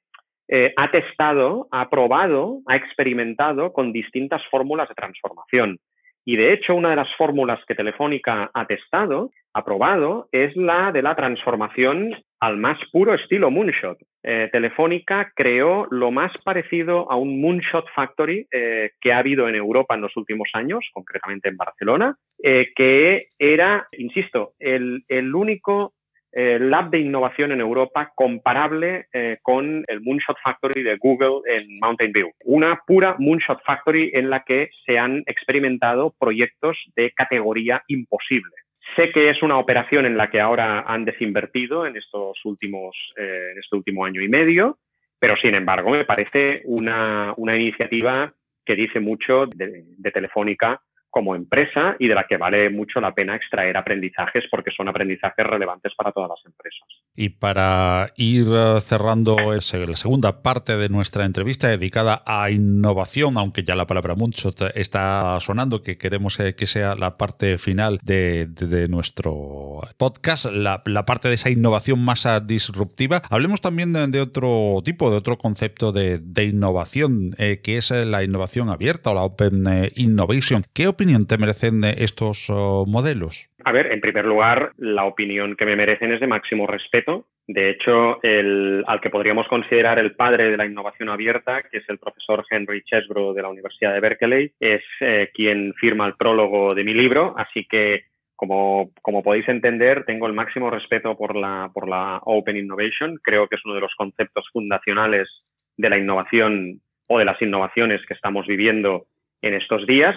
eh, 0.48 0.72
ha 0.76 0.90
testado, 0.90 1.66
ha 1.70 1.88
probado, 1.88 2.60
ha 2.66 2.76
experimentado 2.76 3.72
con 3.72 3.92
distintas 3.92 4.42
fórmulas 4.50 4.88
de 4.88 4.94
transformación. 4.94 5.78
Y 6.24 6.36
de 6.36 6.52
hecho, 6.52 6.76
una 6.76 6.90
de 6.90 6.96
las 6.96 7.08
fórmulas 7.16 7.58
que 7.66 7.74
Telefónica 7.74 8.48
ha 8.54 8.66
testado, 8.66 9.30
ha 9.54 9.64
probado, 9.64 10.28
es 10.30 10.54
la 10.54 10.92
de 10.92 11.02
la 11.02 11.16
transformación 11.16 12.14
al 12.38 12.58
más 12.58 12.78
puro 12.92 13.14
estilo 13.14 13.50
Moonshot. 13.50 13.98
Eh, 14.22 14.48
Telefónica 14.52 15.32
creó 15.34 15.88
lo 15.90 16.12
más 16.12 16.30
parecido 16.44 17.10
a 17.10 17.16
un 17.16 17.40
Moonshot 17.40 17.86
Factory 17.92 18.46
eh, 18.52 18.90
que 19.00 19.12
ha 19.12 19.18
habido 19.18 19.48
en 19.48 19.56
Europa 19.56 19.96
en 19.96 20.02
los 20.02 20.16
últimos 20.16 20.48
años, 20.52 20.88
concretamente 20.92 21.48
en 21.48 21.56
Barcelona, 21.56 22.16
que 22.40 23.26
era, 23.38 23.86
insisto, 23.96 24.52
el, 24.60 25.04
el 25.08 25.34
único 25.34 25.94
eh, 26.34 26.58
lab 26.58 26.90
de 26.90 26.98
innovación 26.98 27.52
en 27.52 27.60
Europa 27.60 28.12
comparable 28.14 29.06
eh, 29.12 29.36
con 29.42 29.84
el 29.86 30.00
Moonshot 30.00 30.38
Factory 30.42 30.82
de 30.82 30.96
Google 30.96 31.40
en 31.46 31.78
Mountain 31.80 32.12
View. 32.12 32.30
Una 32.44 32.80
pura 32.86 33.16
Moonshot 33.18 33.62
Factory 33.64 34.10
en 34.14 34.30
la 34.30 34.42
que 34.42 34.70
se 34.86 34.98
han 34.98 35.22
experimentado 35.26 36.14
proyectos 36.18 36.78
de 36.96 37.10
categoría 37.10 37.82
imposible. 37.86 38.52
Sé 38.96 39.10
que 39.10 39.28
es 39.28 39.42
una 39.42 39.58
operación 39.58 40.06
en 40.06 40.16
la 40.16 40.30
que 40.30 40.40
ahora 40.40 40.80
han 40.80 41.04
desinvertido 41.04 41.86
en 41.86 41.96
estos 41.96 42.38
últimos, 42.44 42.96
eh, 43.16 43.50
en 43.52 43.58
este 43.58 43.76
último 43.76 44.04
año 44.04 44.22
y 44.22 44.28
medio, 44.28 44.78
pero 45.18 45.36
sin 45.36 45.54
embargo 45.54 45.90
me 45.90 46.04
parece 46.04 46.62
una, 46.64 47.34
iniciativa 47.38 48.32
que 48.64 48.74
dice 48.74 49.00
mucho 49.00 49.46
de 49.46 50.10
Telefónica 50.12 50.80
como 51.12 51.36
empresa 51.36 51.94
y 51.98 52.08
de 52.08 52.14
la 52.14 52.26
que 52.26 52.38
vale 52.38 52.70
mucho 52.70 52.98
la 53.00 53.14
pena 53.14 53.36
extraer 53.36 53.76
aprendizajes 53.76 54.44
porque 54.50 54.70
son 54.74 54.88
aprendizajes 54.88 55.46
relevantes 55.46 55.92
para 55.94 56.10
todas 56.10 56.30
las 56.30 56.44
empresas. 56.46 56.88
Y 57.14 57.28
para 57.28 58.12
ir 58.16 58.46
eh, 58.50 58.80
cerrando 58.80 59.36
la 59.36 59.60
segunda 59.60 60.42
parte 60.42 60.76
de 60.78 60.88
nuestra 60.88 61.26
entrevista 61.26 61.68
dedicada 61.68 62.22
a 62.26 62.50
innovación, 62.50 63.36
aunque 63.36 63.62
ya 63.62 63.76
la 63.76 63.86
palabra 63.86 64.14
mucho 64.14 64.50
está 64.74 65.38
sonando, 65.40 65.82
que 65.82 65.98
queremos 65.98 66.40
eh, 66.40 66.54
que 66.54 66.66
sea 66.66 66.96
la 66.96 67.18
parte 67.18 67.58
final 67.58 67.98
de, 68.02 68.48
nuestro 68.88 69.82
podcast, 69.98 70.46
la, 70.46 70.82
parte 70.82 71.28
de 71.28 71.34
esa 71.34 71.50
innovación 71.50 72.02
más 72.02 72.26
disruptiva, 72.46 73.20
hablemos 73.28 73.60
también 73.60 73.92
de, 73.92 74.20
otro 74.20 74.80
tipo, 74.82 75.10
de 75.10 75.18
otro 75.18 75.36
concepto 75.36 75.92
de, 75.92 76.44
innovación, 76.44 77.32
eh, 77.36 77.60
que 77.62 77.76
es 77.76 77.90
la 77.90 78.24
innovación 78.24 78.70
abierta 78.70 79.10
o 79.10 79.14
la 79.14 79.24
Open 79.24 79.64
Innovation. 79.96 80.64
¿Qué 80.72 80.88
opinión 81.02 81.26
te 81.26 81.36
merecen 81.36 81.82
estos 81.82 82.48
modelos? 82.86 83.50
A 83.64 83.72
ver, 83.72 83.92
en 83.92 84.00
primer 84.00 84.24
lugar, 84.24 84.72
la 84.76 85.04
opinión 85.04 85.56
que 85.56 85.66
me 85.66 85.74
merecen 85.74 86.12
es 86.12 86.20
de 86.20 86.28
máximo 86.28 86.66
respeto. 86.68 87.26
De 87.48 87.70
hecho, 87.70 88.22
el, 88.22 88.84
al 88.86 89.00
que 89.00 89.10
podríamos 89.10 89.48
considerar 89.48 89.98
el 89.98 90.14
padre 90.14 90.48
de 90.48 90.56
la 90.56 90.64
innovación 90.64 91.08
abierta, 91.08 91.62
que 91.64 91.78
es 91.78 91.84
el 91.88 91.98
profesor 91.98 92.44
Henry 92.48 92.84
Chesbrough 92.84 93.34
de 93.34 93.42
la 93.42 93.48
Universidad 93.48 93.94
de 93.94 94.00
Berkeley, 94.00 94.52
es 94.60 94.82
eh, 95.00 95.28
quien 95.34 95.74
firma 95.74 96.06
el 96.06 96.14
prólogo 96.14 96.72
de 96.72 96.84
mi 96.84 96.94
libro. 96.94 97.34
Así 97.36 97.64
que, 97.64 98.04
como, 98.36 98.92
como, 99.02 99.24
podéis 99.24 99.48
entender, 99.48 100.04
tengo 100.04 100.28
el 100.28 100.34
máximo 100.34 100.70
respeto 100.70 101.16
por 101.16 101.34
la, 101.34 101.68
por 101.74 101.88
la 101.88 102.20
Open 102.22 102.56
Innovation. 102.56 103.18
Creo 103.24 103.48
que 103.48 103.56
es 103.56 103.64
uno 103.64 103.74
de 103.74 103.80
los 103.80 103.94
conceptos 103.96 104.48
fundacionales 104.52 105.28
de 105.76 105.90
la 105.90 105.98
innovación 105.98 106.80
o 107.08 107.18
de 107.18 107.24
las 107.24 107.42
innovaciones 107.42 108.06
que 108.06 108.14
estamos 108.14 108.46
viviendo 108.46 109.06
en 109.42 109.54
estos 109.54 109.84
días. 109.84 110.14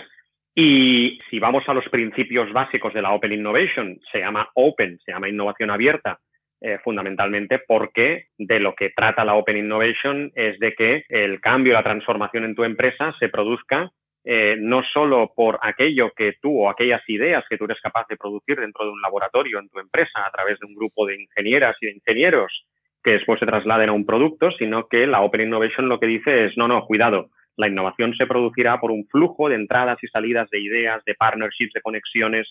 Y 0.57 1.19
si 1.29 1.37
vamos 1.37 1.67
a 1.67 1.73
los 1.73 1.87
principios 1.89 2.51
básicos 2.53 2.93
de 2.93 3.01
la 3.01 3.11
Open 3.11 3.33
Innovation, 3.33 3.99
se 4.09 4.19
llama 4.19 4.49
Open, 4.53 4.97
se 5.05 5.11
llama 5.11 5.27
innovación 5.27 5.69
abierta, 5.69 6.21
eh, 6.61 6.79
fundamentalmente 6.81 7.59
porque 7.59 8.27
de 8.37 8.61
lo 8.61 8.73
que 8.73 8.91
trata 8.91 9.25
la 9.25 9.35
Open 9.35 9.57
Innovation 9.57 10.31
es 10.33 10.57
de 10.59 10.73
que 10.73 11.03
el 11.09 11.41
cambio, 11.41 11.73
la 11.73 11.83
transformación 11.83 12.45
en 12.45 12.55
tu 12.55 12.63
empresa 12.63 13.13
se 13.19 13.27
produzca 13.27 13.91
eh, 14.23 14.55
no 14.57 14.81
solo 14.93 15.33
por 15.35 15.59
aquello 15.61 16.11
que 16.15 16.37
tú 16.41 16.61
o 16.61 16.69
aquellas 16.69 17.01
ideas 17.09 17.43
que 17.49 17.57
tú 17.57 17.65
eres 17.65 17.81
capaz 17.81 18.07
de 18.07 18.17
producir 18.17 18.57
dentro 18.57 18.85
de 18.85 18.91
un 18.91 19.01
laboratorio 19.01 19.59
en 19.59 19.69
tu 19.69 19.77
empresa 19.77 20.25
a 20.25 20.31
través 20.31 20.57
de 20.59 20.65
un 20.65 20.73
grupo 20.73 21.05
de 21.05 21.21
ingenieras 21.21 21.75
y 21.81 21.87
de 21.87 21.91
ingenieros 21.91 22.65
que 23.03 23.11
después 23.11 23.39
se 23.39 23.45
trasladen 23.45 23.89
a 23.89 23.93
un 23.93 24.05
producto, 24.05 24.49
sino 24.51 24.87
que 24.87 25.05
la 25.05 25.21
Open 25.21 25.41
Innovation 25.41 25.89
lo 25.89 25.99
que 25.99 26.07
dice 26.07 26.45
es, 26.45 26.57
no, 26.57 26.67
no, 26.67 26.85
cuidado, 26.85 27.29
la 27.57 27.67
innovación 27.67 28.13
se 28.15 28.27
producirá 28.27 28.79
por 28.79 28.91
un 28.91 29.05
flujo 29.07 29.49
de 29.49 29.55
entradas 29.55 29.97
y 30.01 30.07
salidas 30.07 30.49
de 30.49 30.59
ideas, 30.59 31.03
de 31.05 31.15
partnerships, 31.15 31.73
de 31.73 31.81
conexiones 31.81 32.47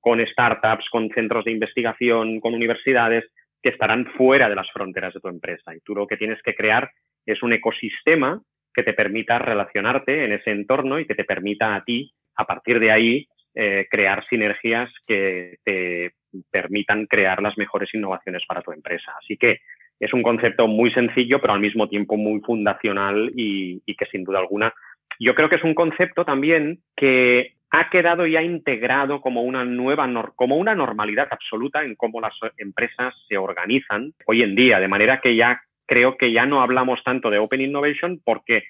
con 0.00 0.24
startups, 0.24 0.88
con 0.90 1.08
centros 1.10 1.44
de 1.44 1.52
investigación, 1.52 2.40
con 2.40 2.54
universidades 2.54 3.24
que 3.62 3.70
estarán 3.70 4.06
fuera 4.16 4.48
de 4.48 4.54
las 4.54 4.70
fronteras 4.70 5.14
de 5.14 5.20
tu 5.20 5.28
empresa. 5.28 5.74
Y 5.74 5.80
tú 5.80 5.94
lo 5.94 6.06
que 6.06 6.16
tienes 6.16 6.40
que 6.42 6.54
crear 6.54 6.90
es 7.26 7.42
un 7.42 7.52
ecosistema 7.52 8.40
que 8.72 8.82
te 8.82 8.92
permita 8.92 9.38
relacionarte 9.38 10.24
en 10.24 10.32
ese 10.32 10.50
entorno 10.50 11.00
y 11.00 11.06
que 11.06 11.14
te 11.14 11.24
permita 11.24 11.74
a 11.74 11.84
ti, 11.84 12.12
a 12.36 12.44
partir 12.44 12.78
de 12.78 12.92
ahí, 12.92 13.28
eh, 13.54 13.86
crear 13.90 14.24
sinergias 14.24 14.90
que 15.06 15.56
te 15.64 16.12
permitan 16.50 17.06
crear 17.06 17.42
las 17.42 17.58
mejores 17.58 17.92
innovaciones 17.92 18.42
para 18.46 18.62
tu 18.62 18.72
empresa. 18.72 19.12
Así 19.20 19.36
que 19.36 19.60
es 20.00 20.12
un 20.12 20.22
concepto 20.22 20.66
muy 20.68 20.90
sencillo, 20.90 21.40
pero 21.40 21.54
al 21.54 21.60
mismo 21.60 21.88
tiempo 21.88 22.16
muy 22.16 22.40
fundacional 22.40 23.32
y, 23.34 23.80
que 23.96 24.06
sin 24.06 24.24
duda 24.24 24.38
alguna 24.38 24.72
yo 25.20 25.34
creo 25.34 25.48
que 25.48 25.56
es 25.56 25.64
un 25.64 25.74
concepto 25.74 26.24
también 26.24 26.78
que 26.94 27.54
ha 27.70 27.90
quedado 27.90 28.24
ya 28.26 28.40
integrado 28.40 29.20
como 29.20 29.42
una 29.42 29.64
nueva, 29.64 30.08
como 30.36 30.56
una 30.56 30.76
normalidad 30.76 31.26
absoluta 31.30 31.82
en 31.82 31.96
cómo 31.96 32.20
las 32.20 32.34
empresas 32.56 33.14
se 33.28 33.36
organizan 33.36 34.14
hoy 34.26 34.42
en 34.42 34.54
día, 34.54 34.78
de 34.78 34.86
manera 34.86 35.20
que 35.20 35.34
ya 35.34 35.60
creo 35.86 36.16
que 36.16 36.30
ya 36.30 36.46
no 36.46 36.60
hablamos 36.60 37.02
tanto 37.02 37.30
de 37.30 37.38
Open 37.38 37.60
Innovation 37.60 38.20
porque 38.24 38.64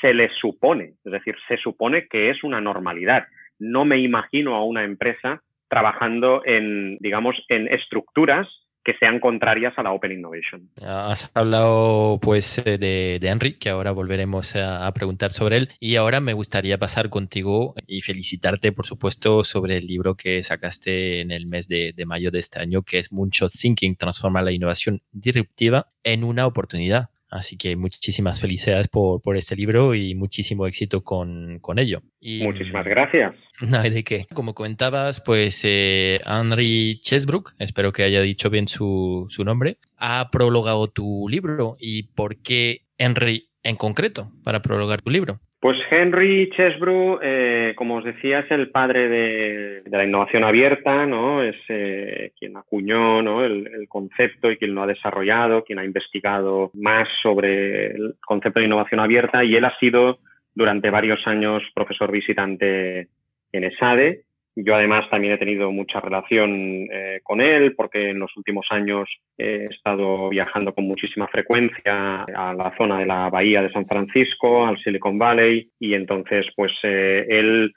se 0.00 0.14
le 0.14 0.30
supone, 0.30 0.94
es 1.04 1.12
decir, 1.12 1.36
se 1.46 1.58
supone 1.58 2.06
que 2.08 2.30
es 2.30 2.42
una 2.42 2.60
normalidad. 2.60 3.26
No 3.58 3.84
me 3.84 3.98
imagino 3.98 4.54
a 4.54 4.64
una 4.64 4.84
empresa 4.84 5.42
trabajando 5.68 6.42
en, 6.46 6.96
digamos, 7.00 7.44
en 7.48 7.68
estructuras 7.68 8.48
que 8.90 8.98
sean 8.98 9.20
contrarias 9.20 9.72
a 9.76 9.82
la 9.82 9.92
Open 9.92 10.12
Innovation. 10.12 10.68
Has 10.82 11.30
hablado 11.34 12.18
pues 12.20 12.58
eh, 12.58 12.78
de, 12.78 13.18
de 13.20 13.28
Henry, 13.28 13.54
que 13.54 13.70
ahora 13.70 13.92
volveremos 13.92 14.56
a, 14.56 14.90
preguntar 14.92 15.32
sobre 15.32 15.58
él. 15.58 15.68
Y 15.78 15.96
ahora 15.96 16.20
me 16.20 16.32
gustaría 16.32 16.78
pasar 16.78 17.08
contigo 17.08 17.74
y 17.86 18.00
felicitarte, 18.00 18.72
por 18.72 18.86
supuesto, 18.86 19.44
sobre 19.44 19.76
el 19.76 19.86
libro 19.86 20.16
que 20.16 20.42
sacaste 20.42 21.20
en 21.20 21.30
el 21.30 21.46
mes 21.46 21.68
de, 21.68 21.92
de 21.94 22.06
mayo 22.06 22.30
de 22.30 22.40
este 22.40 22.60
año, 22.60 22.82
que 22.82 22.98
es 22.98 23.12
Moonshot 23.12 23.52
Thinking, 23.52 23.96
transforma 23.96 24.42
la 24.42 24.52
innovación 24.52 25.02
disruptiva 25.12 25.86
en 26.02 26.24
una 26.24 26.46
oportunidad. 26.46 27.10
Así 27.30 27.56
que 27.56 27.76
muchísimas 27.76 28.40
felicidades 28.40 28.88
por, 28.88 29.22
por 29.22 29.36
este 29.36 29.54
libro 29.54 29.94
y 29.94 30.14
muchísimo 30.14 30.66
éxito 30.66 31.02
con, 31.02 31.58
con 31.60 31.78
ello. 31.78 32.02
Y, 32.20 32.42
Muchísimas 32.42 32.84
gracias. 32.84 33.34
No 33.60 33.78
hay 33.78 33.90
de 33.90 34.04
qué. 34.04 34.26
Como 34.32 34.54
comentabas, 34.54 35.20
pues 35.20 35.60
eh, 35.64 36.20
Henry 36.24 36.98
Chesbrook, 37.02 37.52
espero 37.58 37.92
que 37.92 38.04
haya 38.04 38.22
dicho 38.22 38.48
bien 38.48 38.66
su, 38.68 39.26
su 39.28 39.44
nombre, 39.44 39.76
ha 39.98 40.30
prologado 40.32 40.88
tu 40.88 41.28
libro. 41.28 41.76
¿Y 41.78 42.04
por 42.14 42.40
qué 42.40 42.86
Henry 42.96 43.50
en 43.62 43.76
concreto 43.76 44.32
para 44.44 44.62
prologar 44.62 45.02
tu 45.02 45.10
libro? 45.10 45.40
Pues 45.60 45.76
Henry 45.90 46.48
Chesbrough, 46.56 47.20
eh, 47.22 47.74
como 47.76 47.96
os 47.96 48.04
decía, 48.04 48.38
es 48.38 48.50
el 48.50 48.70
padre 48.70 49.10
de, 49.10 49.82
la 49.90 50.04
innovación 50.04 50.42
abierta, 50.42 51.04
¿no? 51.04 51.42
Es 51.42 51.56
eh, 51.68 52.32
quien 52.38 52.56
acuñó 52.56 53.20
¿no? 53.20 53.44
el, 53.44 53.86
concepto 53.86 54.50
y 54.50 54.56
quien 54.56 54.74
lo 54.74 54.82
ha 54.82 54.86
desarrollado, 54.86 55.62
quien 55.62 55.78
ha 55.78 55.84
investigado 55.84 56.70
más 56.72 57.08
sobre 57.22 57.88
el 57.88 58.14
concepto 58.24 58.60
de 58.60 58.66
innovación 58.66 59.00
abierta 59.00 59.44
y 59.44 59.54
él 59.54 59.66
ha 59.66 59.78
sido 59.78 60.20
durante 60.54 60.88
varios 60.88 61.26
años 61.26 61.62
profesor 61.74 62.10
visitante 62.10 63.08
en 63.52 63.64
ESADE 63.64 64.24
yo 64.56 64.74
además 64.74 65.08
también 65.10 65.34
he 65.34 65.38
tenido 65.38 65.70
mucha 65.70 66.00
relación 66.00 66.88
eh, 66.92 67.20
con 67.22 67.40
él 67.40 67.74
porque 67.76 68.10
en 68.10 68.18
los 68.18 68.36
últimos 68.36 68.66
años 68.70 69.08
he 69.38 69.66
estado 69.70 70.28
viajando 70.28 70.74
con 70.74 70.84
muchísima 70.84 71.28
frecuencia 71.28 72.24
a 72.24 72.52
la 72.54 72.74
zona 72.76 72.98
de 72.98 73.06
la 73.06 73.30
bahía 73.30 73.62
de 73.62 73.72
San 73.72 73.86
Francisco, 73.86 74.66
al 74.66 74.78
Silicon 74.78 75.18
Valley 75.18 75.70
y 75.78 75.94
entonces 75.94 76.46
pues 76.56 76.72
eh, 76.82 77.26
él 77.28 77.72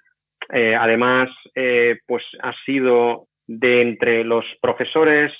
eh, 0.51 0.75
además 0.75 1.29
pues 2.07 2.23
ha 2.41 2.53
sido 2.65 3.27
de 3.45 3.81
entre 3.81 4.23
los 4.23 4.45
profesores 4.61 5.31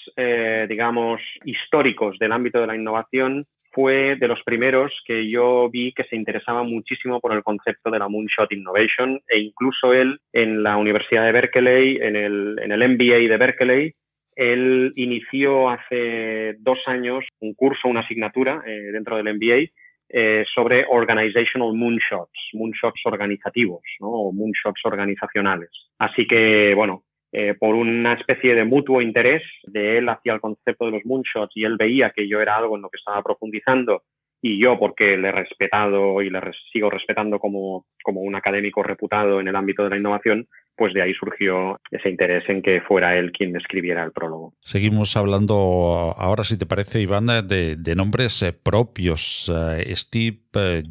digamos 0.69 1.19
históricos 1.43 2.17
del 2.19 2.31
ámbito 2.31 2.61
de 2.61 2.67
la 2.67 2.75
innovación 2.75 3.45
fue 3.73 4.15
de 4.15 4.27
los 4.27 4.41
primeros 4.43 4.93
que 5.05 5.27
yo 5.27 5.69
vi 5.69 5.93
que 5.93 6.03
se 6.05 6.15
interesaba 6.15 6.63
muchísimo 6.63 7.19
por 7.19 7.33
el 7.33 7.43
concepto 7.43 7.89
de 7.89 7.99
la 7.99 8.07
Moonshot 8.07 8.51
Innovation 8.51 9.19
e 9.27 9.39
incluso 9.39 9.93
él 9.93 10.17
en 10.31 10.63
la 10.63 10.77
Universidad 10.77 11.25
de 11.25 11.31
Berkeley, 11.31 11.97
en 12.01 12.15
el, 12.15 12.59
en 12.61 12.71
el 12.71 12.89
MBA 12.89 13.29
de 13.29 13.37
Berkeley, 13.37 13.93
él 14.35 14.91
inició 14.95 15.69
hace 15.69 16.55
dos 16.59 16.79
años 16.87 17.25
un 17.39 17.53
curso, 17.53 17.87
una 17.87 18.01
asignatura 18.01 18.63
eh, 18.65 18.91
dentro 18.91 19.17
del 19.17 19.35
MBA 19.35 19.71
eh, 20.09 20.45
sobre 20.53 20.85
organizational 20.87 21.73
moonshots, 21.73 22.49
moonshots 22.53 23.01
organizativos 23.05 23.81
¿no? 23.99 24.07
o 24.09 24.31
moonshots 24.31 24.81
organizacionales. 24.85 25.69
Así 25.97 26.27
que, 26.27 26.73
bueno, 26.75 27.03
eh, 27.35 27.55
por 27.59 27.73
una 27.73 28.13
especie 28.13 28.53
de 28.53 28.63
mutuo 28.63 29.01
interés 29.01 29.41
de 29.63 29.97
él 29.97 30.07
hacia 30.07 30.33
el 30.33 30.39
concepto 30.39 30.85
de 30.85 30.91
los 30.91 31.05
moonshots 31.05 31.57
y 31.57 31.63
él 31.63 31.77
veía 31.77 32.11
que 32.11 32.29
yo 32.29 32.39
era 32.39 32.55
algo 32.55 32.75
en 32.75 32.83
lo 32.83 32.89
que 32.89 32.97
estaba 32.97 33.23
profundizando 33.23 34.03
y 34.39 34.61
yo 34.61 34.77
porque 34.77 35.17
le 35.17 35.29
he 35.29 35.31
respetado 35.31 36.21
y 36.21 36.29
le 36.29 36.39
sigo 36.71 36.91
respetando 36.91 37.39
como, 37.39 37.87
como 38.03 38.21
un 38.21 38.35
académico 38.35 38.83
reputado 38.83 39.39
en 39.39 39.47
el 39.47 39.55
ámbito 39.55 39.83
de 39.83 39.89
la 39.89 39.97
innovación, 39.97 40.47
pues 40.75 40.93
de 40.93 41.01
ahí 41.01 41.13
surgió 41.15 41.79
ese 41.89 42.09
interés 42.09 42.47
en 42.49 42.61
que 42.61 42.81
fuera 42.81 43.17
él 43.17 43.31
quien 43.31 43.55
escribiera 43.55 44.03
el 44.03 44.11
prólogo. 44.11 44.53
Seguimos 44.61 45.17
hablando 45.17 46.13
ahora, 46.15 46.43
si 46.43 46.55
te 46.55 46.67
parece, 46.67 47.01
Iván, 47.01 47.25
de, 47.47 47.77
de 47.77 47.95
nombres 47.95 48.43
eh, 48.43 48.53
propios. 48.53 49.51
Eh, 49.51 49.95
Steve 49.95 50.37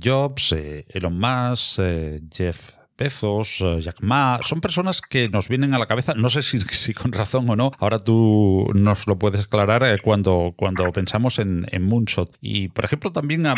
Jobs, 0.03 0.57
Elon 0.88 1.20
Musk, 1.20 1.82
Jeff 2.32 2.82
Bezos, 2.99 3.64
Jack 3.80 4.01
Ma, 4.03 4.38
son 4.43 4.61
personas 4.61 5.01
que 5.01 5.28
nos 5.28 5.49
vienen 5.49 5.74
a 5.74 5.78
la 5.78 5.86
cabeza, 5.86 6.14
no 6.16 6.28
sé 6.28 6.43
si, 6.43 6.95
con 6.95 7.12
razón 7.12 7.49
o 7.51 7.57
no, 7.57 7.70
ahora 7.78 7.99
tú 7.99 8.70
nos 8.74 9.07
lo 9.07 9.18
puedes 9.18 9.45
aclarar 9.45 9.82
cuando, 10.03 10.55
cuando 10.57 10.90
pensamos 10.93 11.38
en, 11.38 11.66
Moonshot. 11.82 12.36
Y, 12.40 12.68
por 12.68 12.84
ejemplo, 12.84 13.12
también 13.12 13.47
a, 13.47 13.55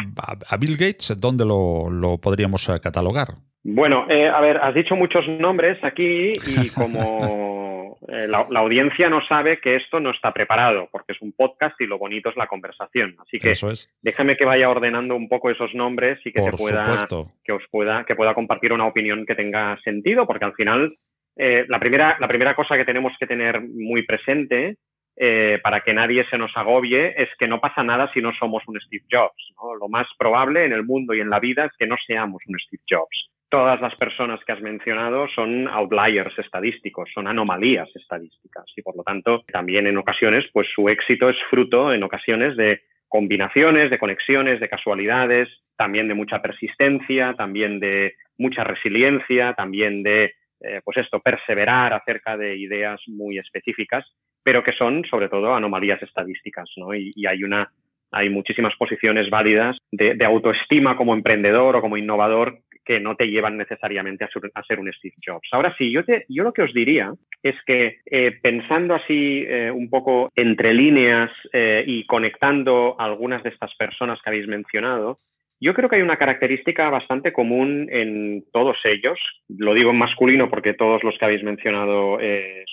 Bill 0.59 0.77
Gates, 0.77 1.21
¿dónde 1.21 1.45
lo, 1.45 1.91
lo 1.91 2.19
podríamos 2.19 2.71
catalogar? 2.81 3.35
Bueno, 3.65 4.03
a 4.03 4.41
ver, 4.41 4.59
has 4.59 4.75
dicho 4.75 4.95
muchos 4.95 5.27
nombres 5.27 5.83
aquí 5.83 6.33
y 6.47 6.69
como 6.75 7.74
eh, 8.09 8.27
la, 8.29 8.47
audiencia 8.59 9.09
no 9.09 9.25
sabe 9.27 9.61
que 9.61 9.77
esto 9.77 10.01
no 10.01 10.11
está 10.11 10.33
preparado, 10.33 10.89
porque 10.91 11.13
es 11.13 11.21
un 11.23 11.33
podcast 11.33 11.81
y 11.81 11.87
lo 11.87 11.99
bonito 11.99 12.29
es 12.29 12.37
la 12.37 12.47
conversación. 12.47 13.17
Así 13.21 13.39
que 13.39 13.55
déjame 14.03 14.37
que 14.37 14.45
vaya 14.45 14.71
ordenando 14.71 15.17
un 15.17 15.29
poco 15.29 15.51
esos 15.51 15.75
nombres 15.75 16.19
y 16.25 16.33
que 16.33 16.43
pueda, 16.51 17.07
que 17.43 17.53
os 17.53 17.63
pueda, 17.71 18.05
que 18.05 18.15
pueda 18.15 18.35
compartir 18.35 18.73
una 18.73 18.87
opinión 18.87 19.25
que 19.27 19.35
tenga 19.35 19.79
sentido, 19.83 20.27
porque 20.27 20.45
al 20.45 20.55
final 20.55 20.97
eh, 21.37 21.65
la, 21.69 21.79
primera, 21.79 22.17
la 22.21 22.29
primera 22.29 22.55
cosa 22.55 22.77
que 22.77 22.85
tenemos 22.85 23.13
que 23.19 23.27
tener 23.27 23.61
muy 23.61 24.03
presente 24.03 24.77
eh, 25.17 25.61
para 25.63 25.83
que 25.83 25.95
nadie 25.95 26.27
se 26.29 26.39
nos 26.39 26.57
agobie 26.57 27.15
es 27.17 27.29
que 27.39 27.49
no 27.49 27.61
pasa 27.61 27.83
nada 27.83 28.11
si 28.13 28.21
no 28.21 28.33
somos 28.35 28.63
un 28.67 28.81
Steve 28.81 29.05
Jobs. 29.11 29.53
Lo 29.81 29.89
más 29.89 30.07
probable 30.19 30.65
en 30.65 30.73
el 30.73 30.85
mundo 30.85 31.15
y 31.15 31.21
en 31.21 31.31
la 31.31 31.41
vida 31.41 31.67
es 31.67 31.73
que 31.79 31.87
no 31.87 31.97
seamos 32.07 32.43
un 32.47 32.59
Steve 32.59 32.83
Jobs 32.89 33.31
todas 33.55 33.81
las 33.81 33.95
personas 33.95 34.41
que 34.45 34.51
has 34.51 34.61
mencionado 34.61 35.29
son 35.29 35.69
outliers 35.69 36.37
estadísticos, 36.37 37.09
son 37.15 37.29
anomalías 37.29 37.89
estadísticas 37.95 38.65
y 38.75 38.83
por 38.83 38.97
lo 38.97 39.05
tanto 39.05 39.45
también 39.53 39.87
en 39.87 39.97
ocasiones 39.97 40.45
pues 40.53 40.67
su 40.75 40.89
éxito 40.89 41.29
es 41.29 41.37
fruto 41.51 41.95
en 41.95 42.03
ocasiones 42.03 42.57
de 42.57 42.83
combinaciones, 43.07 43.91
de 43.91 43.99
conexiones, 44.01 44.59
de 44.59 44.69
casualidades, 44.69 45.49
también 45.77 46.09
de 46.09 46.15
mucha 46.15 46.43
persistencia, 46.43 47.35
también 47.35 47.79
de 47.79 48.17
mucha 48.39 48.65
resiliencia, 48.65 49.55
también 49.55 50.03
de 50.03 50.35
eh, 50.59 50.81
pues 50.85 50.97
esto, 50.97 51.21
perseverar 51.21 51.93
acerca 51.93 52.37
de 52.37 52.57
ideas 52.57 53.01
muy 53.07 53.39
específicas, 53.39 54.05
pero 54.43 54.65
que 54.65 54.73
son 54.73 55.05
sobre 55.09 55.29
todo 55.29 55.55
anomalías 55.55 56.03
estadísticas, 56.03 56.69
¿no? 56.77 56.93
Y, 56.93 57.13
hay 57.25 57.45
una 57.45 57.71
hay 58.11 58.31
muchísimas 58.31 58.75
posiciones 58.77 59.31
válidas 59.31 59.77
de, 59.93 60.15
de, 60.15 60.25
autoestima 60.25 60.97
como 60.97 61.15
emprendedor 61.15 61.75
o 61.77 61.81
como 61.81 61.97
innovador 61.97 62.61
que 62.85 63.01
no 63.01 63.17
te 63.17 63.29
llevan 63.29 63.57
necesariamente 63.57 64.25
a 64.25 64.63
ser, 64.65 64.79
un 64.79 64.93
Steve 64.93 65.15
Jobs. 65.25 65.49
Ahora 65.53 65.75
sí, 65.79 65.91
yo, 65.91 66.05
te, 66.05 66.27
yo 66.29 66.45
lo 66.45 66.53
que 66.53 66.63
os 66.63 66.75
diría 66.75 67.13
es 67.43 67.55
que 67.67 67.99
eh, 68.07 68.39
pensando 68.43 68.95
así 68.95 69.45
eh, 69.47 69.71
un 69.71 69.89
poco 69.89 70.31
entre 70.37 70.75
líneas 70.75 71.31
eh, 71.53 71.85
y 71.87 72.05
conectando 72.07 72.97
algunas 72.99 73.43
de 73.43 73.51
estas 73.51 73.75
personas 73.77 74.21
que 74.23 74.31
habéis 74.31 74.47
mencionado, 74.47 75.17
yo 75.61 75.73
creo 75.73 75.89
que 75.89 75.97
hay 75.97 76.03
una 76.03 76.19
característica 76.19 76.91
bastante 76.91 77.33
común 77.33 77.89
en 77.91 78.45
todos 78.53 78.77
ellos. 78.85 79.19
Lo 79.49 79.73
digo 79.73 79.91
en 79.91 79.99
masculino 79.99 80.51
porque 80.51 80.75
todos 80.75 81.03
los 81.03 81.17
que 81.17 81.25
habéis 81.25 81.43
mencionado 81.43 82.19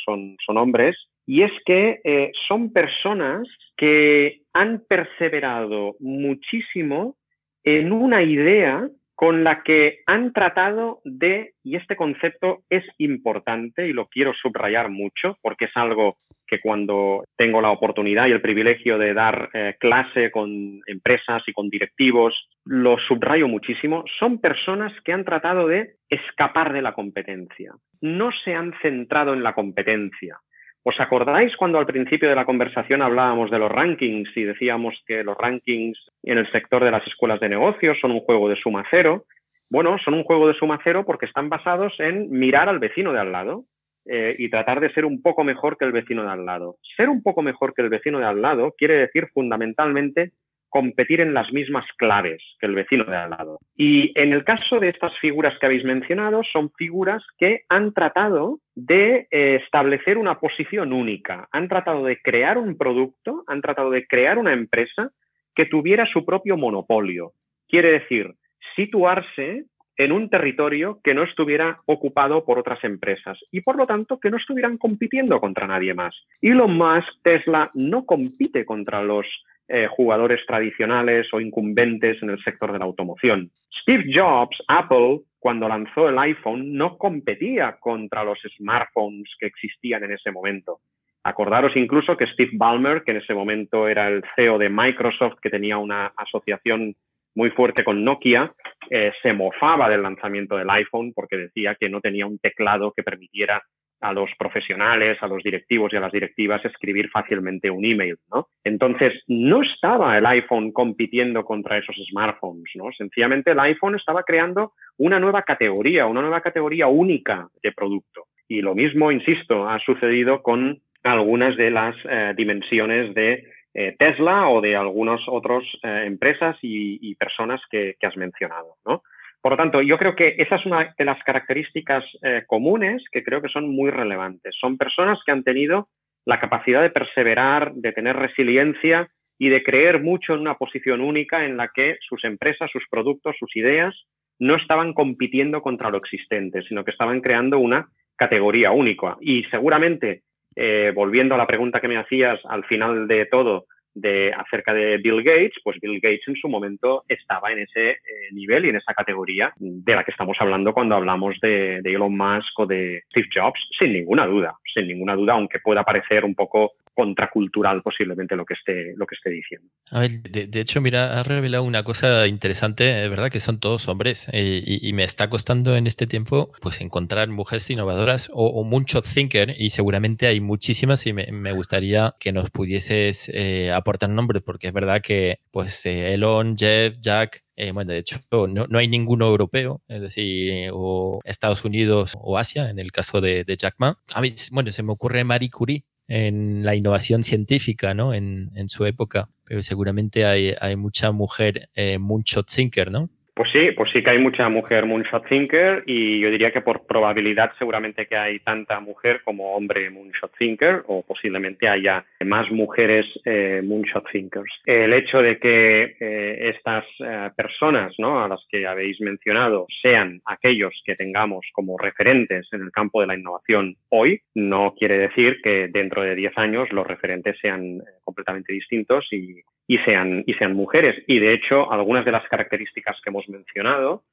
son, 0.04 0.36
son 0.46 0.58
hombres. 0.58 0.98
Y 1.26 1.44
es 1.44 1.52
que 1.66 2.32
son 2.48 2.74
personas 2.74 3.48
que 3.78 4.42
han 4.52 4.84
perseverado 4.90 5.96
muchísimo 6.00 7.16
en 7.64 7.92
una 7.92 8.24
idea 8.24 8.90
con 9.22 9.44
la 9.44 9.62
que 9.62 10.00
han 10.08 10.34
tratado 10.34 11.00
de, 11.04 11.54
y 11.64 11.76
este 11.76 11.96
concepto 11.96 12.64
es 12.72 12.84
importante 12.98 13.88
y 13.88 13.94
lo 13.94 14.08
quiero 14.08 14.34
subrayar 14.34 14.90
mucho 14.90 15.38
porque 15.44 15.66
es 15.66 15.72
algo 15.76 16.16
que 16.48 16.60
cuando 16.60 17.24
tengo 17.38 17.62
la 17.62 17.70
oportunidad 17.70 18.26
y 18.26 18.32
el 18.32 18.42
privilegio 18.42 18.98
de 18.98 19.14
dar 19.14 19.52
eh, 19.54 19.76
clase 19.80 20.32
con 20.32 20.82
empresas 20.88 21.44
y 21.46 21.54
con 21.54 21.70
directivos, 21.70 22.34
lo 22.66 22.98
subrayo 22.98 23.48
muchísimo, 23.48 24.06
son 24.18 24.42
personas 24.42 24.92
que 25.06 25.14
han 25.14 25.24
tratado 25.24 25.68
de 25.68 25.98
escapar 26.10 26.74
de 26.74 26.82
la 26.82 26.96
competencia. 26.96 27.74
No 28.02 28.32
se 28.44 28.56
han 28.56 28.74
centrado 28.82 29.34
en 29.34 29.44
la 29.44 29.54
competencia, 29.54 30.40
¿Os 30.84 31.00
acordáis 31.00 31.56
cuando 31.56 31.78
al 31.78 31.86
principio 31.86 32.28
de 32.28 32.36
la 32.36 32.46
conversación 32.46 33.04
hablábamos 33.04 33.52
de 33.52 33.60
los 33.60 33.72
rankings 33.72 34.36
y 34.36 34.44
decíamos 34.44 34.96
que 35.06 35.24
los 35.24 35.38
rankings 35.38 36.12
en 36.24 36.40
el 36.40 36.52
sector 36.52 36.84
de 36.84 36.90
las 36.90 37.06
escuelas 37.06 37.40
de 37.40 37.50
negocios 37.50 38.00
son 38.02 38.12
un 38.12 38.22
juego 38.22 38.50
de 38.50 38.56
suma 38.56 38.84
cero? 38.90 39.26
Bueno, 39.70 39.98
son 40.04 40.16
un 40.16 40.24
juego 40.24 40.48
de 40.48 40.56
suma 40.56 40.80
cero 40.84 41.04
porque 41.06 41.28
están 41.28 41.50
basados 41.50 41.94
en 42.00 42.32
mirar 42.32 42.68
al 42.68 42.80
vecino 42.80 43.14
de 43.14 43.20
al 43.20 43.32
lado 43.32 43.66
eh, 44.06 44.36
y 44.40 44.50
tratar 44.50 44.80
de 44.80 44.92
ser 44.92 45.06
un 45.06 45.22
poco 45.22 45.44
mejor 45.44 45.78
que 45.78 45.86
el 45.86 45.92
vecino 45.92 46.24
de 46.24 46.32
al 46.32 46.48
lado. 46.48 46.78
Ser 46.98 47.10
un 47.10 47.22
poco 47.22 47.44
mejor 47.44 47.76
que 47.76 47.84
el 47.84 47.90
vecino 47.90 48.18
de 48.18 48.26
al 48.26 48.42
lado 48.42 48.74
quiere 48.76 48.96
decir 48.96 49.30
fundamentalmente 49.32 50.32
competir 50.72 51.22
en 51.22 51.36
las 51.36 51.52
mismas 51.52 51.86
claves 51.98 52.42
que 52.60 52.66
el 52.66 52.76
vecino 52.76 53.04
de 53.04 53.18
al 53.18 53.30
lado. 53.30 53.60
Y 53.76 54.12
en 54.16 54.34
el 54.34 54.44
caso 54.44 54.80
de 54.80 54.90
estas 54.90 55.16
figuras 55.20 55.60
que 55.60 55.66
habéis 55.68 55.84
mencionado, 55.84 56.42
son 56.52 56.72
figuras 56.78 57.24
que 57.38 57.66
han 57.70 57.94
tratado 57.94 58.60
de 58.74 59.28
eh, 59.30 59.60
establecer 59.62 60.18
una 60.18 60.40
posición 60.40 60.94
única, 60.94 61.50
han 61.52 61.68
tratado 61.68 62.06
de 62.06 62.20
crear 62.22 62.58
un 62.58 62.78
producto, 62.78 63.44
han 63.48 63.62
tratado 63.62 63.92
de 63.92 64.08
crear 64.08 64.40
una 64.40 64.54
empresa 64.54 65.12
que 65.54 65.66
tuviera 65.66 66.06
su 66.06 66.26
propio 66.26 66.56
monopolio. 66.56 67.34
Quiere 67.68 67.92
decir, 67.92 68.34
situarse 68.76 69.66
en 69.98 70.12
un 70.12 70.30
territorio 70.30 71.00
que 71.04 71.14
no 71.14 71.24
estuviera 71.24 71.78
ocupado 71.86 72.46
por 72.46 72.58
otras 72.58 72.84
empresas 72.84 73.38
y 73.52 73.62
por 73.62 73.76
lo 73.76 73.86
tanto 73.86 74.20
que 74.20 74.32
no 74.32 74.38
estuvieran 74.38 74.78
compitiendo 74.78 75.40
contra 75.42 75.68
nadie 75.68 75.94
más. 75.94 76.16
Elon 76.42 76.78
Musk, 76.78 77.22
Tesla, 77.22 77.70
no 77.74 78.06
compite 78.06 78.66
contra 78.66 79.04
los 79.04 79.28
eh, 79.74 79.88
jugadores 79.88 80.42
tradicionales 80.46 81.34
o 81.34 81.40
incumbentes 81.40 82.22
en 82.22 82.30
el 82.30 82.44
sector 82.44 82.74
de 82.74 82.80
la 82.80 82.86
automoción. 82.86 83.50
Steve 83.82 84.04
Jobs, 84.14 84.62
Apple, 84.68 85.22
cuando 85.40 85.70
lanzó 85.70 86.10
el 86.10 86.20
iPhone, 86.20 86.74
no 86.74 86.98
competía 86.98 87.78
contra 87.80 88.26
los 88.26 88.40
smartphones 88.58 89.34
que 89.40 89.46
existían 89.46 90.04
en 90.04 90.12
ese 90.12 90.30
momento. 90.30 90.82
Acordaros 91.24 91.76
incluso 91.78 92.18
que 92.18 92.28
Steve 92.28 92.52
Ballmer, 92.54 93.04
que 93.04 93.12
en 93.12 93.18
ese 93.18 93.34
momento 93.34 93.88
era 93.88 94.10
el 94.10 94.24
CEO 94.36 94.58
de 94.58 94.70
Microsoft, 94.70 95.40
que 95.42 95.50
tenía 95.50 95.78
una 95.78 96.08
asociación 96.18 96.96
muy 97.34 97.50
fuerte 97.52 97.84
con 97.86 98.04
Nokia, 98.04 98.54
eh, 98.90 99.14
se 99.22 99.32
mofaba 99.32 99.90
del 99.90 100.04
lanzamiento 100.04 100.58
del 100.58 100.70
iPhone 100.70 101.14
porque 101.16 101.38
decía 101.38 101.76
que 101.80 101.90
no 101.90 102.02
tenía 102.02 102.26
un 102.26 102.40
teclado 102.40 102.92
que 102.92 103.04
permitiera 103.04 103.64
a 104.02 104.14
los 104.14 104.30
profesionales, 104.38 105.18
a 105.22 105.28
los 105.28 105.44
directivos 105.44 105.94
y 105.94 105.96
a 105.96 106.00
las 106.00 106.12
directivas 106.12 106.66
escribir 106.66 107.10
fácilmente 107.10 107.70
un 107.70 107.86
email, 107.86 108.18
¿no? 108.34 108.50
Entonces, 108.64 109.14
no 109.28 109.62
estaba 109.62 110.18
el 110.18 110.26
iPhone 110.26 110.72
compitiendo 110.72 111.46
contra 111.46 111.78
esos 111.78 111.96
smartphones, 112.10 112.72
¿no? 112.76 112.92
Sencillamente 112.98 113.52
el 113.52 113.60
iPhone 113.60 113.96
estaba 113.96 114.24
creando 114.24 114.74
una 114.98 115.20
nueva 115.20 115.44
categoría, 115.44 116.08
una 116.08 116.22
nueva 116.22 116.42
categoría 116.42 116.88
única 116.88 117.48
de 117.62 117.72
producto. 117.72 118.26
Y 118.48 118.62
lo 118.62 118.76
mismo, 118.76 119.12
insisto, 119.12 119.70
ha 119.70 119.80
sucedido 119.80 120.42
con 120.42 120.82
algunas 121.04 121.56
de 121.56 121.72
las 121.72 121.96
eh, 122.10 122.34
dimensiones 122.36 123.14
de 123.14 123.46
eh, 123.74 123.96
Tesla 123.98 124.50
o 124.50 124.62
de 124.62 124.76
algunas 124.76 125.22
otras 125.28 125.64
eh, 125.84 126.04
empresas 126.06 126.58
y, 126.62 127.16
personas 127.16 127.62
que, 127.70 127.96
que 128.00 128.08
has 128.08 128.18
mencionado, 128.18 128.76
¿no? 128.86 129.04
Por 129.42 129.54
lo 129.54 129.58
tanto, 129.58 129.82
yo 129.82 129.98
creo 129.98 130.16
que 130.16 130.36
esa 130.38 130.56
es 130.56 130.66
una 130.66 130.94
de 130.98 131.06
las 131.06 131.22
características 131.24 132.04
eh, 132.22 132.44
comunes 132.46 133.04
que 133.12 133.24
creo 133.24 133.42
que 133.42 133.50
son 133.50 133.68
muy 133.68 133.90
relevantes. 133.90 134.56
Son 134.60 134.78
personas 134.78 135.20
que 135.26 135.32
han 135.32 135.44
tenido 135.44 135.90
la 136.26 136.40
capacidad 136.40 136.82
de 136.82 136.92
perseverar, 136.92 137.74
de 137.74 137.92
tener 137.92 138.16
resiliencia 138.16 139.10
y 139.40 139.50
de 139.50 139.64
creer 139.64 140.02
mucho 140.02 140.36
en 140.36 140.42
una 140.42 140.56
posición 140.56 141.02
única 141.02 141.44
en 141.46 141.58
la 141.58 141.70
que 141.70 141.98
sus 142.08 142.24
empresas, 142.24 142.70
sus 142.72 142.84
productos, 142.90 143.36
sus 143.40 143.56
ideas 143.56 143.96
no 144.38 144.56
estaban 144.56 144.94
compitiendo 144.94 145.62
contra 145.64 145.90
lo 145.90 145.98
existente, 145.98 146.62
sino 146.64 146.84
que 146.84 146.92
estaban 146.92 147.22
creando 147.22 147.58
una 147.58 147.90
categoría 148.16 148.72
única. 148.72 149.18
Y 149.20 149.44
seguramente, 149.46 150.22
eh, 150.56 150.92
volviendo 150.94 151.34
a 151.34 151.40
la 151.40 151.48
pregunta 151.48 151.82
que 151.82 151.88
me 151.88 151.98
hacías 151.98 152.40
al 152.46 152.64
final 152.66 153.08
de 153.08 153.26
todo, 153.26 153.66
de, 153.94 154.34
acerca 154.34 154.74
de 154.74 154.98
Bill 154.98 155.24
Gates, 155.24 155.60
pues 155.64 155.80
Bill 155.80 156.00
Gates 156.00 156.28
en 156.28 156.36
su 156.36 156.48
momento 156.48 157.04
estaba 157.08 157.52
en 157.52 157.60
ese 157.60 157.92
eh, 157.92 157.98
nivel 158.32 158.66
y 158.66 158.70
en 158.70 158.78
esa 158.78 158.94
categoría 158.94 159.54
de 159.58 159.96
la 159.96 160.04
que 160.04 160.12
estamos 160.12 160.38
hablando 160.40 160.74
cuando 160.74 160.96
hablamos 160.96 161.38
de, 161.42 161.82
de 161.82 161.94
Elon 161.94 162.16
Musk 162.16 162.60
o 162.60 162.66
de 162.66 163.04
Steve 163.10 163.28
Jobs, 163.34 163.60
sin 163.78 163.94
ninguna 163.94 164.26
duda, 164.26 164.56
sin 164.74 164.88
ninguna 164.88 165.16
duda, 165.16 165.34
aunque 165.34 165.60
pueda 165.60 165.84
parecer 165.84 166.26
un 166.26 166.36
poco 166.36 166.74
contracultural 166.94 167.82
posiblemente 167.82 168.36
lo 168.36 168.46
que 168.46 168.54
esté, 168.54 168.94
lo 168.96 169.06
que 169.06 169.16
esté 169.16 169.30
diciendo. 169.30 169.68
A 169.92 170.02
ver, 170.02 170.22
de, 170.22 170.60
hecho, 170.60 170.82
mira, 170.82 171.20
ha 171.20 171.24
revelado 171.24 171.64
una 171.64 171.84
cosa 171.84 172.28
interesante, 172.28 173.04
es 173.04 173.10
verdad 173.10 173.32
que 173.32 173.40
son 173.40 173.60
todos 173.60 173.88
hombres 173.88 174.30
eh, 174.34 174.62
y, 174.66 174.92
me 174.94 175.04
está 175.04 175.30
costando 175.30 175.76
en 175.78 175.88
este 175.88 176.06
tiempo 176.06 176.52
pues 176.62 176.82
encontrar 176.82 177.30
mujeres 177.30 177.70
innovadoras 177.70 178.30
o, 178.34 178.64
mucho 178.64 179.02
thinker 179.02 179.56
y 179.58 179.70
seguramente 179.70 180.28
hay 180.28 180.42
muchísimas 180.42 181.08
y 181.08 181.14
me, 181.14 181.52
gustaría 181.54 182.14
que 182.20 182.32
nos 182.32 182.50
pudieses 182.50 183.30
eh, 183.34 183.72
aportar 183.72 184.10
nombres 184.10 184.44
porque 184.44 184.68
es 184.68 184.74
verdad 184.74 185.02
que 185.02 185.40
pues 185.52 185.86
eh, 185.86 186.14
Elon, 186.14 186.56
Jeff, 186.58 186.96
Jack, 187.00 187.44
bueno, 187.74 187.94
de 187.94 188.00
hecho, 188.00 188.20
no, 188.32 188.66
no, 188.68 188.80
hay 188.80 188.88
ninguno 188.88 189.28
europeo, 189.28 189.82
es 189.88 190.02
decir, 190.02 190.72
o 190.74 191.20
Estados 191.24 191.64
Unidos 191.64 192.18
o 192.20 192.40
Asia, 192.40 192.72
en 192.72 192.80
el 192.80 192.92
caso 192.92 193.22
de, 193.22 193.44
de 193.44 193.56
Jack 193.56 193.76
Ma. 193.78 194.00
A 194.12 194.20
mí, 194.20 194.34
bueno, 194.52 194.72
se 194.72 194.82
me 194.82 194.92
ocurre 194.92 195.24
Marie 195.24 195.52
Curie, 195.52 195.86
en 196.14 196.66
la 196.66 196.76
innovación 196.76 197.24
científica, 197.24 197.94
¿no? 197.94 198.14
En, 198.14 198.52
en 198.56 198.68
su 198.68 198.86
época, 198.86 199.30
pero 199.46 199.64
seguramente 199.64 200.26
hay, 200.26 200.54
hay 200.60 200.76
mucha 200.76 201.14
mujer, 201.14 201.70
eh, 201.74 202.00
mucho 202.00 202.44
thinker, 202.44 202.92
¿no? 202.92 203.10
Pues 203.34 203.50
sí, 203.54 203.72
pues 203.72 203.90
sí 203.94 204.04
que 204.04 204.10
hay 204.10 204.20
mucha 204.20 204.50
mujer 204.50 204.86
moonshot 204.86 205.26
thinker 205.28 205.84
y 205.86 206.20
yo 206.20 206.30
diría 206.30 206.52
que 206.52 206.60
por 206.60 206.86
probabilidad 206.86 207.52
seguramente 207.58 208.06
que 208.06 208.18
hay 208.18 208.40
tanta 208.40 208.82
mujer 208.82 209.22
como 209.24 209.56
hombre 209.56 209.90
moonshot 209.90 210.36
thinker 210.38 210.84
o 210.88 211.02
posiblemente 211.02 211.70
haya 211.70 212.06
más 212.26 212.52
mujeres 212.52 213.06
eh, 213.24 213.62
moonshot 213.64 214.06
thinkers. 214.12 214.52
El 214.66 214.92
hecho 214.92 215.22
de 215.22 215.40
que 215.40 215.96
eh, 215.98 216.52
estas 216.54 216.84
eh, 217.00 217.30
personas 217.34 217.94
¿no? 218.00 218.22
a 218.22 218.28
las 218.28 218.46
que 218.50 218.68
habéis 218.68 219.00
mencionado 219.00 219.66
sean 219.82 220.22
aquellos 220.26 220.74
que 220.86 220.96
tengamos 220.96 221.46
como 221.54 221.78
referentes 221.78 222.50
en 222.52 222.62
el 222.64 222.72
campo 222.72 223.00
de 223.00 223.08
la 223.08 223.18
innovación 223.18 223.78
hoy 223.90 224.22
no 224.36 224.76
quiere 224.78 224.98
decir 224.98 225.40
que 225.42 225.70
dentro 225.70 226.02
de 226.02 226.16
10 226.16 226.38
años 226.38 226.72
los 226.74 226.86
referentes 226.86 227.38
sean 227.42 227.82
completamente 228.04 228.52
distintos 228.52 229.08
y, 229.12 229.42
y 229.72 229.78
sean, 229.80 230.24
y 230.28 230.34
sean 230.34 230.54
mujeres. 230.54 231.02
Y 231.08 231.20
de 231.20 231.34
hecho, 231.34 231.72
algunas 231.72 232.04
de 232.04 232.12
las 232.12 232.28
características 232.28 233.00
que 233.02 233.10
hemos 233.10 233.30
mencionado 233.32 234.04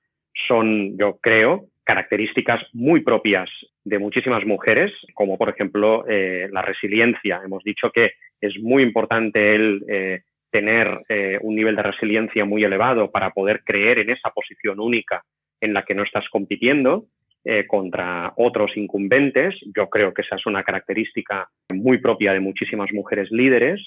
son, 0.46 0.96
yo 0.96 1.18
creo, 1.20 1.66
características 1.84 2.62
muy 2.74 3.00
propias 3.00 3.48
de 3.82 3.98
muchísimas 3.98 4.44
mujeres, 4.44 4.92
como 5.14 5.38
por 5.38 5.48
ejemplo 5.48 6.04
eh, 6.06 6.48
la 6.52 6.60
resiliencia. 6.60 7.40
Hemos 7.42 7.64
dicho 7.64 7.90
que 7.90 8.12
es 8.40 8.60
muy 8.60 8.82
importante 8.82 9.54
el 9.54 9.82
eh, 9.88 10.20
tener 10.50 11.00
eh, 11.08 11.38
un 11.40 11.56
nivel 11.56 11.76
de 11.76 11.82
resiliencia 11.82 12.44
muy 12.44 12.62
elevado 12.62 13.10
para 13.10 13.30
poder 13.30 13.62
creer 13.64 14.00
en 14.00 14.10
esa 14.10 14.30
posición 14.30 14.80
única 14.80 15.24
en 15.60 15.72
la 15.72 15.84
que 15.84 15.94
no 15.94 16.02
estás 16.02 16.28
compitiendo 16.30 17.06
contra 17.66 18.34
otros 18.36 18.76
incumbentes. 18.76 19.54
Yo 19.74 19.88
creo 19.88 20.12
que 20.12 20.20
esa 20.20 20.34
es 20.34 20.44
una 20.44 20.62
característica 20.64 21.48
muy 21.72 21.96
propia 21.96 22.34
de 22.34 22.40
muchísimas 22.40 22.92
mujeres 22.92 23.30
líderes. 23.30 23.80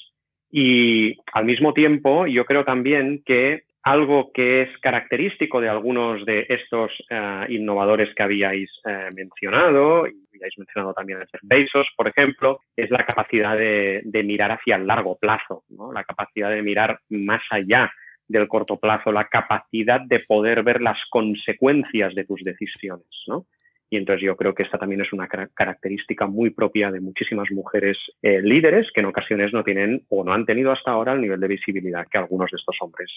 Y 0.50 1.16
al 1.32 1.46
mismo 1.46 1.72
tiempo, 1.72 2.26
yo 2.26 2.44
creo 2.46 2.66
también 2.66 3.22
que 3.24 3.66
algo 3.84 4.32
que 4.32 4.62
es 4.62 4.70
característico 4.80 5.60
de 5.60 5.70
algunos 5.70 6.26
de 6.26 6.46
estos 6.50 6.92
eh, 7.10 7.46
innovadores 7.50 8.14
que 8.16 8.24
habíais 8.24 8.72
eh, 8.86 9.10
mencionado, 9.16 10.08
y 10.08 10.38
habéis 10.38 10.58
mencionado 10.58 10.94
también 10.94 11.20
a 11.20 11.26
Bezos, 11.42 11.88
por 11.98 12.08
ejemplo, 12.08 12.60
es 12.76 12.90
la 12.92 13.06
capacidad 13.06 13.58
de, 13.58 14.04
mirar 14.24 14.52
hacia 14.52 14.76
el 14.76 14.86
largo 14.86 15.18
plazo, 15.18 15.64
la 15.94 16.04
capacidad 16.04 16.50
de 16.52 16.62
mirar 16.62 17.00
más 17.10 17.42
allá 17.50 17.92
del 18.28 18.48
corto 18.48 18.78
plazo, 18.78 19.12
la 19.12 19.28
capacidad 19.28 20.00
de 20.02 20.20
poder 20.20 20.64
ver 20.64 20.82
las 20.82 21.00
consecuencias 21.10 22.14
de 22.16 22.24
tus 22.24 22.44
decisiones. 22.44 23.08
¿no? 23.28 23.46
Y 23.94 23.98
entonces 23.98 24.26
yo 24.26 24.38
creo 24.38 24.56
que 24.56 24.64
esta 24.64 24.78
también 24.78 25.02
es 25.02 25.12
una 25.12 25.28
característica 25.28 26.26
muy 26.26 26.52
propia 26.52 26.90
de 26.92 27.02
muchísimas 27.02 27.52
mujeres 27.52 27.98
eh, 28.22 28.42
líderes 28.42 28.88
que 28.94 29.02
en 29.02 29.08
ocasiones 29.08 29.52
no 29.52 29.66
tienen 29.66 30.06
o 30.08 30.24
no 30.24 30.32
han 30.32 30.46
tenido 30.46 30.72
hasta 30.72 30.92
ahora 30.92 31.12
el 31.12 31.20
nivel 31.20 31.42
de 31.42 31.50
visibilidad 31.50 32.08
que 32.10 32.18
algunos 32.18 32.50
de 32.50 32.58
estos 32.58 32.78
hombres 32.80 33.12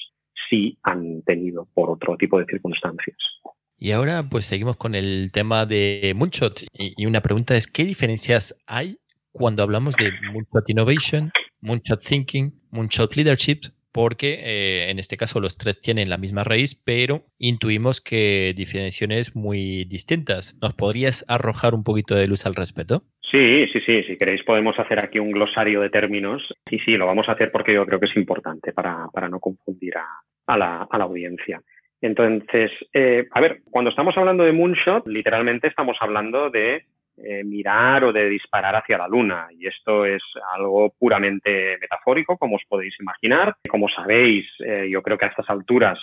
sí 0.50 0.76
han 0.82 1.22
tenido 1.22 1.68
por 1.74 1.90
otro 1.90 2.16
tipo 2.16 2.40
de 2.40 2.46
circunstancias. 2.46 3.16
Y 3.78 3.92
ahora 3.92 4.24
pues 4.28 4.46
seguimos 4.46 4.76
con 4.76 4.96
el 4.96 5.30
tema 5.32 5.64
de 5.64 6.12
Moonshot 6.16 6.64
y 6.72 7.06
una 7.06 7.20
pregunta 7.20 7.54
es, 7.54 7.68
¿qué 7.68 7.84
diferencias 7.84 8.60
hay 8.66 8.98
cuando 9.30 9.62
hablamos 9.62 9.94
de 9.94 10.10
Moonshot 10.32 10.70
Innovation, 10.70 11.30
Moonshot 11.60 12.02
Thinking, 12.02 12.52
Moonshot 12.72 13.14
Leadership 13.14 13.60
porque 13.94 14.40
eh, 14.42 14.90
en 14.90 14.98
este 14.98 15.16
caso 15.16 15.38
los 15.38 15.56
tres 15.56 15.80
tienen 15.80 16.10
la 16.10 16.18
misma 16.18 16.42
raíz, 16.42 16.74
pero 16.74 17.26
intuimos 17.38 18.00
que 18.00 18.52
definiciones 18.56 19.36
muy 19.36 19.84
distintas. 19.84 20.58
¿Nos 20.60 20.74
podrías 20.74 21.24
arrojar 21.28 21.74
un 21.74 21.84
poquito 21.84 22.16
de 22.16 22.26
luz 22.26 22.44
al 22.44 22.56
respecto? 22.56 23.04
Sí, 23.30 23.68
sí, 23.72 23.78
sí. 23.86 24.02
Si 24.02 24.18
queréis 24.18 24.42
podemos 24.42 24.76
hacer 24.80 24.98
aquí 24.98 25.20
un 25.20 25.30
glosario 25.30 25.80
de 25.80 25.90
términos. 25.90 26.42
Sí, 26.68 26.80
sí, 26.84 26.96
lo 26.96 27.06
vamos 27.06 27.28
a 27.28 27.32
hacer 27.32 27.52
porque 27.52 27.72
yo 27.72 27.86
creo 27.86 28.00
que 28.00 28.06
es 28.06 28.16
importante 28.16 28.72
para, 28.72 29.08
no 29.30 29.38
confundir 29.38 29.94
a, 29.96 30.58
la, 30.58 30.88
audiencia. 30.90 31.62
Entonces, 32.00 32.72
eh, 32.92 33.28
a 33.30 33.40
ver, 33.40 33.62
cuando 33.70 33.90
estamos 33.90 34.16
hablando 34.18 34.42
de 34.42 34.52
moonshot, 34.52 35.06
literalmente 35.06 35.68
estamos 35.68 35.96
hablando 36.00 36.50
de 36.50 36.84
eh, 37.16 37.44
mirar 37.44 38.04
o 38.04 38.12
de 38.12 38.28
disparar 38.28 38.74
hacia 38.76 38.98
la 38.98 39.08
luna. 39.08 39.48
Y 39.52 39.66
esto 39.66 40.04
es 40.04 40.22
algo 40.54 40.92
puramente 40.98 41.78
metafórico, 41.80 42.36
como 42.36 42.56
os 42.56 42.64
podéis 42.68 42.94
imaginar. 43.00 43.54
Como 43.68 43.88
sabéis, 43.88 44.46
eh, 44.60 44.88
yo 44.90 45.02
creo 45.02 45.16
que 45.16 45.26
a 45.26 45.28
estas 45.28 45.48
alturas 45.48 45.98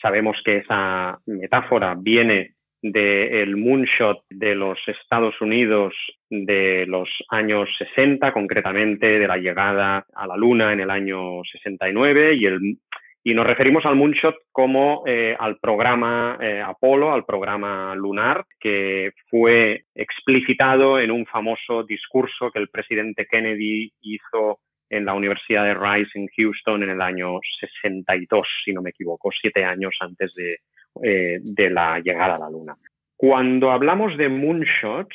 sabemos 0.00 0.36
que 0.44 0.58
esa 0.58 1.18
metáfora 1.26 1.94
viene 1.96 2.54
del 2.82 3.56
moonshot 3.56 4.24
de 4.30 4.54
los 4.54 4.78
Estados 4.86 5.38
Unidos 5.40 5.94
de 6.30 6.86
los 6.86 7.08
años 7.28 7.68
60, 7.76 8.32
concretamente 8.32 9.18
de 9.18 9.28
la 9.28 9.36
llegada 9.36 10.06
a 10.14 10.26
la 10.26 10.36
Luna 10.36 10.72
en 10.72 10.80
el 10.80 10.90
año 10.90 11.42
69 11.44 12.36
y 12.38 12.46
el 12.46 12.78
y 13.22 13.34
nos 13.34 13.46
referimos 13.46 13.84
al 13.84 13.96
Moonshot 13.96 14.34
como 14.50 15.02
eh, 15.06 15.36
al 15.38 15.58
programa 15.58 16.38
eh, 16.40 16.60
Apolo, 16.60 17.12
al 17.12 17.24
programa 17.24 17.94
lunar, 17.94 18.46
que 18.58 19.12
fue 19.28 19.84
explicitado 19.94 20.98
en 20.98 21.10
un 21.10 21.26
famoso 21.26 21.82
discurso 21.82 22.50
que 22.50 22.60
el 22.60 22.68
presidente 22.68 23.26
Kennedy 23.26 23.92
hizo 24.00 24.60
en 24.88 25.04
la 25.04 25.14
Universidad 25.14 25.64
de 25.64 25.74
Rice 25.74 26.10
en 26.14 26.28
Houston 26.36 26.82
en 26.82 26.90
el 26.90 27.00
año 27.00 27.38
62, 27.60 28.48
si 28.64 28.72
no 28.72 28.82
me 28.82 28.90
equivoco, 28.90 29.30
siete 29.38 29.64
años 29.64 29.96
antes 30.00 30.32
de, 30.34 30.58
eh, 31.02 31.38
de 31.42 31.70
la 31.70 32.00
llegada 32.00 32.36
a 32.36 32.38
la 32.38 32.50
Luna. 32.50 32.74
Cuando 33.16 33.70
hablamos 33.70 34.16
de 34.16 34.30
moonshots, 34.30 35.14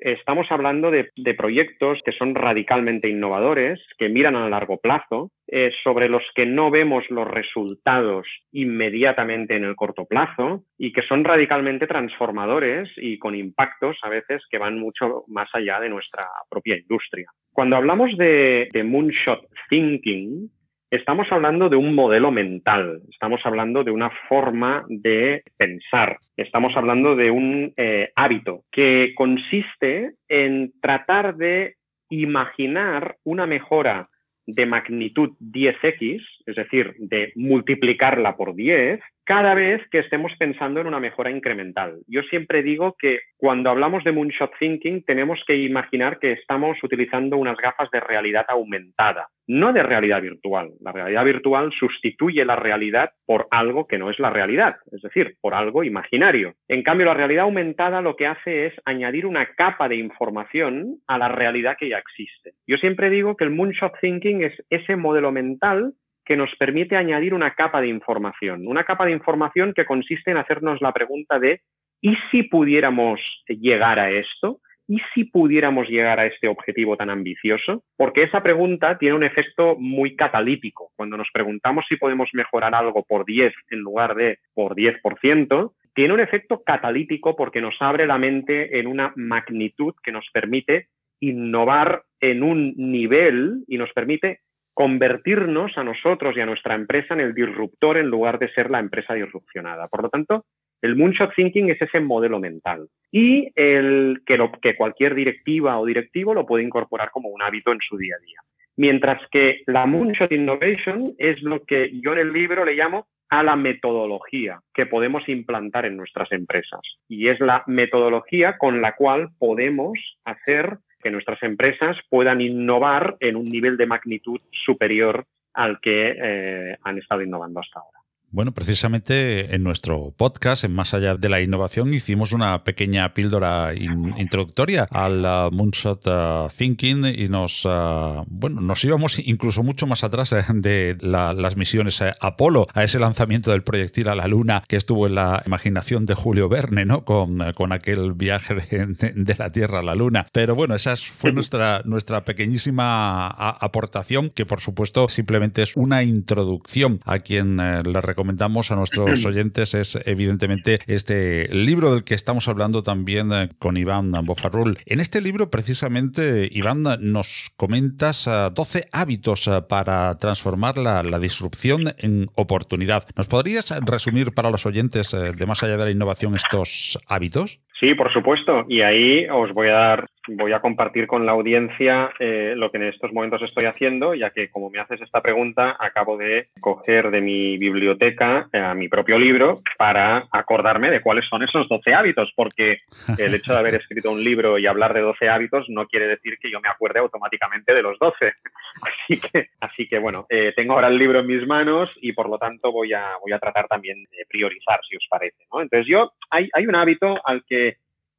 estamos 0.00 0.46
hablando 0.50 0.90
de, 0.90 1.10
proyectos 1.34 2.00
que 2.04 2.12
son 2.12 2.34
radicalmente 2.34 3.08
innovadores, 3.08 3.80
que 3.98 4.08
miran 4.08 4.36
a 4.36 4.48
largo 4.48 4.78
plazo, 4.78 5.30
eh, 5.46 5.70
sobre 5.82 6.08
los 6.08 6.22
que 6.34 6.46
no 6.46 6.70
vemos 6.70 7.04
los 7.10 7.26
resultados 7.26 8.26
inmediatamente 8.52 9.56
en 9.56 9.64
el 9.64 9.76
corto 9.76 10.04
plazo 10.04 10.64
y 10.78 10.92
que 10.92 11.02
son 11.02 11.24
radicalmente 11.24 11.86
transformadores 11.86 12.90
y 12.96 13.18
con 13.18 13.34
impactos 13.34 13.96
a 14.02 14.08
veces 14.08 14.42
que 14.50 14.58
van 14.58 14.78
mucho 14.78 15.24
más 15.28 15.48
allá 15.54 15.80
de 15.80 15.88
nuestra 15.88 16.24
propia 16.48 16.76
industria. 16.76 17.26
Cuando 17.52 17.76
hablamos 17.76 18.16
de 18.16 18.68
moonshot 18.84 19.46
thinking, 19.68 20.50
Estamos 20.90 21.28
hablando 21.30 21.68
de 21.68 21.76
un 21.76 21.94
modelo 21.94 22.32
mental, 22.32 23.02
estamos 23.12 23.40
hablando 23.44 23.84
de 23.84 23.92
una 23.92 24.10
forma 24.28 24.84
de 24.88 25.44
pensar, 25.56 26.18
estamos 26.36 26.76
hablando 26.76 27.14
de 27.14 27.30
un 27.30 27.72
eh, 27.76 28.10
hábito 28.16 28.64
que 28.72 29.12
consiste 29.14 30.14
en 30.26 30.72
tratar 30.80 31.36
de 31.36 31.76
imaginar 32.08 33.18
una 33.22 33.46
mejora 33.46 34.08
de 34.46 34.66
magnitud 34.66 35.30
10x, 35.40 36.22
es 36.46 36.56
decir, 36.56 36.96
de 36.98 37.32
multiplicarla 37.36 38.36
por 38.36 38.56
10, 38.56 39.00
cada 39.24 39.54
vez 39.54 39.80
que 39.92 40.00
estemos 40.00 40.32
pensando 40.40 40.80
en 40.80 40.88
una 40.88 40.98
mejora 40.98 41.30
incremental. 41.30 42.00
Yo 42.08 42.22
siempre 42.22 42.64
digo 42.64 42.96
que 42.98 43.20
cuando 43.36 43.70
hablamos 43.70 44.02
de 44.02 44.10
moonshot 44.10 44.50
thinking 44.58 45.04
tenemos 45.04 45.40
que 45.46 45.56
imaginar 45.56 46.18
que 46.18 46.32
estamos 46.32 46.82
utilizando 46.82 47.36
unas 47.36 47.56
gafas 47.56 47.88
de 47.92 48.00
realidad 48.00 48.44
aumentada, 48.48 49.28
no 49.50 49.72
de 49.72 49.82
realidad 49.82 50.22
virtual. 50.22 50.70
La 50.80 50.92
realidad 50.92 51.24
virtual 51.24 51.72
sustituye 51.72 52.44
la 52.44 52.54
realidad 52.54 53.10
por 53.26 53.48
algo 53.50 53.88
que 53.88 53.98
no 53.98 54.08
es 54.08 54.20
la 54.20 54.30
realidad, 54.30 54.76
es 54.92 55.02
decir, 55.02 55.38
por 55.40 55.54
algo 55.54 55.82
imaginario. 55.82 56.54
En 56.68 56.84
cambio, 56.84 57.06
la 57.06 57.14
realidad 57.14 57.46
aumentada 57.46 58.00
lo 58.00 58.14
que 58.14 58.28
hace 58.28 58.66
es 58.66 58.74
añadir 58.84 59.26
una 59.26 59.46
capa 59.56 59.88
de 59.88 59.96
información 59.96 61.00
a 61.08 61.18
la 61.18 61.26
realidad 61.26 61.76
que 61.76 61.88
ya 61.88 61.98
existe. 61.98 62.52
Yo 62.64 62.76
siempre 62.76 63.10
digo 63.10 63.36
que 63.36 63.42
el 63.42 63.50
moonshot 63.50 63.98
thinking 64.00 64.44
es 64.44 64.52
ese 64.70 64.94
modelo 64.94 65.32
mental 65.32 65.94
que 66.24 66.36
nos 66.36 66.54
permite 66.54 66.96
añadir 66.96 67.34
una 67.34 67.56
capa 67.56 67.80
de 67.80 67.88
información, 67.88 68.68
una 68.68 68.84
capa 68.84 69.04
de 69.04 69.12
información 69.12 69.74
que 69.74 69.84
consiste 69.84 70.30
en 70.30 70.36
hacernos 70.36 70.80
la 70.80 70.92
pregunta 70.92 71.40
de 71.40 71.62
¿y 72.00 72.14
si 72.30 72.44
pudiéramos 72.44 73.20
llegar 73.48 73.98
a 73.98 74.12
esto? 74.12 74.60
¿Y 74.90 74.98
si 75.14 75.22
pudiéramos 75.22 75.88
llegar 75.88 76.18
a 76.18 76.26
este 76.26 76.48
objetivo 76.48 76.96
tan 76.96 77.10
ambicioso? 77.10 77.84
Porque 77.96 78.24
esa 78.24 78.42
pregunta 78.42 78.98
tiene 78.98 79.14
un 79.14 79.22
efecto 79.22 79.76
muy 79.78 80.16
catalítico. 80.16 80.90
Cuando 80.96 81.16
nos 81.16 81.28
preguntamos 81.32 81.84
si 81.88 81.94
podemos 81.94 82.28
mejorar 82.32 82.74
algo 82.74 83.04
por 83.04 83.24
10 83.24 83.54
en 83.70 83.78
lugar 83.78 84.16
de 84.16 84.40
por 84.52 84.74
10%, 84.74 85.72
tiene 85.94 86.14
un 86.14 86.18
efecto 86.18 86.64
catalítico 86.64 87.36
porque 87.36 87.60
nos 87.60 87.76
abre 87.78 88.04
la 88.04 88.18
mente 88.18 88.80
en 88.80 88.88
una 88.88 89.12
magnitud 89.14 89.94
que 90.02 90.10
nos 90.10 90.26
permite 90.32 90.88
innovar 91.20 92.02
en 92.18 92.42
un 92.42 92.74
nivel 92.76 93.62
y 93.68 93.78
nos 93.78 93.92
permite 93.92 94.40
convertirnos 94.74 95.78
a 95.78 95.84
nosotros 95.84 96.36
y 96.36 96.40
a 96.40 96.46
nuestra 96.46 96.74
empresa 96.74 97.14
en 97.14 97.20
el 97.20 97.32
disruptor 97.32 97.96
en 97.96 98.08
lugar 98.08 98.40
de 98.40 98.52
ser 98.54 98.70
la 98.70 98.80
empresa 98.80 99.14
disrupcionada. 99.14 99.86
Por 99.86 100.02
lo 100.02 100.08
tanto, 100.08 100.46
el 100.82 100.96
moonshot 100.96 101.34
thinking 101.34 101.70
es 101.70 101.80
ese 101.80 102.00
modelo 102.00 102.38
mental 102.38 102.88
y 103.12 103.50
el 103.54 104.22
que, 104.24 104.76
cualquier 104.76 105.14
directiva 105.14 105.78
o 105.78 105.86
directivo 105.86 106.34
lo 106.34 106.46
puede 106.46 106.64
incorporar 106.64 107.10
como 107.10 107.28
un 107.28 107.42
hábito 107.42 107.72
en 107.72 107.78
su 107.86 107.96
día 107.96 108.16
a 108.16 108.24
día. 108.24 108.40
Mientras 108.76 109.20
que 109.30 109.62
la 109.66 109.86
moonshot 109.86 110.32
innovation 110.32 111.14
es 111.18 111.42
lo 111.42 111.64
que 111.64 111.90
yo 112.00 112.12
en 112.12 112.18
el 112.20 112.32
libro 112.32 112.64
le 112.64 112.74
llamo 112.74 113.08
a 113.28 113.42
la 113.42 113.56
metodología 113.56 114.60
que 114.74 114.86
podemos 114.86 115.28
implantar 115.28 115.86
en 115.86 115.96
nuestras 115.96 116.32
empresas. 116.32 116.80
Y 117.08 117.28
es 117.28 117.38
la 117.40 117.62
metodología 117.66 118.58
con 118.58 118.80
la 118.80 118.96
cual 118.96 119.30
podemos 119.38 119.98
hacer 120.24 120.78
que 121.00 121.10
nuestras 121.10 121.42
empresas 121.42 121.96
puedan 122.08 122.40
innovar 122.40 123.16
en 123.20 123.36
un 123.36 123.44
nivel 123.44 123.76
de 123.76 123.86
magnitud 123.86 124.40
superior 124.64 125.26
al 125.54 125.80
que 125.80 126.16
eh, 126.20 126.76
han 126.82 126.98
estado 126.98 127.22
innovando 127.22 127.60
hasta 127.60 127.80
ahora. 127.80 127.99
Bueno, 128.32 128.54
precisamente 128.54 129.56
en 129.56 129.64
nuestro 129.64 130.14
podcast, 130.16 130.62
en 130.62 130.72
Más 130.72 130.94
allá 130.94 131.16
de 131.16 131.28
la 131.28 131.40
innovación, 131.40 131.92
hicimos 131.92 132.32
una 132.32 132.62
pequeña 132.62 133.12
píldora 133.12 133.74
introductoria 133.74 134.86
al 134.88 135.24
uh, 135.24 135.52
Moonshot 135.52 136.06
uh, 136.06 136.48
Thinking 136.48 137.06
y 137.06 137.28
nos, 137.28 137.64
uh, 137.64 138.22
bueno, 138.28 138.60
nos 138.60 138.84
íbamos 138.84 139.18
incluso 139.18 139.64
mucho 139.64 139.88
más 139.88 140.04
atrás 140.04 140.32
eh, 140.32 140.44
de 140.54 140.96
las 141.00 141.56
misiones 141.56 142.00
eh, 142.02 142.12
Apolo, 142.20 142.68
a 142.72 142.84
ese 142.84 143.00
lanzamiento 143.00 143.50
del 143.50 143.64
proyectil 143.64 144.06
a 144.06 144.14
la 144.14 144.28
Luna 144.28 144.62
que 144.68 144.76
estuvo 144.76 145.08
en 145.08 145.16
la 145.16 145.42
imaginación 145.44 146.06
de 146.06 146.14
Julio 146.14 146.48
Verne, 146.48 146.84
¿no? 146.84 147.04
Con, 147.04 147.42
eh, 147.42 147.52
con 147.52 147.72
aquel 147.72 148.12
viaje 148.12 148.54
de, 148.54 149.34
la 149.36 149.50
Tierra 149.50 149.80
a 149.80 149.82
la 149.82 149.96
Luna. 149.96 150.24
Pero 150.30 150.54
bueno, 150.54 150.76
esa 150.76 150.94
fue 150.94 151.32
nuestra, 151.32 151.82
nuestra 151.84 152.24
pequeñísima 152.24 153.26
aportación, 153.26 154.30
que 154.30 154.46
por 154.46 154.60
supuesto 154.60 155.08
simplemente 155.08 155.62
es 155.62 155.76
una 155.76 156.04
introducción 156.04 157.00
a 157.04 157.18
quien 157.18 157.56
le 157.56 158.00
recomiendo 158.00 158.19
comentamos 158.20 158.70
a 158.70 158.76
nuestros 158.76 159.24
oyentes 159.24 159.72
es 159.72 159.98
evidentemente 160.04 160.78
este 160.86 161.48
libro 161.54 161.94
del 161.94 162.04
que 162.04 162.12
estamos 162.12 162.48
hablando 162.48 162.82
también 162.82 163.32
eh, 163.32 163.48
con 163.58 163.78
Iván 163.78 164.12
Bofarrul. 164.26 164.78
En 164.84 165.00
este 165.00 165.22
libro 165.22 165.48
precisamente, 165.48 166.46
Iván, 166.52 166.84
nos 167.00 167.50
comentas 167.56 168.28
12 168.54 168.78
eh, 168.78 168.88
hábitos 168.92 169.46
eh, 169.46 169.62
para 169.66 170.18
transformar 170.18 170.76
la, 170.76 171.18
disrupción 171.18 171.94
en 171.96 172.28
oportunidad. 172.34 173.06
¿Nos 173.16 173.26
podrías 173.26 173.70
resumir 173.86 174.34
para 174.34 174.50
los 174.50 174.66
oyentes 174.66 175.12
de 175.12 175.46
más 175.46 175.62
allá 175.62 175.78
de 175.78 175.84
la 175.84 175.90
innovación 175.90 176.34
estos 176.34 176.98
hábitos? 177.06 177.60
Sí, 177.80 177.94
por 177.94 178.12
supuesto. 178.12 178.66
Y 178.68 178.82
ahí 178.82 179.26
os 179.30 179.52
voy 179.54 179.68
a 179.68 179.72
dar 179.72 180.10
voy 180.28 180.52
a 180.52 180.60
compartir 180.60 181.06
con 181.06 181.26
la 181.26 181.32
audiencia 181.32 182.12
eh, 182.18 182.54
lo 182.56 182.70
que 182.70 182.78
en 182.78 182.84
estos 182.84 183.12
momentos 183.12 183.42
estoy 183.42 183.64
haciendo, 183.64 184.14
ya 184.14 184.30
que 184.30 184.50
como 184.50 184.70
me 184.70 184.78
haces 184.78 185.00
esta 185.00 185.22
pregunta, 185.22 185.76
acabo 185.78 186.16
de 186.16 186.48
coger 186.60 187.10
de 187.10 187.20
mi 187.20 187.58
biblioteca 187.58 188.48
eh, 188.52 188.74
mi 188.74 188.88
propio 188.88 189.18
libro 189.18 189.60
para 189.78 190.28
acordarme 190.30 190.90
de 190.90 191.00
cuáles 191.00 191.26
son 191.28 191.42
esos 191.42 191.68
12 191.68 191.94
hábitos, 191.94 192.32
porque 192.36 192.78
el 193.18 193.34
hecho 193.34 193.52
de 193.52 193.58
haber 193.58 193.74
escrito 193.74 194.10
un 194.10 194.22
libro 194.22 194.58
y 194.58 194.66
hablar 194.66 194.94
de 194.94 195.00
12 195.00 195.28
hábitos 195.28 195.66
no 195.68 195.86
quiere 195.86 196.06
decir 196.06 196.36
que 196.40 196.50
yo 196.50 196.60
me 196.60 196.68
acuerde 196.68 197.00
automáticamente 197.00 197.74
de 197.74 197.82
los 197.82 197.98
12. 197.98 198.32
Así 198.82 199.20
que, 199.20 199.48
así 199.60 199.88
que 199.88 199.98
bueno, 199.98 200.26
eh, 200.30 200.52
tengo 200.56 200.74
ahora 200.74 200.88
el 200.88 200.96
libro 200.96 201.18
en 201.18 201.26
mis 201.26 201.46
manos 201.46 201.98
y 202.00 202.12
por 202.12 202.30
lo 202.30 202.38
tanto 202.38 202.70
voy 202.70 202.92
a, 202.92 203.14
voy 203.20 203.32
a 203.32 203.38
tratar 203.38 203.66
también 203.66 204.04
de 204.04 204.24
priorizar, 204.26 204.80
si 204.88 204.96
os 204.96 205.06
parece. 205.10 205.44
¿no? 205.52 205.60
Entonces 205.60 205.86
yo, 205.86 206.12
hay, 206.30 206.48
hay 206.54 206.66
un 206.66 206.76
hábito 206.76 207.20
al 207.24 207.44
que 207.44 207.69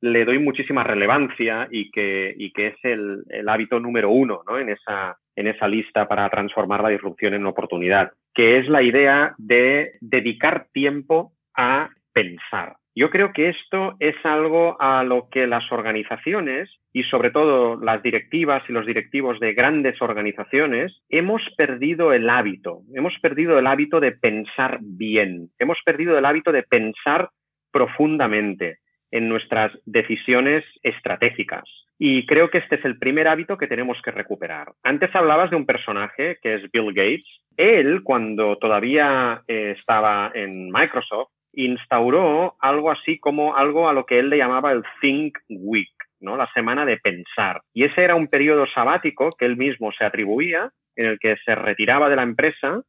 le 0.02 0.26
doy 0.26 0.39
muchísima 0.39 0.84
relevancia 0.84 1.68
y 1.72 1.91
que, 1.91 2.34
y 2.38 2.52
que 2.52 2.68
es 2.68 2.76
el, 2.84 3.24
hábito 3.47 3.80
número 3.80 4.10
uno 4.10 4.41
¿no? 4.47 4.58
en, 4.58 4.70
esa, 4.70 5.18
en 5.36 5.47
esa 5.47 5.68
lista 5.68 6.08
para 6.08 6.30
transformar 6.30 6.82
la 6.82 6.89
disrupción 6.89 7.34
en 7.34 7.45
oportunidad, 7.45 8.12
que 8.34 8.58
es 8.58 8.68
la 8.68 8.82
idea 8.82 9.36
de 9.38 9.93
dedicar 10.02 10.68
tiempo 10.74 11.34
a 11.56 11.89
pensar. 12.14 12.76
Yo 12.93 13.10
creo 13.10 13.32
que 13.32 13.49
esto 13.49 13.95
es 13.99 14.16
algo 14.26 14.76
a 14.82 15.04
lo 15.06 15.30
que 15.30 15.47
las 15.47 15.72
organizaciones 15.72 16.70
y 16.91 17.04
sobre 17.04 17.32
todo 17.32 17.80
las 17.80 18.04
directivas 18.04 18.64
y 18.68 18.74
los 18.74 18.86
directivos 18.86 19.39
de 19.39 19.54
grandes 19.54 20.02
organizaciones 20.02 20.99
hemos 21.08 21.41
perdido 21.56 22.12
el 22.12 22.30
hábito, 22.30 22.82
hemos 22.93 23.18
perdido 23.22 23.58
el 23.58 23.68
hábito 23.68 24.02
de 24.02 24.12
pensar 24.12 24.80
bien, 24.82 25.52
hemos 25.58 25.78
perdido 25.86 26.18
el 26.18 26.26
hábito 26.26 26.52
de 26.52 26.64
pensar 26.64 27.30
profundamente 27.72 28.80
en 29.12 29.30
nuestras 29.30 29.72
decisiones 29.86 30.66
estratégicas. 30.84 31.64
Y 31.99 32.26
creo 32.26 32.49
que 32.49 32.57
este 32.57 32.78
es 32.78 32.86
el 32.86 32.97
primer 32.97 33.28
hábito 33.28 33.57
que 33.57 33.68
tenemos 33.68 34.01
que 34.01 34.09
recuperar. 34.09 34.72
Antes 34.82 35.16
hablabas 35.16 35.51
de 35.51 35.55
un 35.55 35.68
personaje 35.68 36.39
que 36.41 36.55
es 36.55 36.72
Bill 36.72 36.93
Gates. 36.93 37.41
Él, 37.57 38.01
cuando 38.03 38.57
todavía 38.57 39.43
eh, 39.47 39.76
estaba 39.78 40.32
en 40.34 40.72
Microsoft, 40.72 41.30
instauró 41.53 42.55
algo 42.59 42.89
así 42.89 43.20
como 43.20 43.55
algo 43.55 43.88
a 43.88 43.93
lo 43.93 44.05
que 44.05 44.18
él 44.18 44.30
le 44.30 44.38
llamaba 44.38 44.72
el 44.72 44.84
Think 44.99 45.38
Week, 45.49 45.93
¿no? 46.20 46.38
La 46.38 46.49
semana 46.53 46.86
de 46.86 46.97
pensar. 46.97 47.62
Y 47.74 47.84
ese 47.84 48.03
era 48.03 48.16
un 48.16 48.28
periodo 48.28 48.66
sabático 48.66 49.30
que 49.38 49.45
él 49.45 49.57
mismo 49.57 49.91
se 49.91 50.03
atribuía, 50.03 50.72
en 50.95 51.05
el 51.05 51.20
que 51.20 51.38
se 51.45 51.55
retiraba 51.55 52.09
de 52.09 52.16
la 52.16 52.24
empresa, 52.24 52.82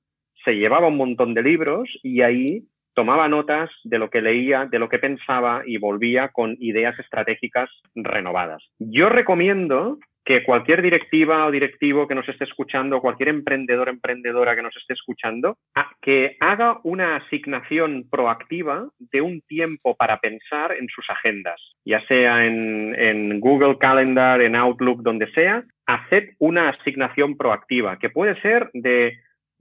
se 0.44 0.56
llevaba 0.56 0.88
un 0.88 0.96
montón 0.96 1.34
de 1.34 1.42
libros 1.42 1.88
y 2.02 2.22
ahí 2.22 2.64
tomaba 2.94 3.28
notas 3.28 3.70
de 3.84 3.98
lo 3.98 4.10
que 4.10 4.22
leía, 4.22 4.66
de 4.66 4.78
lo 4.78 4.88
que 4.88 4.98
pensaba 4.98 5.62
y 5.66 5.78
volvía 5.78 6.28
con 6.28 6.56
ideas 6.60 6.98
estratégicas 6.98 7.70
renovadas. 7.94 8.62
Yo 8.78 9.08
recomiendo 9.08 9.98
que 10.24 10.44
cualquier 10.44 10.82
directiva 10.82 11.46
o 11.46 11.50
directivo 11.50 12.06
que 12.06 12.14
nos 12.14 12.28
esté 12.28 12.44
escuchando, 12.44 13.00
cualquier 13.00 13.28
emprendedor 13.28 13.88
emprendedora 13.88 14.54
que 14.54 14.62
nos 14.62 14.76
esté 14.76 14.94
escuchando, 14.94 15.58
que 16.00 16.36
haga 16.40 16.78
una 16.84 17.16
asignación 17.16 18.06
proactiva 18.08 18.88
de 18.98 19.20
un 19.20 19.40
tiempo 19.42 19.96
para 19.96 20.20
pensar 20.20 20.72
en 20.72 20.88
sus 20.88 21.08
agendas, 21.10 21.60
ya 21.84 22.04
sea 22.04 22.46
en, 22.46 22.94
en 22.98 23.40
Google 23.40 23.78
Calendar, 23.78 24.40
en 24.40 24.54
Outlook, 24.54 25.02
donde 25.02 25.30
sea, 25.32 25.64
haced 25.86 26.30
una 26.38 26.68
asignación 26.68 27.36
proactiva, 27.36 27.98
que 27.98 28.10
puede 28.10 28.40
ser 28.40 28.70
de 28.74 29.18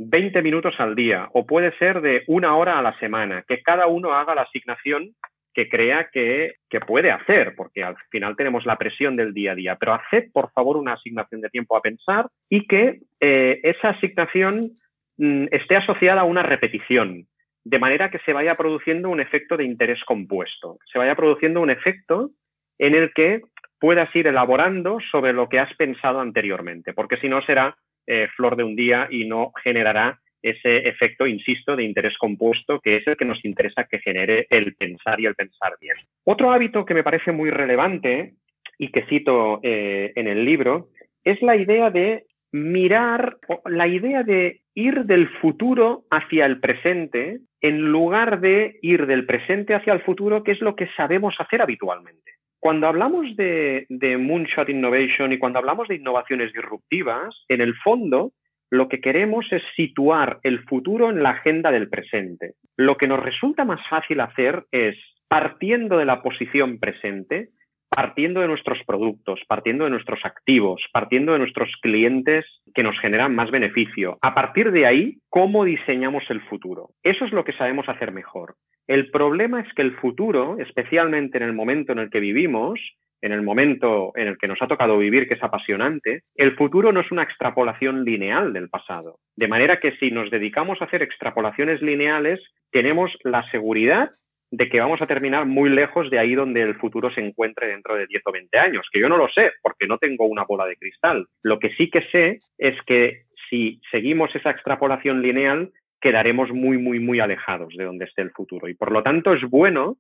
20 0.10 0.42
minutos 0.42 0.76
al 0.80 0.96
día 0.96 1.30
o 1.34 1.46
puede 1.46 1.78
ser 1.78 2.02
de 2.02 2.24
una 2.28 2.56
hora 2.56 2.80
a 2.80 2.82
la 2.82 2.98
semana, 3.00 3.44
que 3.48 3.62
cada 3.62 3.88
uno 3.88 4.14
haga 4.14 4.36
la 4.36 4.44
asignación 4.44 5.16
que 5.54 5.68
crea 5.70 6.10
que, 6.12 6.54
puede 6.88 7.12
hacer, 7.12 7.56
porque 7.56 7.84
al 7.84 7.98
final 8.10 8.36
tenemos 8.36 8.66
la 8.66 8.78
presión 8.78 9.16
del 9.16 9.34
día 9.34 9.52
a 9.52 9.56
día. 9.56 9.78
Pero 9.78 9.94
haced, 9.94 10.32
por 10.32 10.52
favor, 10.52 10.78
una 10.78 10.94
asignación 10.94 11.42
de 11.42 11.50
tiempo 11.50 11.76
a 11.76 11.82
pensar 11.82 12.28
y 12.50 12.66
que 12.68 13.02
eh, 13.20 13.60
esa 13.64 13.90
asignación 13.90 14.72
mm, 15.18 15.48
esté 15.52 15.76
asociada 15.76 16.22
a 16.22 16.26
una 16.26 16.44
repetición, 16.44 17.28
de 17.64 17.80
manera 17.80 18.10
que 18.10 18.20
se 18.20 18.34
vaya 18.34 18.56
produciendo 18.56 19.10
un 19.10 19.20
efecto 19.20 19.58
de 19.58 19.66
interés 19.66 20.04
compuesto, 20.06 20.80
se 20.92 20.98
vaya 20.98 21.16
produciendo 21.16 21.62
un 21.62 21.70
efecto 21.70 22.32
en 22.80 22.96
el 22.96 23.12
que 23.14 23.42
puedas 23.80 24.16
ir 24.16 24.28
elaborando 24.28 25.00
sobre 25.12 25.34
lo 25.34 25.50
que 25.50 25.60
has 25.60 25.74
pensado 25.76 26.20
anteriormente, 26.20 26.94
porque 26.94 27.18
si 27.18 27.28
no 27.28 27.42
será 27.42 27.76
eh, 28.12 28.28
flor 28.36 28.58
de 28.58 28.66
un 28.66 28.76
día 28.76 29.08
y 29.10 29.26
no 29.26 29.54
generará 29.64 30.20
ese 30.42 30.90
efecto, 30.90 31.26
insisto, 31.28 31.76
de 31.76 31.84
interés 31.84 32.18
compuesto, 32.18 32.82
que 32.82 32.98
es 32.98 33.08
el 33.08 33.16
que 33.16 33.24
nos 33.24 33.46
interesa 33.46 33.86
que 33.86 34.00
genere 34.00 34.48
el 34.50 34.76
pensar 34.76 35.20
y 35.22 35.28
el 35.28 35.36
pensar 35.36 35.74
bien. 35.80 35.96
Otro 36.26 36.52
hábito 36.52 36.86
que 36.86 36.94
me 36.94 37.04
parece 37.04 37.32
muy 37.32 37.52
relevante 37.52 38.34
y 38.78 38.90
que 38.90 39.06
cito 39.06 39.62
eh, 39.64 40.12
en 40.16 40.28
el 40.28 40.44
libro 40.44 40.90
es 41.24 41.42
la 41.42 41.56
idea 41.56 41.90
de 41.90 42.26
mirar, 42.52 43.38
la 43.66 43.88
idea 43.88 44.24
de 44.24 44.62
ir 44.74 45.06
del 45.06 45.30
futuro 45.40 46.04
hacia 46.10 46.46
el 46.46 46.60
presente 46.60 47.40
en 47.62 47.92
lugar 47.92 48.42
de 48.42 48.78
ir 48.82 49.06
del 49.06 49.26
presente 49.26 49.74
hacia 49.74 49.94
el 49.94 50.02
futuro, 50.02 50.44
que 50.44 50.52
es 50.52 50.62
lo 50.62 50.76
que 50.76 50.90
sabemos 50.98 51.36
hacer 51.40 51.62
habitualmente. 51.62 52.32
Cuando 52.62 52.86
hablamos 52.88 53.36
de, 53.38 53.88
Moonshot 54.20 54.70
Innovation 54.70 55.34
y 55.34 55.40
cuando 55.40 55.58
hablamos 55.58 55.88
de 55.88 55.96
innovaciones 55.96 56.54
disruptivas, 56.54 57.44
en 57.48 57.60
el 57.60 57.76
fondo 57.76 58.34
lo 58.70 58.88
que 58.88 59.02
queremos 59.02 59.52
es 59.52 59.64
situar 59.76 60.40
el 60.44 60.64
futuro 60.66 61.10
en 61.10 61.24
la 61.24 61.32
agenda 61.32 61.72
del 61.72 61.90
presente. 61.90 62.54
Lo 62.78 62.98
que 62.98 63.08
nos 63.08 63.20
resulta 63.20 63.66
más 63.66 63.82
fácil 63.90 64.20
hacer 64.20 64.66
es, 64.72 64.96
partiendo 65.28 65.98
de 65.98 66.06
la 66.06 66.22
posición 66.22 66.78
presente, 66.80 67.50
partiendo 67.90 68.42
de 68.42 68.48
nuestros 68.48 68.78
productos, 68.86 69.42
partiendo 69.48 69.86
de 69.86 69.90
nuestros 69.90 70.24
activos, 70.24 70.84
partiendo 70.94 71.34
de 71.34 71.40
nuestros 71.40 71.72
clientes 71.82 72.46
que 72.76 72.84
nos 72.84 72.98
generan 73.00 73.34
más 73.34 73.50
beneficio. 73.50 74.20
A 74.22 74.36
partir 74.36 74.72
de 74.72 74.86
ahí, 74.86 75.18
¿cómo 75.30 75.66
diseñamos 75.66 76.24
el 76.30 76.42
futuro? 76.42 76.92
Eso 77.02 77.26
es 77.26 77.32
lo 77.32 77.44
que 77.44 77.54
sabemos 77.54 77.90
hacer 77.90 78.12
mejor. 78.12 78.56
El 78.88 79.10
problema 79.12 79.62
es 79.62 79.74
que 79.74 79.82
el 79.82 79.96
futuro, 79.96 80.58
especialmente 80.60 81.38
en 81.38 81.44
el 81.44 81.54
momento 81.54 81.92
en 81.92 82.00
el 82.00 82.10
que 82.10 82.20
vivimos, 82.20 82.80
en 83.22 83.32
el 83.32 83.42
momento 83.42 84.12
en 84.16 84.28
el 84.28 84.38
que 84.38 84.48
nos 84.48 84.62
ha 84.62 84.68
tocado 84.68 84.98
vivir, 84.98 85.28
que 85.28 85.36
es 85.36 85.44
apasionante, 85.44 86.24
el 86.36 86.56
futuro 86.56 86.92
no 86.92 87.02
es 87.02 87.12
una 87.12 87.24
extrapolación 87.24 88.04
lineal 88.04 88.52
del 88.52 88.70
pasado. 88.70 89.20
De 89.36 89.48
manera 89.48 89.80
que 89.80 89.96
si 89.98 90.12
nos 90.12 90.32
dedicamos 90.32 90.82
a 90.82 90.86
hacer 90.86 91.04
extrapolaciones 91.04 91.82
lineales, 91.82 92.40
tenemos 92.72 93.12
la 93.24 93.50
seguridad 93.52 94.10
de 94.52 94.68
que 94.70 94.82
vamos 94.82 95.02
a 95.02 95.08
terminar 95.08 95.46
muy 95.46 95.70
lejos 95.70 96.10
de 96.10 96.20
ahí 96.20 96.36
donde 96.36 96.62
el 96.62 96.76
futuro 96.76 97.10
se 97.12 97.22
encuentre 97.22 97.68
dentro 97.68 97.96
de 97.96 98.06
10 98.08 98.24
o 98.26 98.32
20 98.34 98.60
años, 98.60 98.88
que 98.92 99.00
yo 99.00 99.08
no 99.08 99.18
lo 99.18 99.30
sé 99.30 99.54
porque 99.62 99.88
no 99.88 99.98
tengo 99.98 100.26
una 100.26 100.44
bola 100.44 100.66
de 100.66 100.76
cristal. 100.76 101.28
Lo 101.42 101.58
que 101.58 101.74
sí 101.76 101.90
que 101.90 102.02
sé 102.12 102.40
es 102.58 102.76
que 102.86 103.24
si 103.50 103.80
seguimos 103.92 104.36
esa 104.36 104.50
extrapolación 104.50 105.22
lineal, 105.22 105.72
quedaremos 106.02 106.52
muy, 106.52 106.78
muy, 106.78 107.00
muy 107.00 107.20
alejados 107.20 107.76
de 107.76 107.86
donde 107.86 108.06
esté 108.06 108.22
el 108.22 108.32
futuro. 108.32 108.68
Y 108.68 108.74
por 108.74 108.92
lo 108.92 109.04
tanto 109.04 109.34
es 109.34 109.42
bueno 109.50 109.98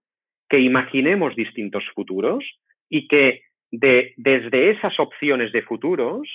que 0.49 0.59
imaginemos 0.59 1.35
distintos 1.35 1.83
futuros 1.95 2.43
y 2.89 3.07
que 3.07 3.43
de, 3.71 4.13
desde 4.17 4.71
esas 4.71 4.99
opciones 4.99 5.51
de 5.51 5.61
futuros 5.61 6.27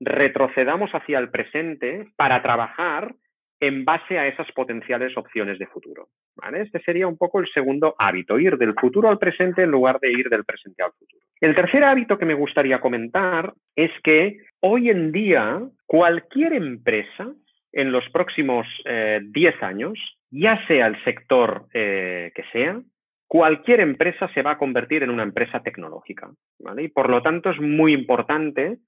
retrocedamos 0.00 0.90
hacia 0.92 1.18
el 1.18 1.30
presente 1.30 2.06
para 2.16 2.40
trabajar 2.42 3.14
en 3.60 3.84
base 3.84 4.18
a 4.18 4.26
esas 4.26 4.50
potenciales 4.52 5.14
opciones 5.16 5.58
de 5.58 5.66
futuro. 5.66 6.08
Este 6.54 6.80
sería 6.80 7.06
un 7.06 7.18
poco 7.18 7.40
el 7.40 7.48
segundo 7.52 7.94
hábito, 7.98 8.38
ir 8.38 8.56
del 8.56 8.74
futuro 8.74 9.10
al 9.10 9.18
presente 9.18 9.62
en 9.62 9.70
lugar 9.70 10.00
de 10.00 10.10
ir 10.10 10.30
del 10.30 10.44
presente 10.44 10.82
al 10.82 10.92
futuro. 10.92 11.22
El 11.40 11.54
tercer 11.54 11.84
hábito 11.84 12.16
que 12.16 12.24
me 12.24 12.34
gustaría 12.34 12.80
comentar 12.80 13.52
es 13.76 13.90
que 14.02 14.38
hoy 14.60 14.88
en 14.88 15.12
día 15.12 15.60
cualquier 15.86 16.54
empresa 16.54 17.34
en 17.72 17.92
los 17.92 18.08
próximos 18.10 18.66
10 18.84 18.84
eh, 18.86 19.58
años 19.60 19.98
ya 20.30 20.64
sea 20.66 20.86
el 20.86 21.02
sector 21.04 21.66
eh, 21.74 22.32
que 22.34 22.44
sea, 22.52 22.80
cualquier 23.26 23.80
empresa 23.80 24.28
se 24.32 24.42
va 24.42 24.52
a 24.52 24.58
convertir 24.58 25.02
en 25.02 25.10
una 25.10 25.22
empresa 25.22 25.62
tecnológica. 25.62 26.30
Y 26.78 26.88
por 26.88 27.10
lo 27.10 27.22
tanto 27.22 27.50
es 27.50 27.60
muy 27.60 27.92
importante 27.92 28.78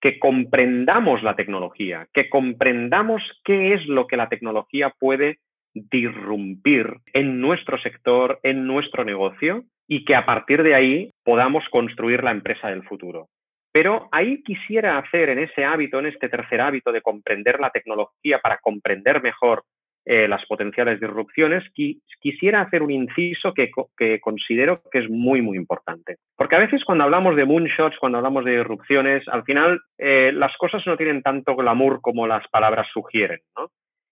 que 0.00 0.18
comprendamos 0.18 1.22
la 1.22 1.34
tecnología, 1.34 2.06
que 2.12 2.28
comprendamos 2.28 3.22
qué 3.44 3.74
es 3.74 3.86
lo 3.86 4.06
que 4.06 4.16
la 4.16 4.28
tecnología 4.28 4.92
puede 4.98 5.38
disrumpir 5.74 6.94
en 7.12 7.40
nuestro 7.40 7.78
sector, 7.78 8.38
en 8.42 8.66
nuestro 8.66 9.04
negocio, 9.04 9.64
y 9.88 10.04
que 10.04 10.14
a 10.14 10.26
partir 10.26 10.62
de 10.62 10.74
ahí 10.74 11.10
podamos 11.24 11.64
construir 11.70 12.22
la 12.22 12.30
empresa 12.30 12.68
del 12.68 12.84
futuro. 12.84 13.28
Pero 13.78 14.08
ahí 14.10 14.42
quisiera 14.42 14.98
hacer 14.98 15.28
en 15.28 15.38
ese 15.38 15.64
hábito, 15.64 16.00
en 16.00 16.06
este 16.06 16.28
tercer 16.28 16.60
hábito 16.60 16.90
de 16.90 17.00
comprender 17.00 17.60
la 17.60 17.70
tecnología 17.70 18.40
para 18.40 18.58
comprender 18.58 19.22
mejor 19.22 19.62
eh, 20.04 20.26
las 20.26 20.44
potenciales 20.46 20.98
disrupciones, 20.98 21.62
quisiera 22.20 22.62
hacer 22.62 22.82
un 22.82 22.90
inciso 22.90 23.54
que, 23.54 23.70
considero 24.20 24.82
que 24.90 24.98
es 24.98 25.08
muy, 25.08 25.42
muy 25.42 25.56
importante. 25.56 26.16
Porque 26.36 26.56
a 26.56 26.58
veces 26.58 26.82
cuando 26.84 27.04
hablamos 27.04 27.36
de 27.36 27.44
moonshots, 27.44 27.96
cuando 28.00 28.18
hablamos 28.18 28.44
de 28.44 28.56
disrupciones, 28.56 29.28
al 29.28 29.44
final 29.44 29.80
eh, 29.96 30.32
las 30.34 30.56
cosas 30.56 30.84
no 30.84 30.96
tienen 30.96 31.22
tanto 31.22 31.54
glamour 31.54 32.00
como 32.00 32.26
las 32.26 32.48
palabras 32.48 32.88
sugieren. 32.92 33.38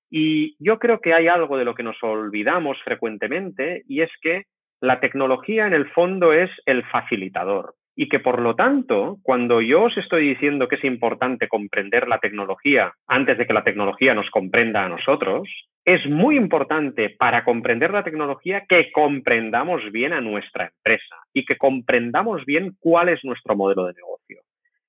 Y 0.08 0.54
yo 0.64 0.78
creo 0.78 1.00
que 1.00 1.12
hay 1.12 1.26
algo 1.26 1.58
de 1.58 1.64
lo 1.64 1.74
que 1.74 1.82
nos 1.82 2.00
olvidamos 2.04 2.80
frecuentemente 2.84 3.82
y 3.88 4.02
es 4.02 4.10
que 4.22 4.44
la 4.80 5.00
tecnología 5.00 5.66
en 5.66 5.74
el 5.74 5.90
fondo 5.90 6.32
es 6.32 6.52
el 6.66 6.84
facilitador 6.84 7.74
y 7.96 8.08
que 8.10 8.20
por 8.20 8.40
lo 8.40 8.54
tanto, 8.54 9.16
cuando 9.22 9.62
yo 9.62 9.84
os 9.84 9.96
estoy 9.96 10.28
diciendo 10.28 10.68
que 10.68 10.76
es 10.76 10.84
importante 10.84 11.48
comprender 11.48 12.06
la 12.06 12.18
tecnología 12.18 12.92
antes 13.06 13.38
de 13.38 13.46
que 13.46 13.54
la 13.54 13.64
tecnología 13.64 14.14
nos 14.14 14.28
comprenda 14.30 14.84
a 14.84 14.88
nosotros, 14.88 15.48
es 15.84 16.06
muy 16.06 16.36
importante 16.36 17.10
para 17.10 17.42
comprender 17.42 17.92
la 17.92 18.04
tecnología 18.04 18.66
que 18.68 18.92
comprendamos 18.92 19.80
bien 19.92 20.12
a 20.12 20.20
nuestra 20.20 20.66
empresa 20.66 21.16
y 21.32 21.46
que 21.46 21.56
comprendamos 21.56 22.44
bien 22.44 22.76
cuál 22.78 23.08
es 23.08 23.24
nuestro 23.24 23.56
modelo 23.56 23.86
de 23.86 23.94
negocio. 23.94 24.42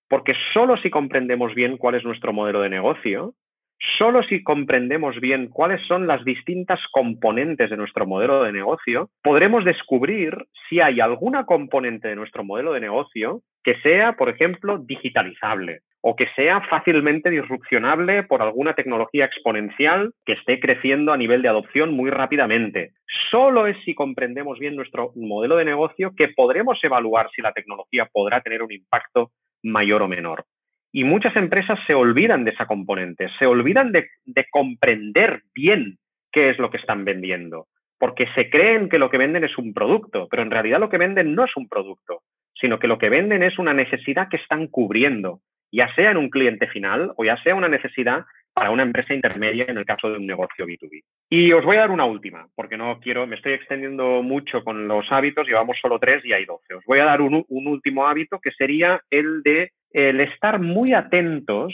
Porque 0.09 0.33
solo 0.53 0.75
si 0.77 0.89
comprendemos 0.89 1.55
bien 1.55 1.77
cuál 1.77 1.95
es 1.95 2.03
nuestro 2.03 2.33
modelo 2.33 2.61
de 2.61 2.69
negocio, 2.69 3.35
Solo 3.97 4.23
si 4.23 4.43
comprendemos 4.43 5.19
bien 5.19 5.49
cuáles 5.49 5.85
son 5.87 6.07
las 6.07 6.23
distintas 6.23 6.79
componentes 6.91 7.69
de 7.69 7.77
nuestro 7.77 8.05
modelo 8.05 8.43
de 8.43 8.51
negocio, 8.51 9.09
podremos 9.23 9.65
descubrir 9.65 10.35
si 10.67 10.79
hay 10.79 10.99
alguna 10.99 11.45
componente 11.45 12.07
de 12.07 12.15
nuestro 12.15 12.43
modelo 12.43 12.73
de 12.73 12.81
negocio 12.81 13.41
que 13.63 13.75
sea, 13.81 14.13
por 14.13 14.29
ejemplo, 14.29 14.79
digitalizable 14.79 15.81
o 16.01 16.15
que 16.15 16.27
sea 16.35 16.61
fácilmente 16.69 17.29
disrupcionable 17.29 18.23
por 18.23 18.41
alguna 18.41 18.73
tecnología 18.73 19.25
exponencial 19.25 20.13
que 20.25 20.33
esté 20.33 20.59
creciendo 20.59 21.11
a 21.11 21.17
nivel 21.17 21.41
de 21.41 21.49
adopción 21.49 21.93
muy 21.93 22.09
rápidamente. 22.09 22.91
Solo 23.29 23.67
es 23.67 23.75
si 23.83 23.93
comprendemos 23.93 24.57
bien 24.57 24.75
nuestro 24.75 25.11
modelo 25.15 25.57
de 25.57 25.65
negocio 25.65 26.13
que 26.15 26.29
podremos 26.29 26.81
evaluar 26.83 27.29
si 27.35 27.41
la 27.41 27.51
tecnología 27.51 28.07
podrá 28.11 28.41
tener 28.41 28.63
un 28.63 28.71
impacto 28.71 29.31
mayor 29.63 30.01
o 30.01 30.07
menor. 30.07 30.45
Y 30.91 31.03
muchas 31.03 31.35
empresas 31.35 31.79
se 31.85 31.93
olvidan 31.93 32.45
de 32.45 32.51
esa 32.51 32.65
componente, 32.65 33.27
se 33.37 33.45
olvidan 33.45 33.91
de, 33.91 34.09
comprender 34.51 35.41
bien 35.53 35.97
qué 36.31 36.49
es 36.49 36.57
lo 36.59 36.69
que 36.69 36.77
están 36.77 37.05
vendiendo, 37.05 37.67
porque 37.99 38.27
se 38.35 38.49
creen 38.49 38.89
que 38.89 38.99
lo 38.99 39.09
que 39.09 39.17
venden 39.17 39.43
es 39.43 39.57
un 39.57 39.73
producto, 39.73 40.27
pero 40.29 40.43
en 40.43 40.51
realidad 40.51 40.79
lo 40.79 40.89
que 40.89 40.97
venden 40.97 41.35
no 41.35 41.45
es 41.45 41.55
un 41.55 41.67
producto, 41.67 42.21
sino 42.53 42.79
que 42.79 42.87
lo 42.87 42.97
que 42.97 43.09
venden 43.09 43.43
es 43.43 43.59
una 43.59 43.73
necesidad 43.73 44.29
que 44.29 44.37
están 44.37 44.67
cubriendo, 44.67 45.41
ya 45.71 45.93
sea 45.95 46.11
en 46.11 46.17
un 46.17 46.29
cliente 46.29 46.67
final 46.67 47.11
o 47.17 47.25
ya 47.25 47.41
sea 47.43 47.55
una 47.55 47.67
necesidad 47.67 48.25
para 48.57 48.71
una 48.71 48.81
empresa 48.81 49.13
intermedia 49.13 49.65
en 49.67 49.77
el 49.77 49.85
caso 49.85 50.09
de 50.09 50.17
un 50.17 50.25
negocio 50.25 50.65
B2B. 50.65 51.03
Y 51.29 51.51
os 51.51 51.63
voy 51.63 51.77
a 51.77 51.81
dar 51.81 51.91
una 51.91 52.05
última, 52.05 52.47
porque 52.55 52.75
no 52.75 52.99
quiero, 52.99 53.27
me 53.27 53.35
estoy 53.35 53.53
extendiendo 53.53 54.23
mucho 54.23 54.63
con 54.63 54.87
los 54.87 55.05
hábitos, 55.11 55.47
llevamos 55.47 55.77
solo 55.79 55.99
tres 55.99 56.25
y 56.25 56.33
hay 56.33 56.45
doce. 56.45 56.73
Os 56.73 56.83
voy 56.85 56.97
a 56.97 57.05
dar 57.05 57.21
un, 57.21 57.45
último 57.47 58.07
hábito 58.07 58.39
que 58.39 58.49
sería 58.51 58.99
el 59.11 59.43
de 59.43 59.73
el 59.91 60.19
estar 60.21 60.59
muy 60.59 60.93
atentos 60.93 61.71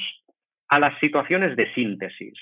a 0.67 0.77
las 0.77 0.99
situaciones 0.99 1.55
de 1.55 1.73
síntesis. 1.73 2.33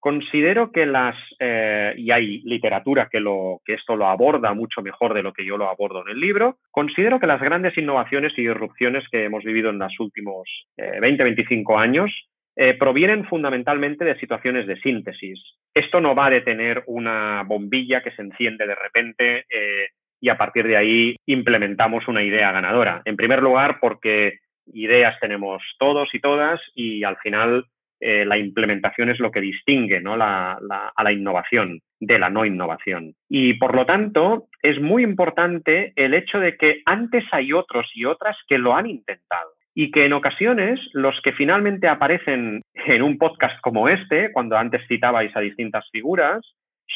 Considero 0.00 0.70
que 0.70 0.84
las, 0.84 1.16
eh, 1.40 1.94
y 1.96 2.10
hay 2.10 2.42
literatura 2.42 3.08
que, 3.10 3.20
lo, 3.20 3.62
que 3.64 3.72
esto 3.72 3.96
lo 3.96 4.06
aborda 4.06 4.52
mucho 4.52 4.82
mejor 4.82 5.14
de 5.14 5.22
lo 5.22 5.32
que 5.32 5.46
yo 5.46 5.56
lo 5.56 5.68
abordo 5.68 6.02
en 6.02 6.12
el 6.12 6.20
libro, 6.20 6.58
considero 6.70 7.18
que 7.18 7.26
las 7.26 7.40
grandes 7.40 7.76
innovaciones 7.78 8.34
y 8.36 8.42
disrupciones 8.42 9.08
que 9.10 9.24
hemos 9.24 9.44
vivido 9.44 9.70
en 9.70 9.78
los 9.78 9.98
últimos 9.98 10.46
20, 10.76 11.22
eh, 11.22 11.24
25 11.24 11.78
años 11.78 12.12
eh, 12.60 12.74
provienen 12.74 13.24
fundamentalmente 13.26 14.04
de 14.04 14.18
situaciones 14.18 14.66
de 14.66 14.80
síntesis. 14.80 15.40
Esto 15.72 16.00
no 16.00 16.16
va 16.16 16.28
de 16.28 16.40
tener 16.40 16.82
una 16.86 17.44
bombilla 17.46 18.02
que 18.02 18.10
se 18.10 18.22
enciende 18.22 18.66
de 18.66 18.74
repente 18.74 19.44
eh, 19.48 19.90
y 20.20 20.28
a 20.28 20.36
partir 20.36 20.66
de 20.66 20.76
ahí 20.76 21.16
implementamos 21.26 22.08
una 22.08 22.24
idea 22.24 22.50
ganadora. 22.50 23.00
En 23.04 23.14
primer 23.14 23.44
lugar, 23.44 23.78
porque 23.80 24.38
ideas 24.66 25.20
tenemos 25.20 25.62
todos 25.78 26.12
y 26.12 26.18
todas 26.18 26.60
y 26.74 27.04
al 27.04 27.16
final 27.18 27.64
eh, 28.00 28.24
la 28.24 28.36
implementación 28.36 29.08
es 29.08 29.20
lo 29.20 29.30
que 29.30 29.40
distingue 29.40 30.02
a 30.04 30.58
la 30.60 31.12
innovación 31.12 31.80
de 32.00 32.18
la 32.18 32.28
no 32.28 32.44
innovación. 32.44 33.14
Y 33.28 33.54
por 33.54 33.76
lo 33.76 33.86
tanto, 33.86 34.48
es 34.64 34.80
muy 34.80 35.04
importante 35.04 35.92
el 35.94 36.12
hecho 36.12 36.40
de 36.40 36.56
que 36.56 36.82
antes 36.86 37.22
hay 37.30 37.52
otros 37.52 37.88
y 37.94 38.04
otras 38.04 38.36
que 38.48 38.58
lo 38.58 38.74
han 38.74 38.88
intentado 38.88 39.57
y 39.74 39.90
que 39.90 40.06
en 40.06 40.12
ocasiones 40.12 40.80
los 40.92 41.20
que 41.22 41.32
finalmente 41.32 41.88
aparecen 41.88 42.62
en 42.74 43.02
un 43.02 43.18
podcast 43.18 43.60
como 43.60 43.88
este, 43.88 44.32
cuando 44.32 44.56
antes 44.56 44.86
citabais 44.88 45.34
a 45.36 45.40
distintas 45.40 45.88
figuras, 45.90 46.40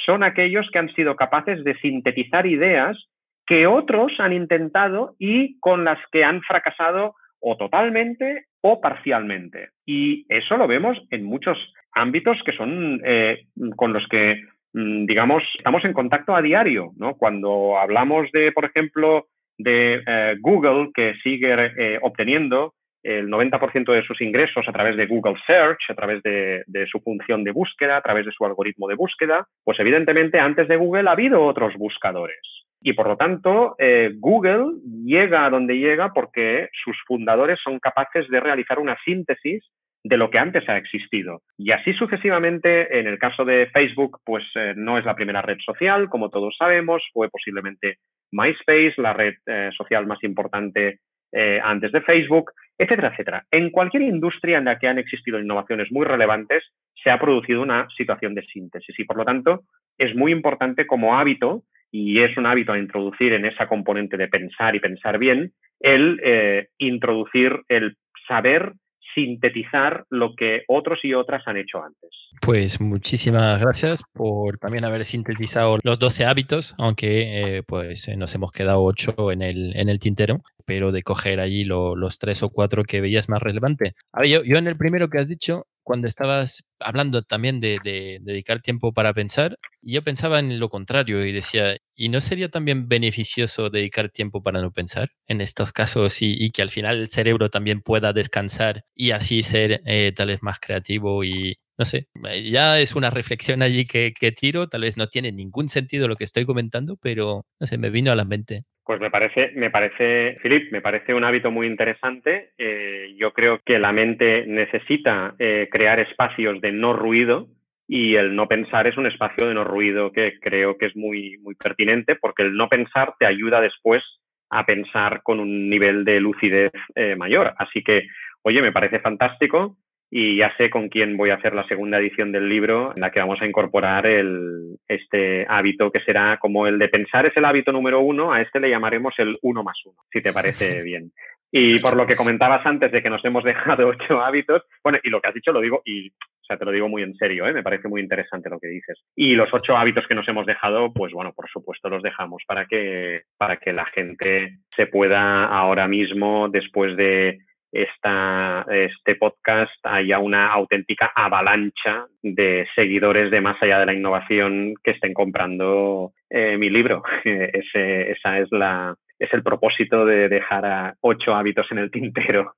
son 0.04 0.22
aquellos 0.22 0.68
que 0.72 0.78
han 0.78 0.92
sido 0.94 1.16
capaces 1.16 1.62
de 1.64 1.74
sintetizar 1.78 2.46
ideas 2.46 2.98
que 3.46 3.66
otros 3.66 4.12
han 4.18 4.32
intentado 4.32 5.14
y 5.18 5.58
con 5.60 5.84
las 5.84 5.98
que 6.10 6.24
han 6.24 6.40
fracasado 6.42 7.14
o 7.40 7.56
totalmente 7.56 8.46
o 8.62 8.80
parcialmente. 8.80 9.70
Y 9.84 10.24
eso 10.28 10.56
lo 10.56 10.66
vemos 10.66 10.96
en 11.10 11.24
muchos 11.24 11.58
ámbitos 11.92 12.38
que 12.44 12.52
son 12.52 13.00
eh, 13.04 13.46
con 13.76 13.92
los 13.92 14.06
que, 14.08 14.42
mm, 14.72 15.06
digamos, 15.06 15.42
estamos 15.56 15.84
en 15.84 15.92
contacto 15.92 16.34
a 16.34 16.42
diario, 16.42 16.92
¿no? 16.96 17.14
Cuando 17.14 17.78
hablamos 17.78 18.30
de, 18.32 18.52
por 18.52 18.64
ejemplo, 18.64 19.26
de 19.58 20.02
eh, 20.06 20.36
Google, 20.40 20.90
que 20.94 21.14
sigue 21.22 21.52
eh, 21.52 21.98
obteniendo 22.02 22.74
el 23.02 23.28
90% 23.28 23.92
de 23.92 24.04
sus 24.04 24.20
ingresos 24.20 24.66
a 24.68 24.72
través 24.72 24.96
de 24.96 25.06
Google 25.06 25.34
Search, 25.46 25.80
a 25.88 25.94
través 25.94 26.22
de, 26.22 26.86
su 26.90 27.00
función 27.00 27.42
de 27.42 27.50
búsqueda, 27.50 27.96
a 27.96 28.00
través 28.00 28.26
de 28.26 28.32
su 28.32 28.44
algoritmo 28.44 28.86
de 28.86 28.94
búsqueda, 28.94 29.46
pues 29.64 29.80
evidentemente 29.80 30.38
antes 30.38 30.68
de 30.68 30.76
Google 30.76 31.08
ha 31.08 31.12
habido 31.12 31.44
otros 31.44 31.74
buscadores. 31.74 32.40
Y 32.80 32.92
por 32.94 33.08
lo 33.08 33.16
tanto, 33.16 33.74
eh, 33.78 34.12
Google 34.18 34.74
llega 35.04 35.44
a 35.44 35.50
donde 35.50 35.78
llega 35.78 36.12
porque 36.12 36.68
sus 36.84 36.96
fundadores 37.06 37.58
son 37.62 37.78
capaces 37.78 38.28
de 38.28 38.40
realizar 38.40 38.78
una 38.78 38.96
síntesis 39.04 39.64
de 40.04 40.16
lo 40.16 40.30
que 40.30 40.38
antes 40.38 40.68
ha 40.68 40.76
existido. 40.76 41.42
Y 41.56 41.70
así 41.70 41.92
sucesivamente, 41.94 42.98
en 42.98 43.06
el 43.06 43.18
caso 43.18 43.44
de 43.44 43.68
Facebook, 43.72 44.18
pues 44.24 44.44
no 44.74 44.98
es 44.98 45.04
la 45.04 45.14
primera 45.14 45.42
red 45.42 45.58
social, 45.64 46.08
como 46.08 46.28
todos 46.28 46.56
sabemos, 46.58 47.04
fue 47.12 47.28
posiblemente 47.30 47.98
MySpace, 48.32 48.94
la 48.96 49.12
red 49.12 49.34
eh, 49.46 49.70
social 49.76 50.06
más 50.06 50.22
importante 50.24 50.98
eh, 51.30 51.60
antes 51.62 51.92
de 51.92 52.02
Facebook, 52.02 52.52
etcétera, 52.76 53.08
etcétera. 53.08 53.46
En 53.50 53.70
cualquier 53.70 54.02
industria 54.02 54.58
en 54.58 54.64
la 54.64 54.78
que 54.78 54.88
han 54.88 54.98
existido 54.98 55.38
innovaciones 55.38 55.90
muy 55.92 56.04
relevantes, 56.04 56.64
se 57.02 57.10
ha 57.10 57.18
producido 57.18 57.62
una 57.62 57.88
situación 57.96 58.34
de 58.34 58.42
síntesis 58.42 58.98
y, 58.98 59.04
por 59.04 59.16
lo 59.16 59.24
tanto, 59.24 59.62
es 59.98 60.14
muy 60.14 60.32
importante 60.32 60.86
como 60.86 61.18
hábito, 61.18 61.62
y 61.90 62.20
es 62.22 62.36
un 62.38 62.46
hábito 62.46 62.72
a 62.72 62.78
introducir 62.78 63.34
en 63.34 63.44
esa 63.44 63.68
componente 63.68 64.16
de 64.16 64.28
pensar 64.28 64.74
y 64.74 64.80
pensar 64.80 65.18
bien, 65.18 65.52
el 65.78 66.20
eh, 66.24 66.68
introducir 66.78 67.60
el 67.68 67.96
saber 68.26 68.72
sintetizar 69.14 70.04
lo 70.10 70.34
que 70.36 70.62
otros 70.68 71.00
y 71.02 71.14
otras 71.14 71.42
han 71.46 71.56
hecho 71.56 71.82
antes. 71.82 72.10
Pues 72.40 72.80
muchísimas 72.80 73.60
gracias 73.60 74.02
por 74.12 74.58
también 74.58 74.84
haber 74.84 75.06
sintetizado 75.06 75.78
los 75.82 75.98
12 75.98 76.24
hábitos, 76.24 76.74
aunque 76.78 77.56
eh, 77.58 77.62
pues 77.62 78.08
eh, 78.08 78.16
nos 78.16 78.34
hemos 78.34 78.52
quedado 78.52 78.82
8 78.82 79.32
en 79.32 79.42
el, 79.42 79.76
en 79.76 79.88
el 79.88 80.00
tintero, 80.00 80.40
pero 80.64 80.92
de 80.92 81.02
coger 81.02 81.40
allí 81.40 81.64
los 81.64 82.18
3 82.18 82.42
o 82.44 82.50
4 82.50 82.84
que 82.84 83.00
veías 83.00 83.28
más 83.28 83.42
relevante. 83.42 83.92
A 84.12 84.20
ver, 84.20 84.28
yo, 84.28 84.44
yo 84.44 84.56
en 84.56 84.66
el 84.66 84.76
primero 84.76 85.08
que 85.08 85.18
has 85.18 85.28
dicho, 85.28 85.66
cuando 85.82 86.08
estabas 86.08 86.68
hablando 86.80 87.22
también 87.22 87.60
de, 87.60 87.78
dedicar 88.22 88.60
tiempo 88.62 88.92
para 88.92 89.12
pensar, 89.14 89.58
yo 89.82 90.02
pensaba 90.02 90.38
en 90.38 90.58
lo 90.58 90.68
contrario 90.68 91.24
y 91.24 91.32
decía, 91.32 91.76
¿y 91.94 92.08
no 92.08 92.20
sería 92.20 92.48
también 92.50 92.88
beneficioso 92.88 93.70
dedicar 93.70 94.10
tiempo 94.10 94.42
para 94.42 94.60
no 94.60 94.72
pensar 94.72 95.10
en 95.26 95.40
estos 95.40 95.72
casos 95.72 96.22
y, 96.22 96.50
que 96.50 96.62
al 96.62 96.70
final 96.70 96.98
el 96.98 97.08
cerebro 97.08 97.50
también 97.50 97.82
pueda 97.82 98.12
descansar 98.12 98.84
y 98.94 99.10
así 99.12 99.42
ser 99.42 99.82
eh, 99.86 100.12
tal 100.14 100.28
vez 100.28 100.42
más 100.42 100.58
creativo 100.60 101.24
y, 101.24 101.58
no 101.78 101.84
sé, 101.84 102.08
eh, 102.28 102.50
ya 102.50 102.80
es 102.80 102.94
una 102.94 103.10
reflexión 103.10 103.62
allí 103.62 103.86
que, 103.86 104.12
que, 104.18 104.32
tiro, 104.32 104.68
tal 104.68 104.82
vez 104.82 104.96
no 104.96 105.06
tiene 105.06 105.32
ningún 105.32 105.68
sentido 105.68 106.08
lo 106.08 106.16
que 106.16 106.24
estoy 106.24 106.46
comentando, 106.46 106.96
pero 106.96 107.46
no 107.60 107.66
sé, 107.66 107.78
me 107.78 107.90
vino 107.90 108.12
a 108.12 108.16
la 108.16 108.24
mente. 108.24 108.64
Pues 108.84 109.00
me 109.00 109.10
parece, 109.10 109.52
me 109.54 109.70
parece, 109.70 110.38
Filip, 110.42 110.72
me 110.72 110.80
parece 110.80 111.14
un 111.14 111.22
hábito 111.24 111.50
muy 111.50 111.66
interesante. 111.68 112.50
Eh, 112.58 113.14
yo 113.16 113.32
creo 113.32 113.60
que 113.64 113.78
la 113.78 113.92
mente 113.92 114.44
necesita 114.46 115.34
eh, 115.38 115.68
crear 115.70 116.00
espacios 116.00 116.60
de 116.60 116.72
no 116.72 116.92
ruido 116.92 117.46
y 117.86 118.16
el 118.16 118.34
no 118.34 118.48
pensar 118.48 118.88
es 118.88 118.96
un 118.96 119.06
espacio 119.06 119.46
de 119.46 119.54
no 119.54 119.62
ruido 119.64 120.10
que 120.10 120.40
creo 120.40 120.78
que 120.78 120.86
es 120.86 120.96
muy, 120.96 121.38
muy 121.38 121.54
pertinente 121.54 122.16
porque 122.16 122.42
el 122.42 122.56
no 122.56 122.68
pensar 122.68 123.14
te 123.18 123.26
ayuda 123.26 123.60
después 123.60 124.02
a 124.50 124.66
pensar 124.66 125.22
con 125.22 125.38
un 125.38 125.70
nivel 125.70 126.04
de 126.04 126.18
lucidez 126.20 126.72
eh, 126.96 127.14
mayor. 127.14 127.54
Así 127.58 127.82
que, 127.84 128.08
oye, 128.42 128.60
me 128.62 128.72
parece 128.72 128.98
fantástico 128.98 129.76
y 130.14 130.36
ya 130.36 130.54
sé 130.58 130.68
con 130.68 130.90
quién 130.90 131.16
voy 131.16 131.30
a 131.30 131.36
hacer 131.36 131.54
la 131.54 131.66
segunda 131.66 131.98
edición 131.98 132.32
del 132.32 132.46
libro 132.46 132.92
en 132.94 133.00
la 133.00 133.10
que 133.10 133.18
vamos 133.18 133.40
a 133.40 133.46
incorporar 133.46 134.06
el, 134.06 134.76
este 134.86 135.46
hábito 135.48 135.90
que 135.90 136.00
será 136.00 136.36
como 136.38 136.66
el 136.66 136.78
de 136.78 136.90
pensar 136.90 137.24
es 137.24 137.34
el 137.34 137.46
hábito 137.46 137.72
número 137.72 138.00
uno, 138.00 138.30
a 138.30 138.42
este 138.42 138.60
le 138.60 138.68
llamaremos 138.68 139.14
el 139.16 139.38
uno 139.40 139.64
más 139.64 139.78
uno, 139.86 139.96
si 140.12 140.20
te 140.20 140.30
parece 140.30 140.82
bien. 140.84 141.12
Y 141.50 141.78
por 141.78 141.96
lo 141.96 142.06
que 142.06 142.14
comentabas 142.14 142.64
antes 142.66 142.92
de 142.92 143.02
que 143.02 143.08
nos 143.08 143.24
hemos 143.24 143.42
dejado 143.42 143.88
ocho 143.88 144.20
hábitos, 144.20 144.62
bueno, 144.84 144.98
y 145.02 145.08
lo 145.08 145.18
que 145.18 145.28
has 145.28 145.34
dicho 145.34 145.50
lo 145.50 145.62
digo 145.62 145.80
y 145.86 146.08
o 146.10 146.44
sea, 146.44 146.58
te 146.58 146.64
lo 146.66 146.72
digo 146.72 146.90
muy 146.90 147.02
en 147.02 147.14
serio, 147.14 147.46
¿eh? 147.46 147.52
me 147.54 147.62
parece 147.62 147.88
muy 147.88 148.02
interesante 148.02 148.50
lo 148.50 148.58
que 148.58 148.68
dices. 148.68 148.98
Y 149.16 149.34
los 149.34 149.48
ocho 149.54 149.78
hábitos 149.78 150.06
que 150.06 150.14
nos 150.14 150.28
hemos 150.28 150.44
dejado, 150.44 150.92
pues 150.92 151.12
bueno, 151.14 151.32
por 151.32 151.48
supuesto 151.48 151.88
los 151.88 152.02
dejamos 152.02 152.42
para 152.46 152.66
que, 152.66 153.22
para 153.38 153.56
que 153.56 153.72
la 153.72 153.86
gente 153.86 154.58
se 154.76 154.86
pueda 154.88 155.46
ahora 155.46 155.88
mismo, 155.88 156.50
después 156.50 156.96
de 156.96 157.38
esta, 157.72 158.66
este 158.70 159.16
podcast 159.16 159.74
haya 159.84 160.18
una 160.18 160.52
auténtica 160.52 161.10
avalancha 161.14 162.06
de 162.22 162.66
seguidores 162.74 163.30
de 163.30 163.40
Más 163.40 163.60
allá 163.62 163.78
de 163.80 163.86
la 163.86 163.94
innovación 163.94 164.74
que 164.84 164.92
estén 164.92 165.14
comprando 165.14 166.12
eh, 166.30 166.56
mi 166.58 166.70
libro. 166.70 167.02
Ese, 167.24 168.12
esa 168.12 168.38
es 168.38 168.48
la, 168.52 168.94
es 169.18 169.32
el 169.32 169.42
propósito 169.42 170.04
de 170.04 170.28
dejar 170.28 170.66
a 170.66 170.94
ocho 171.00 171.34
hábitos 171.34 171.66
en 171.70 171.78
el 171.78 171.90
tintero. 171.90 172.54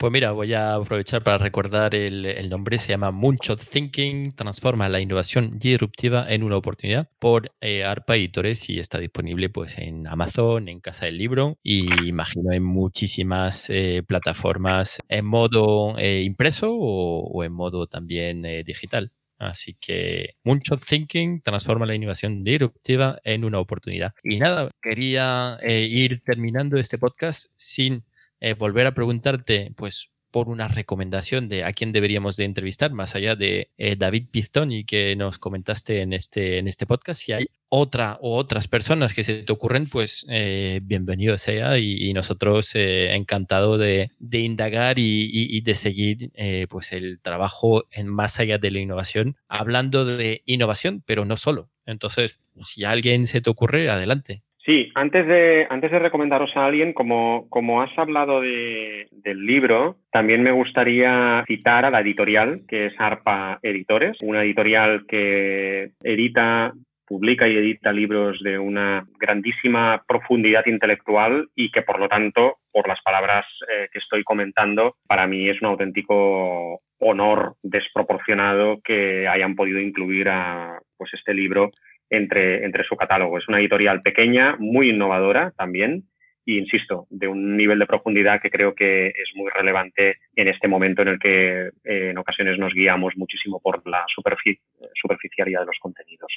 Pues 0.00 0.14
mira, 0.14 0.32
voy 0.32 0.54
a 0.54 0.76
aprovechar 0.76 1.22
para 1.22 1.36
recordar 1.36 1.94
el, 1.94 2.48
nombre, 2.48 2.78
se 2.78 2.88
llama 2.88 3.10
Moonshot 3.10 3.60
Thinking, 3.60 4.32
transforma 4.32 4.88
la 4.88 4.98
innovación 4.98 5.58
disruptiva 5.58 6.24
en 6.26 6.42
una 6.42 6.56
oportunidad 6.56 7.10
por 7.18 7.52
eh, 7.60 7.84
ARPA 7.84 8.16
Editores 8.16 8.70
y 8.70 8.78
está 8.78 8.98
disponible 8.98 9.50
pues 9.50 9.76
en 9.76 10.06
Amazon, 10.06 10.70
en 10.70 10.80
Casa 10.80 11.04
del 11.04 11.18
Libro 11.18 11.58
y 11.62 12.08
imagino 12.08 12.50
en 12.50 12.62
muchísimas 12.62 13.68
eh, 13.68 14.02
plataformas 14.08 15.00
en 15.06 15.26
modo 15.26 15.98
eh, 15.98 16.22
impreso 16.22 16.70
o, 16.72 17.44
en 17.44 17.52
modo 17.52 17.86
también 17.86 18.40
digital. 18.64 19.12
Así 19.38 19.76
que 19.78 20.36
Moonshot 20.44 20.80
Thinking 20.82 21.42
transforma 21.42 21.84
la 21.84 21.94
innovación 21.94 22.40
disruptiva 22.40 23.20
en 23.22 23.44
una 23.44 23.58
oportunidad. 23.58 24.14
Y 24.22 24.38
nada, 24.38 24.70
quería 24.80 25.58
ir 25.62 26.22
terminando 26.24 26.78
este 26.78 26.96
podcast 26.96 27.50
sin 27.56 28.02
eh, 28.40 28.54
volver 28.54 28.86
a 28.86 28.94
preguntarte, 28.94 29.72
pues, 29.76 30.12
por 30.30 30.48
una 30.48 30.68
recomendación 30.68 31.48
de 31.48 31.64
a 31.64 31.72
quién 31.72 31.90
deberíamos 31.90 32.36
de 32.36 32.44
entrevistar, 32.44 32.92
más 32.92 33.16
allá 33.16 33.34
de 33.34 33.72
eh, 33.78 33.96
David 33.96 34.28
Piztoni 34.30 34.84
que 34.84 35.16
nos 35.16 35.38
comentaste 35.38 36.02
en 36.02 36.12
este, 36.12 36.58
en 36.58 36.68
este 36.68 36.86
podcast. 36.86 37.20
Si 37.20 37.32
hay 37.32 37.46
otra 37.68 38.16
o 38.20 38.36
otras 38.36 38.68
personas 38.68 39.12
que 39.12 39.24
se 39.24 39.42
te 39.42 39.52
ocurren, 39.52 39.88
pues 39.88 40.24
eh, 40.30 40.78
bienvenido 40.84 41.36
sea 41.36 41.78
y, 41.78 42.12
nosotros 42.14 42.70
encantado 42.76 43.76
de, 43.76 44.12
indagar 44.30 45.00
y, 45.00 45.60
de 45.62 45.74
seguir 45.74 46.30
pues 46.68 46.92
el 46.92 47.20
trabajo 47.20 47.86
en 47.90 48.06
más 48.06 48.38
allá 48.38 48.58
de 48.58 48.70
la 48.70 48.78
innovación, 48.78 49.36
hablando 49.48 50.04
de 50.04 50.42
innovación, 50.46 51.02
pero 51.04 51.24
no 51.24 51.36
solo. 51.36 51.70
Entonces, 51.86 52.38
si 52.60 52.84
alguien 52.84 53.26
se 53.26 53.40
te 53.40 53.50
ocurre, 53.50 53.90
adelante. 53.90 54.44
Sí, 54.70 54.92
antes 54.94 55.26
de, 55.26 55.66
antes 55.68 55.90
de 55.90 55.98
recomendaros 55.98 56.56
a 56.56 56.64
alguien, 56.64 56.92
como, 56.92 57.48
como 57.50 57.82
has 57.82 57.90
hablado 57.98 58.40
de, 58.40 59.08
del 59.10 59.44
libro, 59.44 59.96
también 60.12 60.44
me 60.44 60.52
gustaría 60.52 61.42
citar 61.48 61.84
a 61.84 61.90
la 61.90 61.98
editorial, 61.98 62.60
que 62.68 62.86
es 62.86 62.94
ARPA 62.96 63.58
Editores, 63.64 64.16
una 64.22 64.44
editorial 64.44 65.06
que 65.08 65.90
edita 66.04 66.72
publica 67.04 67.48
y 67.48 67.56
edita 67.56 67.92
libros 67.92 68.38
de 68.44 68.60
una 68.60 69.04
grandísima 69.18 70.04
profundidad 70.06 70.64
intelectual 70.66 71.48
y 71.56 71.72
que 71.72 71.82
por 71.82 71.98
lo 71.98 72.08
tanto, 72.08 72.58
por 72.70 72.86
las 72.86 73.02
palabras 73.02 73.46
eh, 73.68 73.88
que 73.92 73.98
estoy 73.98 74.22
comentando, 74.22 74.94
para 75.08 75.26
mí 75.26 75.48
es 75.48 75.60
un 75.60 75.66
auténtico 75.66 76.78
honor 77.00 77.56
desproporcionado 77.64 78.80
que 78.84 79.26
hayan 79.26 79.56
podido 79.56 79.80
incluir 79.80 80.28
a 80.28 80.78
pues, 80.96 81.12
este 81.14 81.34
libro 81.34 81.72
entre, 82.10 82.64
entre 82.64 82.84
su 82.84 82.96
catálogo. 82.96 83.38
Es 83.38 83.48
una 83.48 83.60
editorial 83.60 84.02
pequeña, 84.02 84.56
muy 84.58 84.90
innovadora 84.90 85.52
también, 85.56 86.04
y 86.44 86.58
insisto, 86.58 87.06
de 87.10 87.28
un 87.28 87.56
nivel 87.56 87.78
de 87.78 87.86
profundidad 87.86 88.40
que 88.40 88.50
creo 88.50 88.74
que 88.74 89.08
es 89.08 89.30
muy 89.34 89.50
relevante 89.50 90.18
en 90.34 90.48
este 90.48 90.68
momento 90.68 91.02
en 91.02 91.08
el 91.08 91.18
que 91.18 91.68
eh, 91.84 92.10
en 92.10 92.18
ocasiones 92.18 92.58
nos 92.58 92.72
guiamos 92.72 93.16
muchísimo 93.16 93.60
por 93.60 93.86
la 93.88 94.04
superficialidad 94.08 95.60
de 95.60 95.66
los 95.66 95.78
contenidos. 95.78 96.32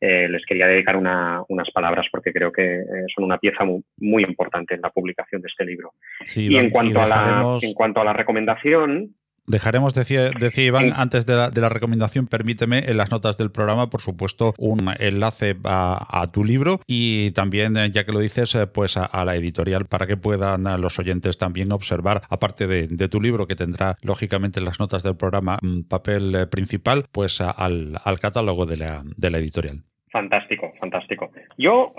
Eh, 0.00 0.28
les 0.28 0.44
quería 0.44 0.66
dedicar 0.66 0.96
unas 0.96 1.70
palabras 1.72 2.06
porque 2.10 2.32
creo 2.32 2.52
que 2.52 2.80
eh, 2.80 3.04
son 3.14 3.24
una 3.24 3.38
pieza 3.38 3.64
muy, 3.64 4.24
importante 4.24 4.74
en 4.74 4.80
la 4.82 4.90
publicación 4.90 5.40
de 5.40 5.48
este 5.48 5.64
libro. 5.64 5.92
y 6.36 6.56
en 6.56 6.70
cuanto, 6.70 7.00
a 7.00 7.06
la, 7.06 7.58
en 7.62 7.72
cuanto 7.74 8.00
a 8.00 8.04
la 8.04 8.12
recomendación, 8.12 9.14
Dejaremos, 9.46 9.92
decía, 9.94 10.30
decía 10.30 10.64
Iván, 10.64 10.92
antes 10.96 11.26
de 11.26 11.36
la, 11.36 11.68
recomendación, 11.68 12.26
permíteme 12.26 12.78
en 12.78 12.96
las 12.96 13.10
notas 13.10 13.36
del 13.36 13.50
programa, 13.50 13.90
por 13.90 14.00
supuesto, 14.00 14.54
un 14.58 14.90
enlace 14.98 15.56
a, 15.64 16.30
tu 16.32 16.44
libro 16.44 16.80
y 16.86 17.30
también, 17.32 17.76
eh, 17.76 17.90
ya 17.90 18.06
que 18.06 18.12
lo 18.12 18.20
dices, 18.20 18.54
eh, 18.54 18.66
pues 18.66 18.96
a, 18.96 19.24
la 19.24 19.36
editorial 19.36 19.84
para 19.84 20.06
que 20.06 20.16
puedan 20.16 20.66
eh, 20.66 20.78
los 20.78 20.98
oyentes 20.98 21.36
también 21.36 21.72
observar, 21.72 22.22
aparte 22.30 22.66
de, 22.66 23.08
tu 23.08 23.20
libro, 23.20 23.46
que 23.46 23.54
tendrá 23.54 23.96
lógicamente 24.00 24.60
en 24.60 24.64
las 24.64 24.80
notas 24.80 25.02
del 25.02 25.16
programa 25.16 25.58
un 25.62 25.84
papel 25.84 26.48
principal, 26.48 27.04
pues 27.12 27.40
al, 27.40 28.00
catálogo 28.20 28.64
de 28.64 28.78
la, 28.78 29.02
de 29.16 29.30
la 29.30 29.38
editorial. 29.38 29.84
Fantástico, 30.14 30.72
fantástico. 30.78 31.32
Yo 31.58 31.92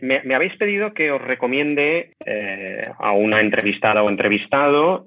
me, 0.00 0.34
habéis 0.34 0.56
pedido 0.56 0.94
que 0.94 1.12
os 1.12 1.20
recomiende 1.20 2.14
a 2.98 3.12
una 3.12 3.42
entrevistada 3.42 4.02
o 4.02 4.08
entrevistado 4.08 5.04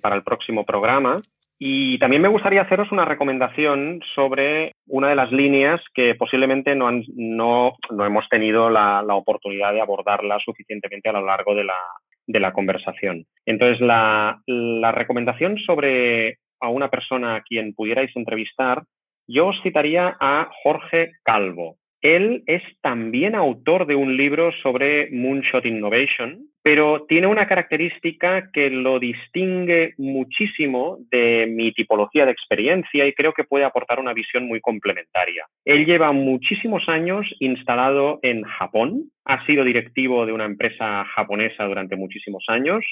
para 0.00 0.14
el 0.14 0.22
próximo 0.22 0.64
programa. 0.64 1.20
Y 1.58 1.98
también 1.98 2.22
me 2.22 2.28
gustaría 2.28 2.62
haceros 2.62 2.92
una 2.92 3.06
recomendación 3.06 4.00
sobre 4.14 4.72
una 4.86 5.08
de 5.08 5.16
las 5.16 5.32
líneas 5.32 5.80
que 5.94 6.14
posiblemente 6.14 6.76
no, 6.76 6.90
no, 7.16 7.76
hemos 8.04 8.28
tenido 8.28 8.68
la, 8.68 9.02
oportunidad 9.08 9.72
de 9.72 9.80
abordarla 9.80 10.38
suficientemente 10.44 11.08
a 11.08 11.14
lo 11.14 11.24
largo 11.24 11.56
de 11.56 11.64
la, 11.64 12.52
conversación. 12.52 13.24
Entonces, 13.46 13.80
la, 13.80 14.40
la 14.46 14.92
recomendación 14.92 15.58
sobre 15.58 16.36
a 16.60 16.68
una 16.68 16.88
persona 16.88 17.34
a 17.34 17.42
quien 17.42 17.74
pudierais 17.74 18.14
entrevistar, 18.14 18.84
yo 19.26 19.48
os 19.48 19.60
citaría 19.62 20.16
a 20.20 20.48
Jorge 20.62 21.12
Calvo. 21.24 21.78
Él 22.06 22.44
es 22.46 22.62
también 22.82 23.34
autor 23.34 23.84
de 23.84 23.96
un 23.96 24.16
libro 24.16 24.52
sobre 24.62 25.10
Moonshot 25.10 25.66
Innovation, 25.66 26.38
pero 26.62 27.04
tiene 27.08 27.26
una 27.26 27.48
característica 27.48 28.48
que 28.52 28.70
lo 28.70 29.00
distingue 29.00 29.94
muchísimo 29.98 30.98
de 31.10 31.48
mi 31.48 31.72
tipología 31.72 32.24
de 32.24 32.30
experiencia 32.30 33.04
y 33.04 33.12
creo 33.12 33.32
que 33.32 33.42
puede 33.42 33.64
aportar 33.64 33.98
una 33.98 34.12
visión 34.12 34.46
muy 34.46 34.60
complementaria. 34.60 35.46
Él 35.64 35.84
lleva 35.84 36.12
muchísimos 36.12 36.88
años 36.88 37.26
instalado 37.40 38.20
en 38.22 38.44
Japón, 38.44 39.10
ha 39.24 39.44
sido 39.44 39.64
directivo 39.64 40.26
de 40.26 40.32
una 40.32 40.44
empresa 40.44 41.04
japonesa 41.06 41.64
durante 41.64 41.96
muchísimos 41.96 42.44
años, 42.46 42.84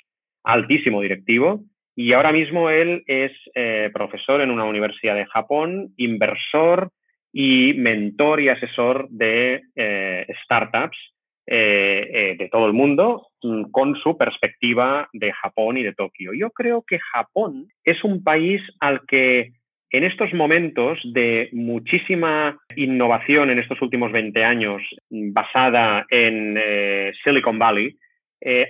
altísimo 0.42 1.00
directivo, 1.00 1.60
y 1.94 2.14
ahora 2.14 2.32
mismo 2.32 2.68
él 2.68 3.04
es 3.06 3.30
eh, 3.54 3.90
profesor 3.94 4.40
en 4.40 4.50
una 4.50 4.64
universidad 4.64 5.14
de 5.14 5.26
Japón, 5.26 5.90
inversor, 5.98 6.90
y 7.37 7.74
mentor 7.74 8.41
y 8.41 8.49
asesor 8.49 9.09
de 9.11 9.64
eh, 9.74 10.24
startups 10.45 10.97
eh, 11.47 12.09
eh, 12.12 12.37
de 12.39 12.49
todo 12.49 12.66
el 12.66 12.72
mundo 12.72 13.26
mm, 13.43 13.72
con 13.72 13.97
su 13.97 14.16
perspectiva 14.16 15.09
de 15.12 15.32
Japón 15.32 15.76
y 15.76 15.82
de 15.82 15.95
Tokio. 15.95 16.32
Yo 16.32 16.51
creo 16.51 16.85
que 16.87 17.01
Japón 17.01 17.66
es 17.82 18.03
un 18.05 18.22
país 18.22 18.62
al 18.78 19.05
que 19.07 19.51
en 19.91 20.05
estos 20.05 20.32
momentos 20.32 21.01
de 21.12 21.49
muchísima 21.53 22.57
innovación 22.76 23.51
en 23.51 23.59
estos 23.59 23.82
últimos 23.82 24.12
20 24.12 24.45
años 24.45 24.82
basada 25.11 26.07
en 26.11 26.59
Silicon 27.22 27.59
Valley, 27.59 27.97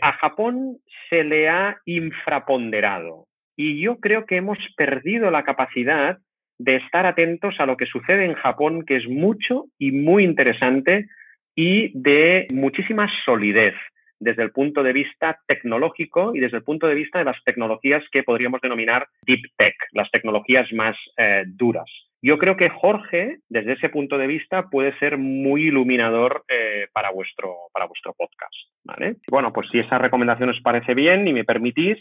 a 0.03 0.13
Japón 0.13 0.79
se 1.09 1.25
le 1.25 1.49
ha 1.49 1.79
infraponderado. 1.87 3.27
Y 3.57 3.81
yo 3.81 4.01
creo 4.01 4.27
que 4.27 4.37
hemos 4.37 4.59
perdido 4.77 5.31
la 5.31 5.45
capacidad 5.45 6.19
de 6.59 6.77
estar 6.77 7.07
atentos 7.07 7.55
a 7.59 7.67
lo 7.67 7.77
que 7.77 7.87
sucede 7.87 8.25
en 8.25 8.35
Japón, 8.35 8.85
que 8.85 8.97
es 8.97 9.09
mucho 9.09 9.67
y 9.79 9.93
muy 9.93 10.25
interesante 10.25 11.07
y 11.55 11.91
de 11.99 12.47
muchísima 12.53 13.09
solidez 13.25 13.75
desde 14.21 14.43
el 14.43 14.53
punto 14.53 14.83
de 14.83 14.93
vista 14.93 15.39
tecnológico 15.47 16.35
y 16.35 16.41
desde 16.41 16.57
el 16.57 16.63
punto 16.65 16.87
de 16.87 16.95
vista 16.95 17.19
de 17.19 17.27
las 17.27 17.43
tecnologías 17.45 18.03
que 18.11 18.23
podríamos 18.23 18.61
denominar 18.61 19.07
deep 19.23 19.43
tech, 19.57 19.75
las 19.93 20.11
tecnologías 20.11 20.73
más 20.73 20.97
eh, 21.17 21.45
duras. 21.47 21.91
Yo 22.23 22.39
creo 22.39 22.57
que 22.57 22.71
Jorge, 22.71 23.41
desde 23.51 23.73
ese 23.73 23.91
punto 23.91 24.17
de 24.17 24.27
vista, 24.27 24.71
puede 24.71 24.99
ser 24.99 25.19
muy 25.19 25.65
iluminador 25.65 26.45
eh, 26.49 26.87
para, 26.95 27.11
vuestro, 27.11 27.55
para 27.71 27.87
vuestro 27.87 28.15
podcast. 28.15 28.55
¿vale? 28.83 29.17
Bueno, 29.31 29.53
pues 29.53 29.69
si 29.71 29.79
esa 29.79 29.99
recomendación 29.99 30.49
os 30.49 30.61
parece 30.63 30.95
bien 30.95 31.29
y 31.29 31.35
me 31.35 31.45
permitís, 31.45 31.99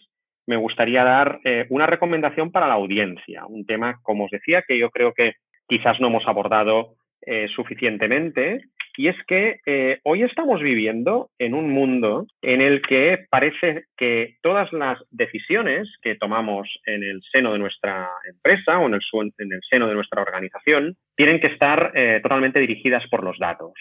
me 0.47 0.57
gustaría 0.57 1.03
dar 1.03 1.39
eh, 1.43 1.65
una 1.69 1.85
recomendación 1.85 2.51
para 2.51 2.67
la 2.67 2.73
audiencia, 2.73 3.45
un 3.45 3.65
tema, 3.65 3.99
como 4.03 4.25
os 4.25 4.31
decía, 4.31 4.63
que 4.67 4.77
yo 4.77 4.89
creo 4.89 5.13
que 5.13 5.33
quizás 5.67 5.99
no 5.99 6.07
hemos 6.07 6.27
abordado 6.27 6.95
eh, 7.25 7.47
suficientemente. 7.55 8.65
Y 8.95 9.07
es 9.07 9.15
que 9.27 9.59
eh, 9.65 9.99
hoy 10.03 10.21
estamos 10.21 10.61
viviendo 10.61 11.31
en 11.39 11.55
un 11.55 11.71
mundo 11.71 12.27
en 12.43 12.61
el 12.61 12.83
que 12.83 13.25
parece 13.31 13.85
que 13.97 14.35
todas 14.43 14.71
las 14.71 14.99
decisiones 15.09 15.91
que 16.03 16.13
tomamos 16.13 16.69
en 16.85 17.01
el 17.01 17.21
seno 17.31 17.53
de 17.53 17.59
nuestra 17.59 18.07
empresa 18.29 18.77
o 18.77 18.85
en 18.85 18.93
el, 18.93 19.01
en 19.39 19.53
el 19.53 19.61
seno 19.67 19.87
de 19.87 19.95
nuestra 19.95 20.21
organización 20.21 20.95
tienen 21.15 21.39
que 21.39 21.47
estar 21.47 21.91
totalmente 22.21 22.59
dirigidas 22.59 23.03
por 23.09 23.23
los 23.23 23.39
datos. 23.39 23.73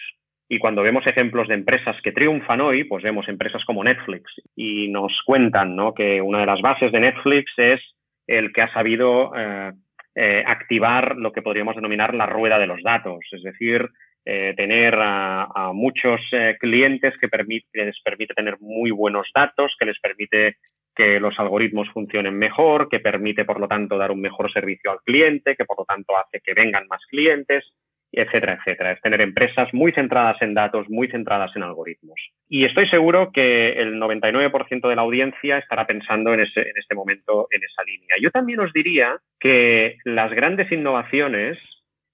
Y 0.49 0.59
cuando 0.59 0.83
vemos 0.83 1.07
ejemplos 1.07 1.47
de 1.47 1.55
empresas 1.55 1.95
que 2.03 2.11
triunfan 2.11 2.61
hoy, 2.61 2.83
pues 2.83 3.03
vemos 3.03 3.27
empresas 3.27 3.63
como 3.65 3.83
Netflix. 3.83 4.31
Y 4.55 4.89
nos 4.89 5.21
cuentan 5.25 5.75
¿no? 5.75 5.93
que 5.93 6.21
una 6.21 6.39
de 6.39 6.45
las 6.45 6.61
bases 6.61 6.91
de 6.91 6.99
Netflix 6.99 7.51
es 7.57 7.81
el 8.27 8.53
que 8.53 8.61
ha 8.61 8.73
sabido 8.73 9.31
eh, 9.35 10.43
activar 10.45 11.15
lo 11.15 11.31
que 11.31 11.41
podríamos 11.41 11.75
denominar 11.75 12.13
la 12.13 12.25
rueda 12.25 12.59
de 12.59 12.67
los 12.67 12.81
datos, 12.83 13.19
es 13.31 13.41
decir, 13.41 13.89
eh, 14.25 14.53
tener 14.55 14.95
a, 14.97 15.71
muchos 15.73 16.21
eh, 16.31 16.55
clientes 16.59 17.13
que, 17.19 17.27
les 17.73 18.01
permite 18.01 18.33
tener 18.33 18.57
muy 18.59 18.91
buenos 18.91 19.27
datos, 19.35 19.75
que 19.77 19.85
les 19.85 19.99
permite 19.99 20.57
que 20.95 21.19
los 21.19 21.37
algoritmos 21.39 21.89
funcionen 21.89 22.37
mejor, 22.37 22.87
que 22.87 22.99
permite, 22.99 23.43
por 23.43 23.59
lo 23.59 23.67
tanto, 23.67 23.97
dar 23.97 24.11
un 24.11 24.21
mejor 24.21 24.51
servicio 24.53 24.91
al 24.91 24.99
cliente, 25.03 25.55
que 25.55 25.65
por 25.65 25.79
lo 25.79 25.85
tanto 25.85 26.15
hace 26.15 26.39
que 26.39 26.53
vengan 26.53 26.87
más 26.87 27.01
clientes 27.07 27.65
etcétera, 28.13 28.59
etcétera. 28.59 28.91
Es 28.91 29.01
tener 29.01 29.21
empresas 29.21 29.73
muy 29.73 29.91
centradas 29.91 30.41
en 30.41 30.53
datos, 30.53 30.89
muy 30.89 31.07
centradas 31.07 31.55
en 31.55 31.63
algoritmos. 31.63 32.19
Y 32.47 32.65
estoy 32.65 32.87
seguro 32.87 33.31
que 33.31 33.73
el 33.73 33.95
99% 33.95 34.87
de 34.87 34.95
la 34.95 35.01
audiencia 35.01 35.57
estará 35.57 35.87
pensando 35.87 36.33
en, 36.33 36.41
este 36.41 36.95
momento 36.95 37.47
en 37.51 37.63
esa 37.63 37.83
línea. 37.83 38.15
Yo 38.21 38.31
también 38.31 38.59
os 38.59 38.71
diría 38.73 39.17
que 39.39 39.97
las 40.05 40.31
grandes 40.31 40.71
innovaciones, 40.71 41.57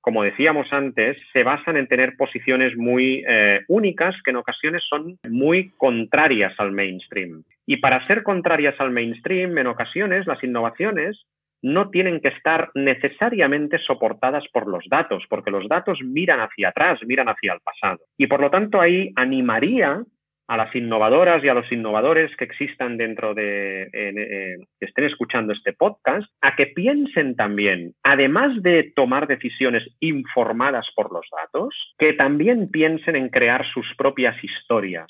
como 0.01 0.23
decíamos 0.23 0.71
antes, 0.71 1.17
se 1.33 1.43
basan 1.43 1.77
en 1.77 1.87
tener 1.87 2.15
posiciones 2.15 2.77
muy 2.77 3.23
eh, 3.27 3.61
únicas 3.67 4.15
que 4.23 4.31
en 4.31 4.37
ocasiones 4.37 4.83
son 4.89 5.19
muy 5.29 5.71
contrarias 5.77 6.53
al 6.57 6.71
mainstream. 6.71 7.43
Y 7.65 7.77
para 7.77 8.05
ser 8.07 8.23
contrarias 8.23 8.79
al 8.79 8.91
mainstream, 8.91 9.57
en 9.57 9.67
ocasiones 9.67 10.25
las 10.25 10.43
innovaciones 10.43 11.25
no 11.61 11.89
tienen 11.89 12.19
que 12.21 12.29
estar 12.29 12.69
necesariamente 12.73 13.79
soportadas 13.79 14.43
por 14.51 14.67
los 14.67 14.85
datos, 14.89 15.23
porque 15.29 15.51
los 15.51 15.67
datos 15.67 15.99
miran 16.03 16.39
hacia 16.39 16.69
atrás, 16.69 16.99
miran 17.05 17.29
hacia 17.29 17.53
el 17.53 17.59
pasado. 17.61 17.99
Y 18.17 18.27
por 18.27 18.41
lo 18.41 18.49
tanto 18.49 18.79
ahí 18.79 19.11
animaría 19.15 20.03
a 20.49 20.57
las 20.57 20.75
innovadoras 20.75 21.43
y 21.43 21.47
a 21.47 21.53
los 21.53 21.71
innovadores 21.71 22.35
que 22.35 22.43
existan 22.43 22.97
dentro 22.97 23.35
de, 23.35 23.87
que 23.91 24.85
estén 24.85 25.05
escuchando 25.05 25.53
este 25.53 25.73
podcast, 25.73 26.27
a 26.41 26.55
que 26.55 26.65
piensen 26.65 27.35
también, 27.35 27.93
además 28.03 28.59
de 28.63 28.91
tomar 28.95 29.27
decisiones 29.27 29.87
informadas 29.99 30.87
por 30.95 31.13
los 31.13 31.27
datos, 31.31 31.75
que 31.99 32.13
también 32.13 32.67
piensen 32.71 33.15
en 33.15 33.29
crear 33.29 33.63
sus 33.71 33.85
propias 33.95 34.43
historias, 34.43 35.07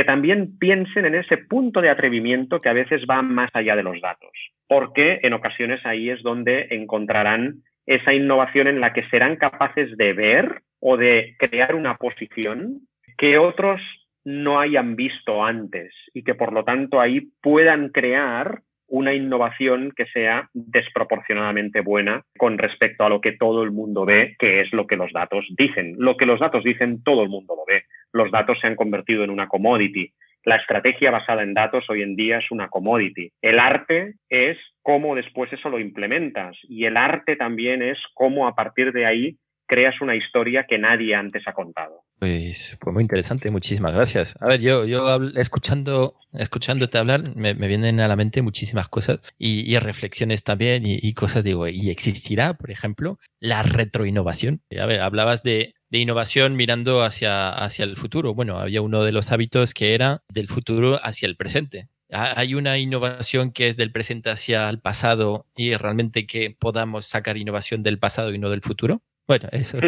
que 0.00 0.04
también 0.04 0.56
piensen 0.58 1.04
en 1.04 1.14
ese 1.14 1.36
punto 1.36 1.82
de 1.82 1.90
atrevimiento 1.90 2.62
que 2.62 2.70
a 2.70 2.72
veces 2.72 3.02
va 3.04 3.20
más 3.20 3.50
allá 3.52 3.76
de 3.76 3.82
los 3.82 4.00
datos 4.00 4.32
porque 4.66 5.18
en 5.24 5.32
ocasiones 5.32 5.84
ahí 5.84 6.08
es 6.08 6.22
donde 6.22 6.68
encontrarán 6.70 7.64
esa 7.86 8.14
innovación 8.14 8.68
en 8.68 8.80
la 8.80 8.92
que 8.94 9.06
serán 9.10 9.34
capaces 9.34 9.94
de 9.96 10.12
ver 10.12 10.62
o 10.78 10.96
de 10.96 11.34
crear 11.38 11.74
una 11.74 11.96
posición 11.96 12.82
que 13.18 13.36
otros 13.36 13.82
no 14.24 14.58
hayan 14.60 14.94
visto 14.94 15.44
antes 15.44 15.92
y 16.14 16.22
que 16.22 16.36
por 16.36 16.52
lo 16.52 16.64
tanto 16.64 17.00
ahí 17.00 17.32
puedan 17.42 17.88
crear 17.88 18.62
una 18.86 19.12
innovación 19.12 19.92
que 19.94 20.06
sea 20.06 20.48
desproporcionadamente 20.52 21.80
buena 21.80 22.24
con 22.38 22.56
respecto 22.56 23.04
a 23.04 23.08
lo 23.08 23.20
que 23.20 23.32
todo 23.32 23.64
el 23.64 23.72
mundo 23.72 24.04
ve, 24.04 24.36
que 24.38 24.60
es 24.60 24.72
lo 24.72 24.86
que 24.86 24.96
los 24.96 25.12
datos 25.12 25.46
dicen. 25.58 25.94
Lo 25.98 26.16
que 26.16 26.26
los 26.26 26.40
datos 26.40 26.64
dicen, 26.64 27.02
todo 27.02 27.22
el 27.22 27.28
mundo 27.28 27.54
lo 27.56 27.64
ve. 27.66 27.84
Los 28.12 28.30
datos 28.30 28.58
se 28.60 28.66
han 28.66 28.76
convertido 28.76 29.24
en 29.24 29.30
una 29.30 29.48
commodity 29.48 30.12
la 30.44 30.56
estrategia 30.56 31.10
basada 31.10 31.42
en 31.42 31.54
datos 31.54 31.84
hoy 31.88 32.02
en 32.02 32.16
día 32.16 32.38
es 32.38 32.50
una 32.50 32.68
commodity. 32.68 33.32
El 33.42 33.58
arte 33.58 34.14
es 34.28 34.56
cómo 34.82 35.14
después 35.14 35.52
eso 35.52 35.68
lo 35.68 35.78
implementas 35.78 36.56
y 36.62 36.86
el 36.86 36.96
arte 36.96 37.36
también 37.36 37.82
es 37.82 37.98
cómo 38.14 38.48
a 38.48 38.54
partir 38.54 38.92
de 38.92 39.06
ahí 39.06 39.36
creas 39.66 40.00
una 40.00 40.16
historia 40.16 40.64
que 40.68 40.78
nadie 40.78 41.14
antes 41.14 41.46
ha 41.46 41.52
contado. 41.52 42.02
Pues, 42.18 42.76
pues 42.80 42.92
muy 42.92 43.02
interesante, 43.02 43.50
muchísimas 43.50 43.94
gracias. 43.94 44.36
A 44.40 44.46
ver, 44.46 44.60
yo, 44.60 44.84
yo 44.84 45.20
escuchando, 45.36 46.16
escuchándote 46.32 46.98
hablar, 46.98 47.36
me, 47.36 47.54
vienen 47.54 48.00
a 48.00 48.08
la 48.08 48.16
mente 48.16 48.42
muchísimas 48.42 48.88
cosas 48.88 49.20
y, 49.38 49.78
reflexiones 49.78 50.42
también 50.42 50.84
y, 50.84 50.98
y, 51.00 51.14
cosas, 51.14 51.44
digo, 51.44 51.68
¿y 51.68 51.88
existirá, 51.90 52.54
por 52.54 52.72
ejemplo, 52.72 53.18
la 53.38 53.62
retroinnovación? 53.62 54.60
A 54.76 54.86
ver, 54.86 55.00
hablabas 55.00 55.44
de, 55.44 55.74
de 55.90 55.98
innovación 55.98 56.56
mirando 56.56 57.02
hacia, 57.02 57.50
hacia 57.50 57.84
el 57.84 57.96
futuro. 57.96 58.34
Bueno, 58.34 58.58
había 58.58 58.80
uno 58.80 59.04
de 59.04 59.12
los 59.12 59.32
hábitos 59.32 59.74
que 59.74 59.94
era 59.94 60.22
del 60.28 60.46
futuro 60.46 60.98
hacia 61.02 61.26
el 61.26 61.36
presente. 61.36 61.88
Hay 62.12 62.54
una 62.54 62.76
innovación 62.78 63.52
que 63.52 63.68
es 63.68 63.76
del 63.76 63.92
presente 63.92 64.30
hacia 64.30 64.68
el 64.68 64.80
pasado 64.80 65.46
y 65.56 65.76
realmente 65.76 66.26
que 66.26 66.56
podamos 66.58 67.06
sacar 67.06 67.36
innovación 67.36 67.84
del 67.84 67.98
pasado 67.98 68.34
y 68.34 68.38
no 68.38 68.50
del 68.50 68.62
futuro. 68.62 69.02
Bueno, 69.28 69.48
eso. 69.52 69.78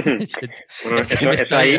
ahí, 1.50 1.76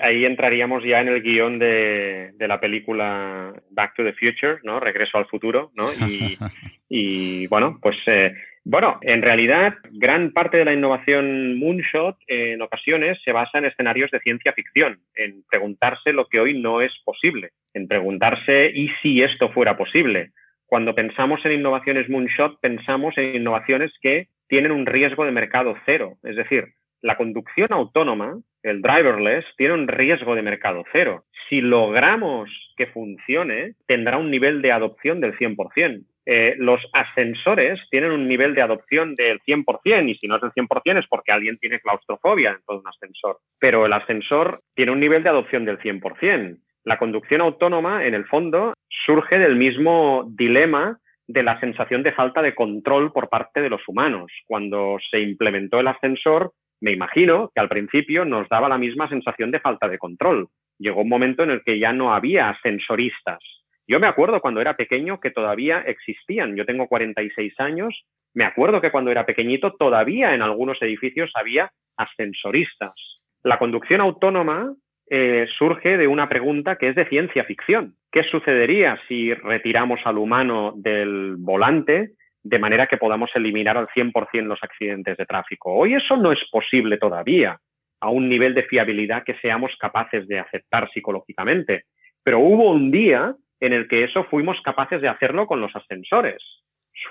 ahí, 0.00 0.24
entraríamos 0.24 0.84
ya 0.84 1.00
en 1.00 1.08
el 1.08 1.20
guion 1.20 1.58
de, 1.58 2.32
la 2.38 2.60
película 2.60 3.52
Back 3.70 3.96
to 3.96 4.04
the 4.04 4.12
Future, 4.12 4.60
¿no? 4.62 4.78
Regreso 4.78 5.18
al 5.18 5.26
futuro, 5.26 5.72
¿no? 5.74 5.90
Y, 6.06 6.38
y 6.88 7.48
bueno, 7.48 7.80
pues 7.82 7.96
eh, 8.06 8.34
bueno, 8.70 8.98
en 9.00 9.22
realidad, 9.22 9.76
gran 9.92 10.30
parte 10.32 10.58
de 10.58 10.66
la 10.66 10.74
innovación 10.74 11.58
Moonshot 11.58 12.18
en 12.26 12.60
ocasiones 12.60 13.18
se 13.24 13.32
basa 13.32 13.56
en 13.56 13.64
escenarios 13.64 14.10
de 14.10 14.20
ciencia 14.20 14.52
ficción, 14.52 15.00
en 15.14 15.42
preguntarse 15.48 16.12
lo 16.12 16.26
que 16.26 16.38
hoy 16.38 16.60
no 16.60 16.82
es 16.82 16.92
posible, 17.02 17.52
en 17.72 17.88
preguntarse 17.88 18.70
y 18.74 18.90
si 19.00 19.22
esto 19.22 19.48
fuera 19.48 19.78
posible. 19.78 20.32
Cuando 20.66 20.94
pensamos 20.94 21.42
en 21.46 21.52
innovaciones 21.52 22.10
Moonshot, 22.10 22.60
pensamos 22.60 23.16
en 23.16 23.36
innovaciones 23.36 23.90
que 24.02 24.28
tienen 24.48 24.72
un 24.72 24.84
riesgo 24.84 25.24
de 25.24 25.32
mercado 25.32 25.74
cero. 25.86 26.18
Es 26.22 26.36
decir, 26.36 26.74
la 27.00 27.16
conducción 27.16 27.68
autónoma, 27.70 28.38
el 28.62 28.82
driverless, 28.82 29.46
tiene 29.56 29.72
un 29.72 29.88
riesgo 29.88 30.34
de 30.34 30.42
mercado 30.42 30.84
cero. 30.92 31.24
Si 31.48 31.62
logramos 31.62 32.50
que 32.76 32.86
funcione, 32.88 33.76
tendrá 33.86 34.18
un 34.18 34.30
nivel 34.30 34.60
de 34.60 34.72
adopción 34.72 35.20
del 35.20 35.38
100%. 35.38 36.04
Eh, 36.30 36.56
los 36.58 36.82
ascensores 36.92 37.80
tienen 37.90 38.10
un 38.10 38.28
nivel 38.28 38.54
de 38.54 38.60
adopción 38.60 39.14
del 39.14 39.40
100% 39.40 40.10
y 40.10 40.14
si 40.16 40.28
no 40.28 40.36
es 40.36 40.42
del 40.42 40.52
100% 40.52 40.98
es 40.98 41.06
porque 41.08 41.32
alguien 41.32 41.56
tiene 41.56 41.80
claustrofobia 41.80 42.50
en 42.50 42.58
todo 42.66 42.80
un 42.80 42.86
ascensor. 42.86 43.38
Pero 43.58 43.86
el 43.86 43.94
ascensor 43.94 44.60
tiene 44.74 44.92
un 44.92 45.00
nivel 45.00 45.22
de 45.22 45.30
adopción 45.30 45.64
del 45.64 45.78
100%. 45.78 46.58
La 46.84 46.98
conducción 46.98 47.40
autónoma, 47.40 48.04
en 48.04 48.12
el 48.12 48.26
fondo, 48.26 48.74
surge 49.06 49.38
del 49.38 49.56
mismo 49.56 50.26
dilema 50.28 50.98
de 51.26 51.42
la 51.42 51.58
sensación 51.60 52.02
de 52.02 52.12
falta 52.12 52.42
de 52.42 52.54
control 52.54 53.10
por 53.10 53.30
parte 53.30 53.62
de 53.62 53.70
los 53.70 53.80
humanos. 53.88 54.30
Cuando 54.44 54.98
se 55.10 55.20
implementó 55.20 55.80
el 55.80 55.88
ascensor, 55.88 56.52
me 56.82 56.92
imagino 56.92 57.50
que 57.54 57.60
al 57.62 57.70
principio 57.70 58.26
nos 58.26 58.46
daba 58.50 58.68
la 58.68 58.76
misma 58.76 59.08
sensación 59.08 59.50
de 59.50 59.60
falta 59.60 59.88
de 59.88 59.96
control. 59.96 60.48
Llegó 60.78 61.00
un 61.00 61.08
momento 61.08 61.42
en 61.42 61.52
el 61.52 61.62
que 61.64 61.78
ya 61.78 61.94
no 61.94 62.12
había 62.12 62.50
ascensoristas, 62.50 63.38
yo 63.88 63.98
me 63.98 64.06
acuerdo 64.06 64.42
cuando 64.42 64.60
era 64.60 64.76
pequeño 64.76 65.18
que 65.18 65.30
todavía 65.30 65.80
existían. 65.80 66.54
Yo 66.56 66.66
tengo 66.66 66.86
46 66.86 67.54
años. 67.58 68.04
Me 68.34 68.44
acuerdo 68.44 68.82
que 68.82 68.90
cuando 68.90 69.10
era 69.10 69.24
pequeñito 69.24 69.72
todavía 69.72 70.34
en 70.34 70.42
algunos 70.42 70.80
edificios 70.82 71.32
había 71.34 71.72
ascensoristas. 71.96 72.92
La 73.42 73.58
conducción 73.58 74.02
autónoma 74.02 74.74
eh, 75.08 75.46
surge 75.56 75.96
de 75.96 76.06
una 76.06 76.28
pregunta 76.28 76.76
que 76.76 76.88
es 76.88 76.96
de 76.96 77.08
ciencia 77.08 77.44
ficción. 77.44 77.94
¿Qué 78.12 78.24
sucedería 78.24 79.00
si 79.08 79.32
retiramos 79.32 80.00
al 80.04 80.18
humano 80.18 80.74
del 80.76 81.36
volante 81.38 82.12
de 82.42 82.58
manera 82.58 82.86
que 82.86 82.98
podamos 82.98 83.30
eliminar 83.34 83.78
al 83.78 83.86
100% 83.86 84.42
los 84.42 84.62
accidentes 84.62 85.16
de 85.16 85.24
tráfico? 85.24 85.72
Hoy 85.72 85.94
eso 85.94 86.18
no 86.18 86.30
es 86.30 86.40
posible 86.50 86.98
todavía 86.98 87.58
a 88.00 88.10
un 88.10 88.28
nivel 88.28 88.54
de 88.54 88.64
fiabilidad 88.64 89.24
que 89.24 89.38
seamos 89.40 89.72
capaces 89.78 90.28
de 90.28 90.40
aceptar 90.40 90.90
psicológicamente. 90.92 91.84
Pero 92.22 92.40
hubo 92.40 92.70
un 92.70 92.90
día 92.90 93.34
en 93.60 93.72
el 93.72 93.88
que 93.88 94.04
eso 94.04 94.24
fuimos 94.24 94.60
capaces 94.62 95.00
de 95.00 95.08
hacerlo 95.08 95.46
con 95.46 95.60
los 95.60 95.74
ascensores. 95.74 96.42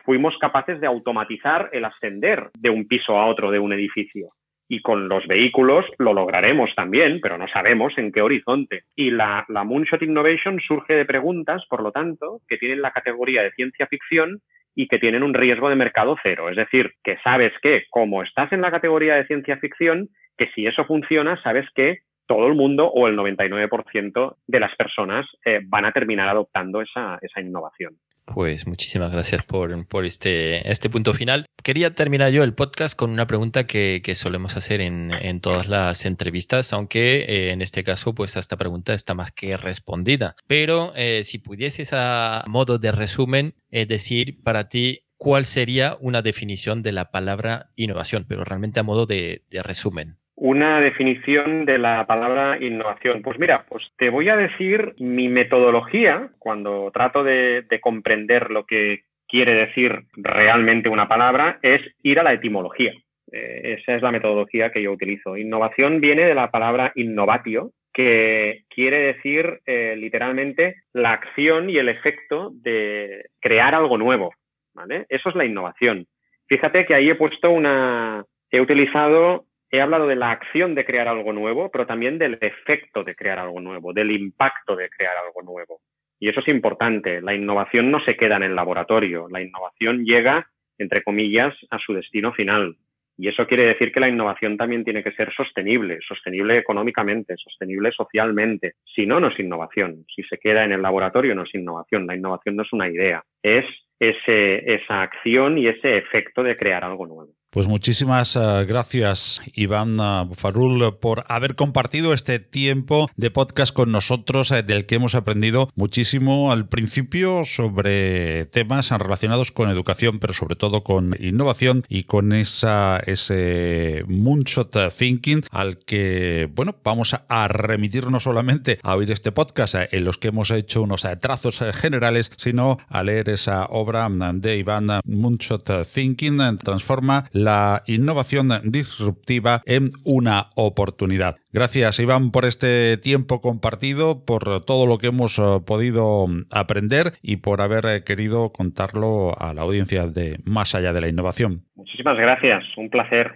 Fuimos 0.04 0.38
capaces 0.38 0.82
de 0.82 0.88
automatizar 0.88 1.70
el 1.72 1.86
ascender 1.86 2.50
de 2.60 2.70
un 2.70 2.88
piso 2.88 3.18
a 3.18 3.26
otro 3.26 3.52
de 3.52 3.60
un 3.60 3.74
edificio. 3.74 4.28
Y 4.70 4.82
con 4.82 5.08
los 5.08 5.26
vehículos 5.28 5.86
lo 5.98 6.14
lograremos 6.14 6.76
también, 6.76 7.22
pero 7.22 7.38
no 7.38 7.48
sabemos 7.48 7.98
en 7.98 8.12
qué 8.12 8.22
horizonte. 8.22 8.84
Y 8.96 9.12
la, 9.12 9.46
Moonshot 9.48 10.02
Innovation 10.02 10.60
surge 10.60 10.94
de 10.94 11.06
preguntas, 11.06 11.64
por 11.70 11.82
lo 11.82 11.92
tanto, 11.92 12.42
que 12.50 12.58
tienen 12.58 12.82
la 12.82 12.92
categoría 12.92 13.44
de 13.44 13.52
ciencia 13.52 13.88
ficción 13.88 14.42
y 14.76 14.88
que 14.88 15.00
tienen 15.00 15.24
un 15.24 15.34
riesgo 15.34 15.70
de 15.70 15.76
mercado 15.76 16.18
cero. 16.22 16.50
Es 16.50 16.58
decir, 16.58 16.94
que 17.02 17.18
sabes 17.24 17.54
que 17.62 17.86
como 17.90 18.24
estás 18.24 18.52
en 18.52 18.62
la 18.62 18.72
categoría 18.72 19.16
de 19.16 19.26
ciencia 19.26 19.58
ficción, 19.58 20.10
que 20.38 20.50
si 20.54 20.68
eso 20.68 20.86
funciona, 20.86 21.42
sabes 21.42 21.66
que 21.74 22.00
todo 22.28 22.48
el 22.48 22.56
mundo 22.56 22.88
o 22.88 23.08
el 23.08 23.18
99% 23.18 24.36
de 24.46 24.60
las 24.60 24.76
personas 24.76 25.26
eh, 25.46 25.62
van 25.66 25.86
a 25.86 25.92
terminar 25.92 26.30
adoptando 26.30 26.82
esa, 26.82 27.20
innovación. 27.38 27.98
Pues 28.26 28.68
muchísimas 28.68 29.10
gracias 29.10 29.44
por, 29.44 30.06
este, 30.06 30.70
este 30.70 30.90
punto 30.90 31.14
final. 31.14 31.46
Quería 31.64 31.96
terminar 31.96 32.32
yo 32.32 32.44
el 32.44 32.54
podcast 32.54 32.98
con 32.98 33.10
una 33.10 33.26
pregunta 33.26 33.66
que, 33.68 34.02
solemos 34.16 34.58
hacer 34.58 34.82
en, 34.82 35.40
todas 35.40 35.70
las 35.70 36.06
entrevistas, 36.06 36.74
aunque 36.74 37.20
eh, 37.20 37.52
en 37.52 37.62
este 37.62 37.86
caso, 37.86 38.14
pues 38.14 38.36
esta 38.36 38.58
pregunta 38.58 38.94
está 38.94 39.14
más 39.14 39.32
que 39.32 39.56
respondida. 39.56 40.36
Pero 40.46 40.92
eh, 40.96 41.24
si 41.24 41.40
pudieses 41.40 41.94
a 41.94 42.44
modo 42.50 42.80
de 42.80 42.92
resumen 42.92 43.56
eh, 43.72 43.86
decir 43.86 44.44
para 44.44 44.68
ti 44.68 45.06
cuál 45.16 45.46
sería 45.46 45.96
una 46.02 46.22
definición 46.22 46.84
de 46.84 46.92
la 46.92 47.12
palabra 47.12 47.72
innovación, 47.78 48.26
pero 48.28 48.44
realmente 48.44 48.82
a 48.82 48.84
modo 48.84 49.06
de 49.06 49.42
resumen 49.64 50.18
una 50.38 50.80
definición 50.82 51.66
de 51.66 51.80
la 51.80 52.06
palabra 52.06 52.64
innovación. 52.64 53.24
Pues 53.24 53.40
mira, 53.40 53.66
pues 53.68 53.84
te 53.98 54.12
voy 54.12 54.30
a 54.30 54.38
decir 54.38 54.94
mi 55.00 55.30
metodología 55.30 56.30
cuando 56.38 56.92
trato 56.94 57.24
de, 57.24 57.66
comprender 57.82 58.52
lo 58.52 58.66
que 58.66 59.04
quiere 59.28 59.54
decir 59.56 60.04
realmente 60.14 60.90
una 60.90 61.08
palabra, 61.08 61.58
es 61.64 61.82
ir 62.04 62.20
a 62.20 62.24
la 62.24 62.34
etimología. 62.34 62.94
Eh, 63.32 63.78
esa 63.80 63.96
es 63.96 64.02
la 64.04 64.12
metodología 64.12 64.72
que 64.72 64.84
yo 64.84 64.92
utilizo. 64.92 65.36
Innovación 65.38 66.00
viene 66.02 66.24
de 66.26 66.36
la 66.36 66.52
palabra 66.52 66.92
innovatio, 66.96 67.72
que 67.92 68.64
quiere 68.70 69.00
decir 69.00 69.62
eh, 69.66 69.96
literalmente 69.98 70.84
la 70.94 71.14
acción 71.14 71.68
y 71.72 71.78
el 71.78 71.90
efecto 71.90 72.52
de 72.54 73.26
crear 73.40 73.74
algo 73.74 73.98
nuevo. 73.98 74.34
¿vale? 74.76 75.08
Eso 75.10 75.30
es 75.30 75.36
la 75.36 75.46
innovación. 75.46 76.06
Fíjate 76.46 76.86
que 76.86 76.94
ahí 76.94 77.10
he 77.10 77.16
puesto 77.16 77.50
una, 77.50 78.24
he 78.52 78.62
utilizado 78.62 79.48
he 79.70 79.82
hablado 79.82 80.08
de 80.08 80.16
la 80.16 80.32
acción 80.32 80.76
de 80.76 80.86
crear 80.86 81.08
algo 81.08 81.34
nuevo, 81.34 81.70
pero 81.72 81.86
también 81.86 82.18
del 82.18 82.38
efecto 82.42 83.04
de 83.04 83.16
crear 83.16 83.40
algo 83.40 83.60
nuevo, 83.60 83.94
del 83.94 84.12
impacto 84.12 84.76
de 84.76 84.90
crear 84.90 85.16
algo 85.18 85.42
nuevo. 85.42 85.82
Y 86.20 86.30
eso 86.30 86.40
es 86.40 86.48
importante. 86.48 87.22
La 87.22 87.34
innovación 87.34 87.92
no 87.92 88.00
se 88.04 88.16
queda 88.16 88.38
en 88.38 88.44
el 88.44 88.56
laboratorio. 88.56 89.28
La 89.30 89.42
innovación 89.42 90.04
llega, 90.04 90.50
entre 90.78 91.04
comillas, 91.04 91.56
a 91.70 91.78
su 91.80 91.94
destino 91.94 92.34
final. 92.34 92.78
Y 93.20 93.28
eso 93.28 93.48
quiere 93.48 93.66
decir 93.66 93.92
que 93.92 94.00
la 94.00 94.10
innovación 94.10 94.58
también 94.58 94.84
tiene 94.84 95.04
que 95.04 95.12
ser 95.12 95.34
sostenible, 95.34 96.00
sostenible 96.08 96.58
económicamente, 96.58 97.36
sostenible 97.36 97.92
socialmente. 97.92 98.76
Si 98.96 99.08
no, 99.08 99.20
no 99.20 99.30
es 99.30 99.40
innovación. 99.40 100.06
Si 100.16 100.22
se 100.24 100.38
queda 100.38 100.64
en 100.64 100.72
el 100.72 100.84
laboratorio, 100.84 101.34
no 101.34 101.44
es 101.44 101.54
innovación. 101.56 102.06
La 102.06 102.16
innovación 102.16 102.56
no 102.56 102.64
es 102.64 102.72
una 102.74 102.88
idea, 102.88 103.24
es 103.42 103.66
ese, 104.00 104.72
esa 104.72 105.02
acción 105.02 105.58
y 105.58 105.68
ese 105.68 105.98
efecto 105.98 106.44
de 106.44 106.56
crear 106.56 106.84
algo 106.84 107.08
nuevo. 107.08 107.32
Pues 107.58 107.68
muchísimas 107.68 108.36
eh, 108.36 108.66
gracias, 108.68 109.42
Iván 109.56 109.98
eh, 110.00 110.26
Bufarul, 110.28 110.96
por 111.00 111.26
haber 111.28 111.56
compartido 111.56 112.14
este 112.14 112.38
tiempo 112.38 113.10
de 113.16 113.32
podcast 113.32 113.74
con 113.74 113.92
nosotros, 113.92 114.52
eh, 114.52 114.62
del 114.62 114.86
que 114.86 114.94
hemos 114.94 115.16
aprendido 115.16 115.68
muchísimo 115.74 116.52
al 116.52 116.68
principio 116.68 117.46
sobre 117.46 118.46
temas 118.46 118.92
relacionados 118.92 119.52
con 119.52 119.72
educación, 119.72 120.20
pero 120.20 120.34
sobre 120.34 120.56
todo 120.56 120.84
con 120.84 121.16
innovación 121.20 121.84
y 121.90 122.04
con 122.04 122.32
esa, 122.32 123.00
ese 123.08 124.06
moonshot 124.08 124.94
thinking 124.96 125.42
al 125.50 125.80
que, 125.80 126.52
bueno, 126.54 126.76
vamos 126.84 127.16
a 127.28 127.48
remitir 127.48 128.12
no 128.12 128.20
solamente 128.20 128.78
a 128.84 128.96
oír 128.96 129.10
este 129.12 129.32
podcast 129.32 129.74
en 129.90 130.06
los 130.06 130.20
que 130.20 130.28
hemos 130.28 130.52
hecho 130.52 130.84
unos 130.84 131.08
trazos 131.20 131.58
generales, 131.74 132.32
sino 132.38 132.78
a 132.88 133.02
leer 133.02 133.30
esa 133.30 133.66
obra 133.66 134.08
de 134.12 134.58
Iván 134.60 134.90
Moonshot 135.06 135.88
Thinking, 135.92 136.60
Transforma 136.60 137.28
la 137.32 137.47
innovación 137.86 138.50
disruptiva 138.64 139.62
en 139.66 139.90
una 140.04 140.48
oportunidad. 140.56 141.38
Gracias 141.52 142.00
Iván 142.00 142.32
por 142.32 142.46
este 142.46 142.98
tiempo 142.98 143.42
compartido, 143.42 144.26
por 144.26 144.64
todo 144.66 144.86
lo 144.86 144.98
que 144.98 145.08
hemos 145.08 145.40
eh, 145.40 145.44
podido 145.66 146.28
aprender 146.52 147.14
y 147.22 147.38
por 147.38 147.62
haber 147.62 147.86
eh, 147.86 148.04
querido 148.04 148.52
contarlo 148.52 149.34
a 149.40 149.54
la 149.54 149.62
audiencia 149.62 150.08
de 150.08 150.38
Más 150.46 150.76
allá 150.76 150.94
de 150.94 151.02
la 151.02 151.08
innovación. 151.08 151.64
Muchísimas 151.76 152.18
gracias, 152.18 152.64
un 152.78 152.90
placer. 152.90 153.36